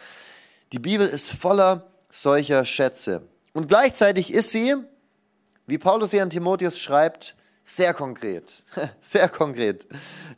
Die 0.72 0.78
Bibel 0.78 1.06
ist 1.06 1.32
voller 1.32 1.86
solcher 2.10 2.64
Schätze. 2.66 3.22
Und 3.54 3.68
gleichzeitig 3.68 4.32
ist 4.32 4.50
sie, 4.50 4.74
wie 5.66 5.78
Paulus 5.78 6.10
hier 6.10 6.22
an 6.22 6.30
Timotheus 6.30 6.78
schreibt, 6.78 7.34
sehr 7.66 7.94
konkret. 7.94 8.62
Sehr 9.00 9.26
konkret. 9.30 9.86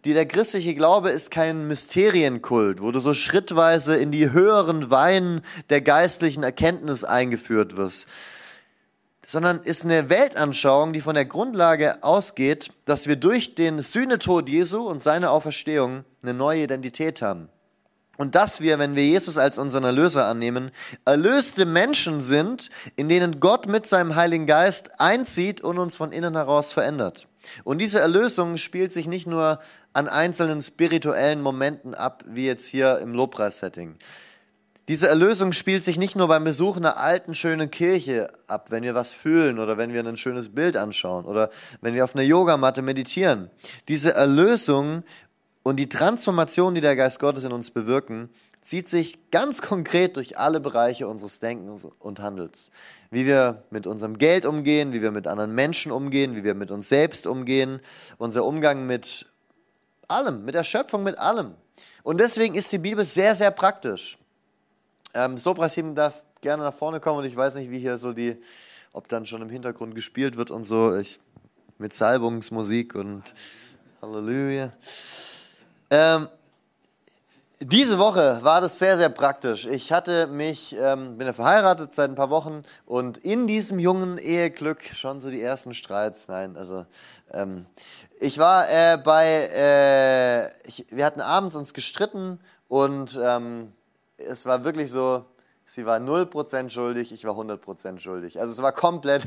Die, 0.04 0.14
der 0.14 0.26
christliche 0.26 0.76
Glaube 0.76 1.10
ist 1.10 1.32
kein 1.32 1.66
Mysterienkult, 1.66 2.80
wo 2.80 2.92
du 2.92 3.00
so 3.00 3.14
schrittweise 3.14 3.96
in 3.96 4.12
die 4.12 4.30
höheren 4.30 4.90
Weinen 4.90 5.42
der 5.68 5.80
geistlichen 5.80 6.44
Erkenntnis 6.44 7.02
eingeführt 7.02 7.76
wirst, 7.76 8.06
sondern 9.26 9.58
ist 9.58 9.84
eine 9.84 10.08
Weltanschauung, 10.08 10.92
die 10.92 11.00
von 11.00 11.16
der 11.16 11.24
Grundlage 11.24 12.02
ausgeht, 12.04 12.70
dass 12.84 13.08
wir 13.08 13.16
durch 13.16 13.56
den 13.56 13.82
Sühnetod 13.82 14.48
Jesu 14.48 14.86
und 14.86 15.02
seine 15.02 15.30
Auferstehung 15.30 16.04
eine 16.22 16.32
neue 16.32 16.62
Identität 16.62 17.22
haben. 17.22 17.48
Und 18.18 18.36
dass 18.36 18.60
wir, 18.60 18.78
wenn 18.78 18.94
wir 18.94 19.04
Jesus 19.04 19.36
als 19.36 19.58
unseren 19.58 19.82
Erlöser 19.82 20.26
annehmen, 20.26 20.70
erlöste 21.04 21.66
Menschen 21.66 22.20
sind, 22.20 22.70
in 22.94 23.08
denen 23.08 23.40
Gott 23.40 23.66
mit 23.66 23.86
seinem 23.86 24.14
Heiligen 24.14 24.46
Geist 24.46 25.00
einzieht 25.00 25.60
und 25.60 25.78
uns 25.78 25.96
von 25.96 26.12
innen 26.12 26.34
heraus 26.34 26.72
verändert. 26.72 27.26
Und 27.64 27.78
diese 27.78 27.98
Erlösung 27.98 28.56
spielt 28.56 28.92
sich 28.92 29.06
nicht 29.06 29.26
nur 29.26 29.58
an 29.92 30.08
einzelnen 30.08 30.62
spirituellen 30.62 31.42
Momenten 31.42 31.94
ab, 31.94 32.24
wie 32.26 32.46
jetzt 32.46 32.66
hier 32.66 33.00
im 33.00 33.12
Lobpreis-Setting, 33.12 33.96
diese 34.88 35.08
Erlösung 35.08 35.52
spielt 35.52 35.82
sich 35.82 35.98
nicht 35.98 36.14
nur 36.14 36.28
beim 36.28 36.44
Besuch 36.44 36.76
einer 36.76 36.98
alten, 36.98 37.34
schönen 37.34 37.70
Kirche 37.72 38.28
ab, 38.46 38.70
wenn 38.70 38.84
wir 38.84 38.94
was 38.94 39.12
fühlen 39.12 39.58
oder 39.58 39.76
wenn 39.76 39.92
wir 39.92 40.06
ein 40.06 40.16
schönes 40.16 40.54
Bild 40.54 40.76
anschauen 40.76 41.24
oder 41.24 41.50
wenn 41.80 41.94
wir 41.94 42.04
auf 42.04 42.14
einer 42.14 42.24
Yogamatte 42.24 42.82
meditieren. 42.82 43.50
Diese 43.88 44.14
Erlösung 44.14 45.02
und 45.64 45.76
die 45.76 45.88
Transformation, 45.88 46.76
die 46.76 46.80
der 46.80 46.94
Geist 46.94 47.18
Gottes 47.18 47.42
in 47.42 47.52
uns 47.52 47.72
bewirken, 47.72 48.30
zieht 48.60 48.88
sich 48.88 49.30
ganz 49.32 49.60
konkret 49.60 50.16
durch 50.16 50.38
alle 50.38 50.60
Bereiche 50.60 51.08
unseres 51.08 51.40
Denkens 51.40 51.86
und 51.98 52.20
Handels. 52.20 52.70
Wie 53.10 53.26
wir 53.26 53.64
mit 53.70 53.88
unserem 53.88 54.18
Geld 54.18 54.46
umgehen, 54.46 54.92
wie 54.92 55.02
wir 55.02 55.10
mit 55.10 55.26
anderen 55.26 55.52
Menschen 55.52 55.90
umgehen, 55.90 56.36
wie 56.36 56.44
wir 56.44 56.54
mit 56.54 56.70
uns 56.70 56.88
selbst 56.88 57.26
umgehen, 57.26 57.80
unser 58.18 58.44
Umgang 58.44 58.86
mit 58.86 59.26
allem, 60.06 60.44
mit 60.44 60.54
der 60.54 60.64
Schöpfung, 60.64 61.02
mit 61.02 61.18
allem. 61.18 61.54
Und 62.04 62.20
deswegen 62.20 62.54
ist 62.54 62.70
die 62.70 62.78
Bibel 62.78 63.04
sehr, 63.04 63.34
sehr 63.34 63.50
praktisch. 63.50 64.18
Ähm, 65.16 65.38
Soprasim 65.38 65.94
darf 65.94 66.24
gerne 66.42 66.62
nach 66.62 66.74
vorne 66.74 67.00
kommen 67.00 67.20
und 67.20 67.24
ich 67.24 67.34
weiß 67.34 67.54
nicht, 67.54 67.70
wie 67.70 67.78
hier 67.78 67.96
so 67.96 68.12
die, 68.12 68.36
ob 68.92 69.08
dann 69.08 69.24
schon 69.24 69.40
im 69.40 69.48
Hintergrund 69.48 69.94
gespielt 69.94 70.36
wird 70.36 70.50
und 70.50 70.64
so, 70.64 70.94
ich, 70.94 71.18
mit 71.78 71.94
Salbungsmusik 71.94 72.94
und 72.94 73.22
Halleluja. 74.02 74.72
Ähm, 75.88 76.28
diese 77.60 77.98
Woche 77.98 78.40
war 78.42 78.60
das 78.60 78.78
sehr, 78.78 78.98
sehr 78.98 79.08
praktisch. 79.08 79.64
Ich 79.64 79.90
hatte 79.90 80.26
mich, 80.26 80.76
ähm, 80.78 81.16
bin 81.16 81.26
ja 81.26 81.32
verheiratet 81.32 81.94
seit 81.94 82.10
ein 82.10 82.14
paar 82.14 82.28
Wochen 82.28 82.62
und 82.84 83.16
in 83.16 83.46
diesem 83.46 83.78
jungen 83.78 84.18
Eheglück 84.18 84.84
schon 84.84 85.18
so 85.18 85.30
die 85.30 85.40
ersten 85.40 85.72
Streits. 85.72 86.28
Nein, 86.28 86.58
also 86.58 86.84
ähm, 87.32 87.64
ich 88.20 88.36
war 88.36 88.68
äh, 88.68 88.98
bei, 88.98 89.48
äh, 89.50 90.68
ich, 90.68 90.84
wir 90.90 91.06
hatten 91.06 91.22
abends 91.22 91.56
uns 91.56 91.72
gestritten 91.72 92.38
und 92.68 93.18
ähm, 93.22 93.72
es 94.18 94.46
war 94.46 94.64
wirklich 94.64 94.90
so, 94.90 95.24
sie 95.64 95.86
war 95.86 95.98
0% 95.98 96.70
schuldig, 96.70 97.12
ich 97.12 97.24
war 97.24 97.34
100% 97.34 97.98
schuldig. 97.98 98.40
Also 98.40 98.52
es 98.52 98.62
war 98.62 98.72
komplett, 98.72 99.26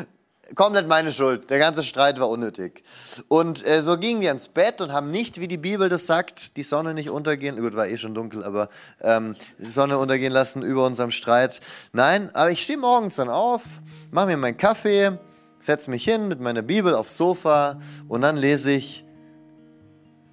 komplett 0.54 0.88
meine 0.88 1.12
Schuld. 1.12 1.50
Der 1.50 1.58
ganze 1.58 1.82
Streit 1.82 2.18
war 2.20 2.28
unnötig. 2.28 2.84
Und 3.28 3.66
äh, 3.66 3.82
so 3.82 3.98
gingen 3.98 4.20
wir 4.20 4.30
ins 4.30 4.48
Bett 4.48 4.80
und 4.80 4.92
haben 4.92 5.10
nicht, 5.10 5.40
wie 5.40 5.48
die 5.48 5.58
Bibel 5.58 5.88
das 5.88 6.06
sagt, 6.06 6.56
die 6.56 6.62
Sonne 6.62 6.94
nicht 6.94 7.10
untergehen, 7.10 7.56
gut, 7.60 7.74
war 7.74 7.86
eh 7.86 7.98
schon 7.98 8.14
dunkel, 8.14 8.44
aber 8.44 8.68
ähm, 9.00 9.36
die 9.58 9.66
Sonne 9.66 9.98
untergehen 9.98 10.32
lassen 10.32 10.62
über 10.62 10.86
unserem 10.86 11.10
Streit. 11.10 11.60
Nein, 11.92 12.34
aber 12.34 12.50
ich 12.50 12.62
stehe 12.62 12.78
morgens 12.78 13.16
dann 13.16 13.28
auf, 13.28 13.62
mache 14.10 14.26
mir 14.26 14.36
meinen 14.36 14.56
Kaffee, 14.56 15.18
setze 15.58 15.90
mich 15.90 16.04
hin 16.04 16.28
mit 16.28 16.40
meiner 16.40 16.62
Bibel 16.62 16.94
aufs 16.94 17.16
Sofa 17.16 17.78
und 18.08 18.22
dann 18.22 18.36
lese 18.36 18.70
ich, 18.70 19.04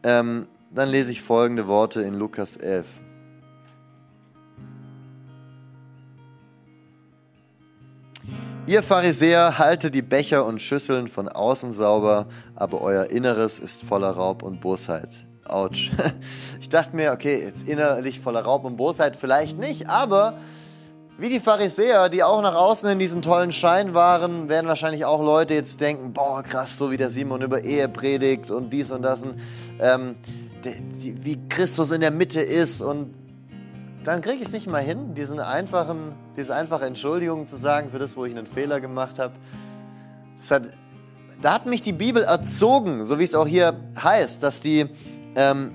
ähm, 0.04 0.48
dann 0.72 0.90
lese 0.90 1.12
ich 1.12 1.22
folgende 1.22 1.68
Worte 1.68 2.02
in 2.02 2.14
Lukas 2.14 2.56
11. 2.56 2.86
Ihr 8.68 8.84
Pharisäer 8.84 9.60
haltet 9.60 9.96
die 9.96 10.02
Becher 10.02 10.46
und 10.46 10.62
Schüsseln 10.62 11.08
von 11.08 11.30
außen 11.30 11.72
sauber, 11.72 12.28
aber 12.54 12.82
euer 12.82 13.06
Inneres 13.06 13.60
ist 13.60 13.82
voller 13.82 14.10
Raub 14.10 14.44
und 14.44 14.60
Bosheit. 14.60 15.08
Autsch. 15.46 15.90
Ich 16.60 16.68
dachte 16.68 16.94
mir, 16.94 17.14
okay, 17.14 17.42
jetzt 17.42 17.66
innerlich 17.66 18.20
voller 18.20 18.42
Raub 18.42 18.66
und 18.66 18.76
Bosheit 18.76 19.16
vielleicht 19.16 19.58
nicht, 19.58 19.90
aber 19.90 20.34
wie 21.18 21.30
die 21.30 21.40
Pharisäer, 21.40 22.10
die 22.10 22.24
auch 22.24 22.42
nach 22.42 22.56
außen 22.56 22.90
in 22.90 23.00
diesen 23.00 23.22
tollen 23.22 23.54
Schein 23.54 23.94
waren, 23.94 24.50
werden 24.50 24.68
wahrscheinlich 24.68 25.06
auch 25.06 25.22
Leute 25.22 25.54
jetzt 25.54 25.80
denken, 25.80 26.12
boah, 26.12 26.44
krass, 26.44 26.78
so 26.78 26.92
wie 26.92 26.98
der 26.98 27.10
Simon 27.10 27.42
über 27.42 27.62
Ehe 27.64 27.88
predigt 27.88 28.52
und 28.52 28.72
dies 28.74 28.92
und 28.92 29.02
das. 29.02 29.24
Und, 29.24 29.36
ähm, 29.80 30.16
wie 30.92 31.40
Christus 31.48 31.92
in 31.92 32.02
der 32.02 32.12
Mitte 32.12 32.42
ist 32.42 32.82
und 32.82 33.14
dann 34.08 34.22
kriege 34.22 34.38
ich 34.38 34.44
es 34.44 34.54
nicht 34.54 34.68
mal 34.68 34.82
hin, 34.82 35.16
diesen 35.16 35.42
einfachen, 35.42 36.16
diese 36.38 36.56
einfache 36.56 36.86
Entschuldigung 36.86 37.46
zu 37.46 37.58
sagen 37.58 37.90
für 37.92 38.00
das, 38.00 38.16
wo 38.16 38.24
ich 38.24 38.34
einen 38.34 38.48
Fehler 38.48 38.80
gemacht 38.80 39.20
habe. 39.20 39.34
Hat, 40.50 40.64
da 41.42 41.54
hat 41.54 41.66
mich 41.66 41.82
die 41.82 41.92
Bibel 41.92 42.24
erzogen, 42.24 43.04
so 43.04 43.20
wie 43.20 43.26
es 43.26 43.36
auch 43.36 43.46
hier 43.46 43.74
heißt, 44.02 44.42
dass 44.42 44.62
die 44.62 44.86
ähm, 45.36 45.72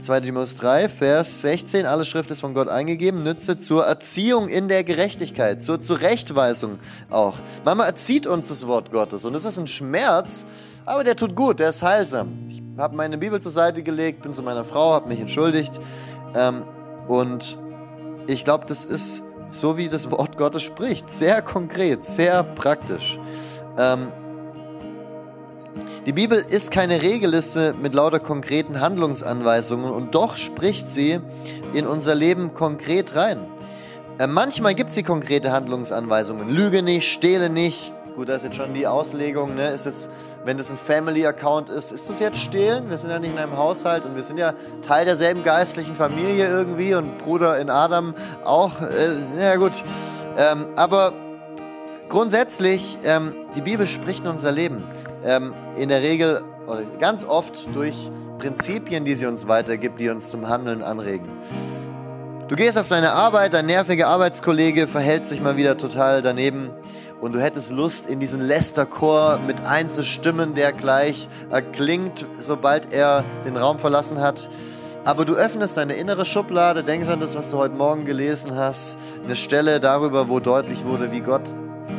2 0.00 0.20
Timotheus 0.22 0.56
3, 0.56 0.88
Vers 0.88 1.42
16, 1.42 1.86
alle 1.86 2.04
Schrift 2.04 2.32
ist 2.32 2.40
von 2.40 2.54
Gott 2.54 2.68
eingegeben, 2.68 3.22
nütze 3.22 3.56
zur 3.56 3.86
Erziehung 3.86 4.48
in 4.48 4.66
der 4.66 4.82
Gerechtigkeit, 4.82 5.62
zur 5.62 5.80
Zurechtweisung 5.80 6.80
auch. 7.08 7.38
Mama 7.64 7.84
erzieht 7.84 8.26
uns 8.26 8.48
das 8.48 8.66
Wort 8.66 8.90
Gottes 8.90 9.24
und 9.24 9.36
es 9.36 9.44
ist 9.44 9.58
ein 9.58 9.68
Schmerz, 9.68 10.44
aber 10.86 11.04
der 11.04 11.14
tut 11.14 11.36
gut, 11.36 11.60
der 11.60 11.70
ist 11.70 11.84
heilsam. 11.84 12.48
Ich 12.48 12.60
habe 12.76 12.96
meine 12.96 13.16
Bibel 13.16 13.40
zur 13.40 13.52
Seite 13.52 13.84
gelegt, 13.84 14.22
bin 14.22 14.34
zu 14.34 14.42
meiner 14.42 14.64
Frau, 14.64 14.92
habe 14.92 15.08
mich 15.08 15.20
entschuldigt 15.20 15.80
ähm, 16.34 16.64
und 17.08 17.58
ich 18.26 18.44
glaube, 18.44 18.64
das 18.66 18.84
ist 18.84 19.22
so, 19.50 19.76
wie 19.76 19.88
das 19.88 20.10
Wort 20.10 20.36
Gottes 20.36 20.62
spricht. 20.62 21.10
Sehr 21.10 21.42
konkret, 21.42 22.04
sehr 22.04 22.42
praktisch. 22.42 23.18
Ähm, 23.78 24.08
die 26.06 26.12
Bibel 26.12 26.38
ist 26.38 26.70
keine 26.70 27.02
Regelliste 27.02 27.74
mit 27.80 27.94
lauter 27.94 28.20
konkreten 28.20 28.80
Handlungsanweisungen 28.80 29.90
und 29.90 30.14
doch 30.14 30.36
spricht 30.36 30.88
sie 30.88 31.20
in 31.72 31.86
unser 31.86 32.14
Leben 32.14 32.54
konkret 32.54 33.16
rein. 33.16 33.46
Äh, 34.18 34.26
manchmal 34.26 34.74
gibt 34.74 34.92
sie 34.92 35.02
konkrete 35.02 35.50
Handlungsanweisungen. 35.50 36.48
Lüge 36.48 36.82
nicht, 36.82 37.10
stehle 37.10 37.50
nicht, 37.50 37.92
Gut, 38.16 38.28
da 38.28 38.36
ist 38.36 38.44
jetzt 38.44 38.54
schon 38.54 38.72
die 38.74 38.86
Auslegung, 38.86 39.56
ne? 39.56 39.70
Ist 39.70 39.86
jetzt, 39.86 40.08
wenn 40.44 40.56
das 40.56 40.70
ein 40.70 40.76
Family-Account 40.76 41.68
ist, 41.68 41.90
ist 41.90 42.08
das 42.08 42.20
jetzt 42.20 42.38
stehlen? 42.38 42.88
Wir 42.88 42.96
sind 42.96 43.10
ja 43.10 43.18
nicht 43.18 43.32
in 43.32 43.38
einem 43.38 43.56
Haushalt 43.56 44.06
und 44.06 44.14
wir 44.14 44.22
sind 44.22 44.38
ja 44.38 44.52
Teil 44.86 45.04
derselben 45.04 45.42
geistlichen 45.42 45.96
Familie 45.96 46.46
irgendwie 46.46 46.94
und 46.94 47.18
Bruder 47.18 47.58
in 47.58 47.70
Adam 47.70 48.14
auch. 48.44 48.80
Äh, 48.80 49.40
ja 49.42 49.56
gut, 49.56 49.72
ähm, 50.36 50.68
aber 50.76 51.12
grundsätzlich, 52.08 52.98
ähm, 53.04 53.34
die 53.56 53.62
Bibel 53.62 53.84
spricht 53.84 54.22
in 54.22 54.30
unser 54.30 54.52
Leben. 54.52 54.84
Ähm, 55.24 55.52
in 55.74 55.88
der 55.88 56.02
Regel 56.02 56.44
oder 56.68 56.82
ganz 57.00 57.24
oft 57.24 57.66
durch 57.74 58.12
Prinzipien, 58.38 59.04
die 59.04 59.16
sie 59.16 59.26
uns 59.26 59.48
weitergibt, 59.48 59.98
die 59.98 60.08
uns 60.08 60.30
zum 60.30 60.48
Handeln 60.48 60.84
anregen. 60.84 61.28
Du 62.46 62.56
gehst 62.56 62.78
auf 62.78 62.88
deine 62.88 63.12
Arbeit, 63.12 63.54
dein 63.54 63.66
nerviger 63.66 64.06
Arbeitskollege 64.06 64.86
verhält 64.86 65.26
sich 65.26 65.40
mal 65.40 65.56
wieder 65.56 65.78
total 65.78 66.22
daneben 66.22 66.70
und 67.24 67.32
du 67.32 67.40
hättest 67.40 67.72
Lust, 67.72 68.04
in 68.04 68.20
diesen 68.20 68.38
Lester-Chor 68.42 69.38
mit 69.46 69.64
einzustimmen, 69.64 70.52
der 70.52 70.74
gleich 70.74 71.26
erklingt, 71.50 72.26
sobald 72.38 72.92
er 72.92 73.24
den 73.46 73.56
Raum 73.56 73.78
verlassen 73.78 74.20
hat. 74.20 74.50
Aber 75.06 75.24
du 75.24 75.32
öffnest 75.32 75.78
deine 75.78 75.94
innere 75.94 76.26
Schublade, 76.26 76.84
denkst 76.84 77.08
an 77.08 77.20
das, 77.20 77.34
was 77.34 77.50
du 77.50 77.56
heute 77.56 77.76
Morgen 77.76 78.04
gelesen 78.04 78.54
hast, 78.56 78.98
eine 79.24 79.36
Stelle 79.36 79.80
darüber, 79.80 80.28
wo 80.28 80.38
deutlich 80.38 80.84
wurde, 80.84 81.12
wie 81.12 81.20
Gott 81.20 81.54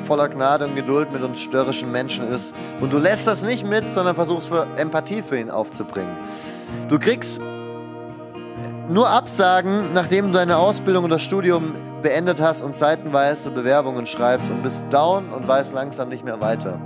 voller 0.05 0.30
Gnade 0.30 0.65
und 0.65 0.76
Geduld 0.76 1.11
mit 1.11 1.23
uns 1.23 1.41
störrischen 1.41 1.91
Menschen 1.91 2.28
ist. 2.28 2.53
Und 2.80 2.93
du 2.93 2.99
lässt 2.99 3.26
das 3.26 3.41
nicht 3.41 3.65
mit, 3.65 3.89
sondern 3.89 4.13
versuchst 4.13 4.49
für 4.49 4.67
Empathie 4.78 5.23
für 5.28 5.39
ihn 5.39 5.49
aufzubringen. 5.49 6.15
Du 6.88 6.99
kriegst 6.99 7.41
nur 8.88 9.09
Absagen, 9.09 9.91
nachdem 9.91 10.28
du 10.28 10.34
deine 10.34 10.57
Ausbildung 10.57 11.03
oder 11.03 11.17
Studium 11.17 11.73
beendet 12.06 12.39
hast 12.39 12.62
und 12.62 12.76
seitenweise 12.76 13.49
Bewerbungen 13.49 14.06
schreibst 14.06 14.51
und 14.51 14.62
bist 14.62 14.86
down 14.91 15.34
und 15.34 15.47
weißt 15.47 15.74
langsam 15.74 16.08
nicht 16.08 16.24
mehr 16.24 16.39
weiter. 16.39 16.80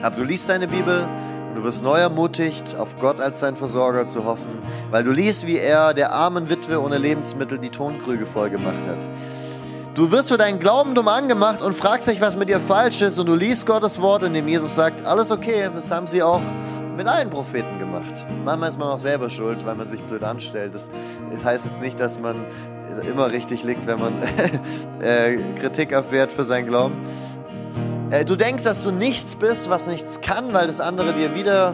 Aber 0.00 0.14
du 0.14 0.22
liest 0.22 0.48
deine 0.48 0.68
Bibel 0.68 1.08
und 1.48 1.56
du 1.56 1.64
wirst 1.64 1.82
neu 1.82 1.98
ermutigt, 1.98 2.76
auf 2.78 3.00
Gott 3.00 3.20
als 3.20 3.40
dein 3.40 3.56
Versorger 3.56 4.06
zu 4.06 4.24
hoffen, 4.24 4.62
weil 4.92 5.02
du 5.02 5.10
liest, 5.10 5.48
wie 5.48 5.58
er 5.58 5.92
der 5.92 6.12
armen 6.12 6.48
Witwe 6.48 6.80
ohne 6.80 6.98
Lebensmittel 6.98 7.58
die 7.58 7.70
Tonkrüge 7.70 8.26
voll 8.26 8.48
gemacht 8.48 8.86
hat. 8.88 8.98
Du 9.96 10.12
wirst 10.12 10.28
für 10.28 10.38
deinen 10.38 10.60
Glauben 10.60 10.94
dumm 10.94 11.08
angemacht 11.08 11.60
und 11.60 11.74
fragst 11.74 12.08
dich, 12.08 12.20
was 12.20 12.36
mit 12.36 12.48
dir 12.48 12.60
falsch 12.60 13.02
ist 13.02 13.18
und 13.18 13.26
du 13.26 13.34
liest 13.34 13.66
Gottes 13.66 14.00
Wort, 14.00 14.22
in 14.22 14.34
dem 14.34 14.46
Jesus 14.46 14.72
sagt, 14.72 15.04
alles 15.04 15.32
okay, 15.32 15.68
das 15.74 15.90
haben 15.90 16.06
sie 16.06 16.22
auch 16.22 16.42
mit 16.98 17.06
allen 17.06 17.30
Propheten 17.30 17.78
gemacht. 17.78 18.26
Manchmal 18.44 18.68
ist 18.68 18.78
man 18.78 18.88
auch 18.88 18.98
selber 18.98 19.30
schuld, 19.30 19.64
weil 19.64 19.76
man 19.76 19.88
sich 19.88 20.02
blöd 20.02 20.24
anstellt. 20.24 20.74
Das, 20.74 20.90
heißt 21.44 21.64
jetzt 21.66 21.80
nicht, 21.80 21.98
dass 22.00 22.18
man 22.18 22.44
immer 23.08 23.30
richtig 23.30 23.62
liegt, 23.62 23.86
wenn 23.86 24.00
man 24.00 24.14
äh, 25.00 25.36
Kritik 25.58 25.92
erfährt 25.92 26.32
für 26.32 26.44
seinen 26.44 26.66
Glauben. 26.66 26.96
Äh, 28.10 28.24
du 28.24 28.34
denkst, 28.34 28.64
dass 28.64 28.82
du 28.82 28.90
nichts 28.90 29.36
bist, 29.36 29.70
was 29.70 29.86
nichts 29.86 30.20
kann, 30.20 30.52
weil 30.52 30.66
das 30.66 30.80
andere 30.80 31.14
dir 31.14 31.36
wieder 31.36 31.72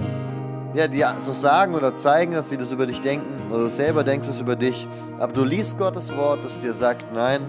ja, 0.74 0.88
dir 0.88 1.14
so 1.20 1.32
sagen 1.32 1.74
oder 1.74 1.94
zeigen, 1.94 2.32
dass 2.32 2.50
sie 2.50 2.58
das 2.58 2.70
über 2.70 2.84
dich 2.84 3.00
denken 3.00 3.50
oder 3.50 3.62
du 3.62 3.70
selber 3.70 4.04
denkst 4.04 4.28
es 4.28 4.40
über 4.40 4.56
dich. 4.56 4.86
Aber 5.18 5.32
du 5.32 5.44
liest 5.44 5.78
Gottes 5.78 6.14
Wort, 6.14 6.44
das 6.44 6.58
dir 6.58 6.74
sagt, 6.74 7.14
nein, 7.14 7.48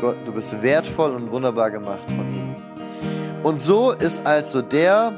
Gott, 0.00 0.16
du 0.26 0.32
bist 0.32 0.60
wertvoll 0.60 1.12
und 1.12 1.30
wunderbar 1.30 1.70
gemacht 1.70 2.04
von 2.08 2.28
ihm. 2.28 2.56
Und 3.42 3.60
so 3.60 3.92
ist 3.92 4.26
also 4.26 4.60
der, 4.60 5.16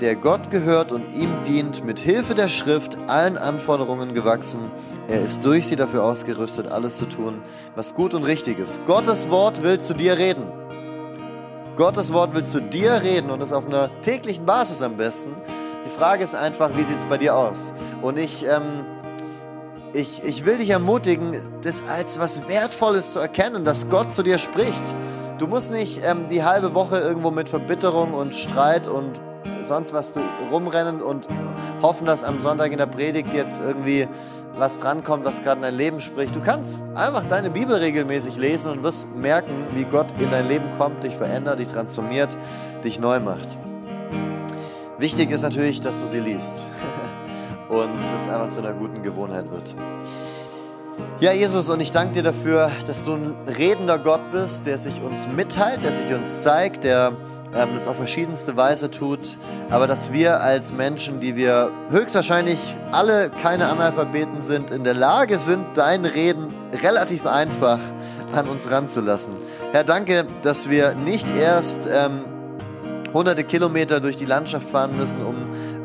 der 0.00 0.16
Gott 0.16 0.50
gehört 0.50 0.92
und 0.92 1.04
ihm 1.14 1.30
dient, 1.46 1.84
mit 1.84 1.98
Hilfe 1.98 2.34
der 2.34 2.48
Schrift 2.48 2.96
allen 3.06 3.36
Anforderungen 3.36 4.14
gewachsen. 4.14 4.70
Er 5.08 5.20
ist 5.20 5.44
durch 5.44 5.66
sie 5.66 5.76
dafür 5.76 6.04
ausgerüstet, 6.04 6.70
alles 6.72 6.96
zu 6.96 7.06
tun, 7.06 7.42
was 7.74 7.94
gut 7.94 8.14
und 8.14 8.24
richtig 8.24 8.58
ist. 8.58 8.84
Gottes 8.86 9.30
Wort 9.30 9.62
will 9.62 9.78
zu 9.78 9.94
dir 9.94 10.16
reden. 10.16 10.44
Gottes 11.76 12.12
Wort 12.12 12.34
will 12.34 12.44
zu 12.44 12.60
dir 12.60 13.02
reden 13.02 13.30
und 13.30 13.42
das 13.42 13.52
auf 13.52 13.66
einer 13.66 13.90
täglichen 14.02 14.46
Basis 14.46 14.82
am 14.82 14.96
besten. 14.96 15.36
Die 15.86 15.98
Frage 15.98 16.24
ist 16.24 16.34
einfach, 16.34 16.70
wie 16.76 16.82
sieht 16.82 16.98
es 16.98 17.06
bei 17.06 17.18
dir 17.18 17.36
aus? 17.36 17.74
Und 18.00 18.18
ich, 18.18 18.44
ähm, 18.46 18.84
ich, 19.92 20.22
ich 20.24 20.46
will 20.46 20.58
dich 20.58 20.70
ermutigen, 20.70 21.36
das 21.62 21.82
als 21.88 22.18
was 22.18 22.48
Wertvolles 22.48 23.12
zu 23.12 23.18
erkennen, 23.18 23.64
dass 23.64 23.88
Gott 23.90 24.12
zu 24.12 24.22
dir 24.22 24.38
spricht. 24.38 24.84
Du 25.38 25.46
musst 25.46 25.72
nicht 25.72 26.02
ähm, 26.04 26.28
die 26.28 26.42
halbe 26.42 26.74
Woche 26.74 26.98
irgendwo 26.98 27.30
mit 27.30 27.48
Verbitterung 27.48 28.14
und 28.14 28.34
Streit 28.34 28.86
und 28.86 29.20
sonst 29.64 29.92
was 29.92 30.14
rumrennen 30.50 31.02
und 31.02 31.26
hoffen, 31.82 32.06
dass 32.06 32.24
am 32.24 32.40
Sonntag 32.40 32.72
in 32.72 32.78
der 32.78 32.86
Predigt 32.86 33.32
jetzt 33.32 33.60
irgendwie 33.60 34.08
was 34.56 34.78
drankommt, 34.78 35.24
was 35.24 35.42
gerade 35.42 35.56
in 35.56 35.62
dein 35.62 35.76
Leben 35.76 36.00
spricht. 36.00 36.34
Du 36.34 36.40
kannst 36.40 36.82
einfach 36.94 37.24
deine 37.26 37.50
Bibel 37.50 37.76
regelmäßig 37.76 38.36
lesen 38.36 38.70
und 38.70 38.82
wirst 38.82 39.14
merken, 39.14 39.66
wie 39.74 39.84
Gott 39.84 40.08
in 40.18 40.30
dein 40.30 40.48
Leben 40.48 40.66
kommt, 40.76 41.02
dich 41.02 41.16
verändert, 41.16 41.60
dich 41.60 41.68
transformiert, 41.68 42.28
dich 42.84 42.98
neu 42.98 43.20
macht. 43.20 43.48
Wichtig 44.98 45.30
ist 45.30 45.42
natürlich, 45.42 45.80
dass 45.80 46.00
du 46.00 46.06
sie 46.06 46.20
liest 46.20 46.52
und 47.68 47.88
es 48.16 48.28
einfach 48.28 48.50
zu 48.50 48.60
einer 48.60 48.74
guten 48.74 49.02
Gewohnheit 49.02 49.50
wird. 49.50 49.74
Ja, 51.20 51.32
Jesus, 51.32 51.68
und 51.68 51.80
ich 51.80 51.92
danke 51.92 52.14
dir 52.14 52.22
dafür, 52.22 52.70
dass 52.86 53.02
du 53.04 53.12
ein 53.14 53.36
redender 53.46 53.98
Gott 53.98 54.32
bist, 54.32 54.66
der 54.66 54.78
sich 54.78 55.02
uns 55.02 55.26
mitteilt, 55.28 55.84
der 55.84 55.92
sich 55.92 56.12
uns 56.12 56.42
zeigt, 56.42 56.84
der 56.84 57.16
ähm, 57.54 57.70
das 57.74 57.88
auf 57.88 57.96
verschiedenste 57.96 58.56
Weise 58.56 58.90
tut, 58.90 59.20
aber 59.70 59.86
dass 59.86 60.12
wir 60.12 60.40
als 60.40 60.72
Menschen, 60.72 61.20
die 61.20 61.36
wir 61.36 61.70
höchstwahrscheinlich 61.90 62.58
alle 62.92 63.30
keine 63.30 63.68
Analphabeten 63.68 64.40
sind, 64.40 64.70
in 64.70 64.84
der 64.84 64.94
Lage 64.94 65.38
sind, 65.38 65.66
dein 65.74 66.04
Reden 66.04 66.54
relativ 66.82 67.26
einfach 67.26 67.78
an 68.32 68.48
uns 68.48 68.70
ranzulassen. 68.70 69.32
Herr, 69.72 69.84
danke, 69.84 70.26
dass 70.42 70.70
wir 70.70 70.94
nicht 70.94 71.26
erst 71.36 71.88
ähm, 71.92 72.24
hunderte 73.12 73.44
Kilometer 73.44 74.00
durch 74.00 74.16
die 74.16 74.24
Landschaft 74.24 74.68
fahren 74.68 74.96
müssen, 74.96 75.24
um 75.24 75.34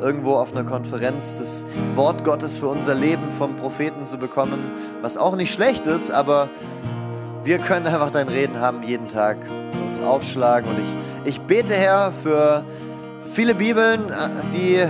irgendwo 0.01 0.33
auf 0.35 0.51
einer 0.51 0.63
Konferenz 0.63 1.35
das 1.39 1.65
Wort 1.95 2.23
Gottes 2.23 2.57
für 2.57 2.67
unser 2.67 2.93
Leben 2.93 3.31
vom 3.37 3.57
Propheten 3.57 4.05
zu 4.07 4.17
bekommen, 4.17 4.71
was 5.01 5.17
auch 5.17 5.35
nicht 5.35 5.53
schlecht 5.53 5.85
ist, 5.85 6.11
aber 6.11 6.49
wir 7.45 7.59
können 7.59 7.85
einfach 7.85 8.09
dein 8.09 8.27
Reden 8.27 8.59
haben 8.59 8.81
jeden 8.81 9.07
Tag, 9.07 9.37
uns 9.83 9.99
aufschlagen. 10.01 10.71
Und 10.71 10.79
ich, 10.79 11.29
ich 11.29 11.41
bete, 11.41 11.73
Herr, 11.73 12.11
für 12.11 12.65
viele 13.33 13.53
Bibeln, 13.53 14.11
die, 14.51 14.83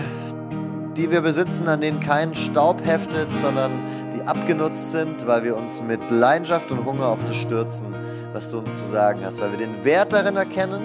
die 0.95 1.11
wir 1.11 1.19
besitzen, 1.19 1.67
an 1.67 1.81
denen 1.81 1.99
kein 1.99 2.33
Staub 2.33 2.85
heftet, 2.85 3.33
sondern 3.33 3.71
die 4.15 4.21
abgenutzt 4.25 4.91
sind, 4.91 5.27
weil 5.27 5.43
wir 5.43 5.57
uns 5.57 5.81
mit 5.81 5.99
Leidenschaft 6.09 6.71
und 6.71 6.85
Hunger 6.85 7.07
auf 7.07 7.19
das 7.27 7.35
stürzen, 7.35 7.93
was 8.31 8.49
du 8.49 8.59
uns 8.59 8.77
zu 8.77 8.87
sagen 8.87 9.19
hast, 9.25 9.41
weil 9.41 9.51
wir 9.51 9.57
den 9.57 9.83
Wert 9.83 10.13
darin 10.13 10.37
erkennen 10.37 10.81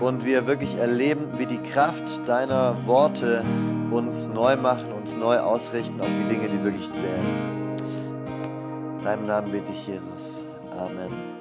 und 0.00 0.26
wir 0.26 0.48
wirklich 0.48 0.76
erleben, 0.78 1.28
wie 1.38 1.46
die 1.46 1.62
Kraft 1.62 2.26
deiner 2.26 2.76
Worte 2.86 3.44
uns 3.92 4.26
neu 4.26 4.56
machen, 4.56 4.92
uns 4.92 5.14
neu 5.14 5.38
ausrichten 5.38 6.00
auf 6.00 6.08
die 6.18 6.24
Dinge, 6.24 6.48
die 6.48 6.64
wirklich 6.64 6.90
zählen. 6.90 7.76
In 8.98 9.04
deinem 9.04 9.26
Namen 9.26 9.52
bete 9.52 9.70
ich, 9.70 9.86
Jesus. 9.86 10.46
Amen. 10.76 11.33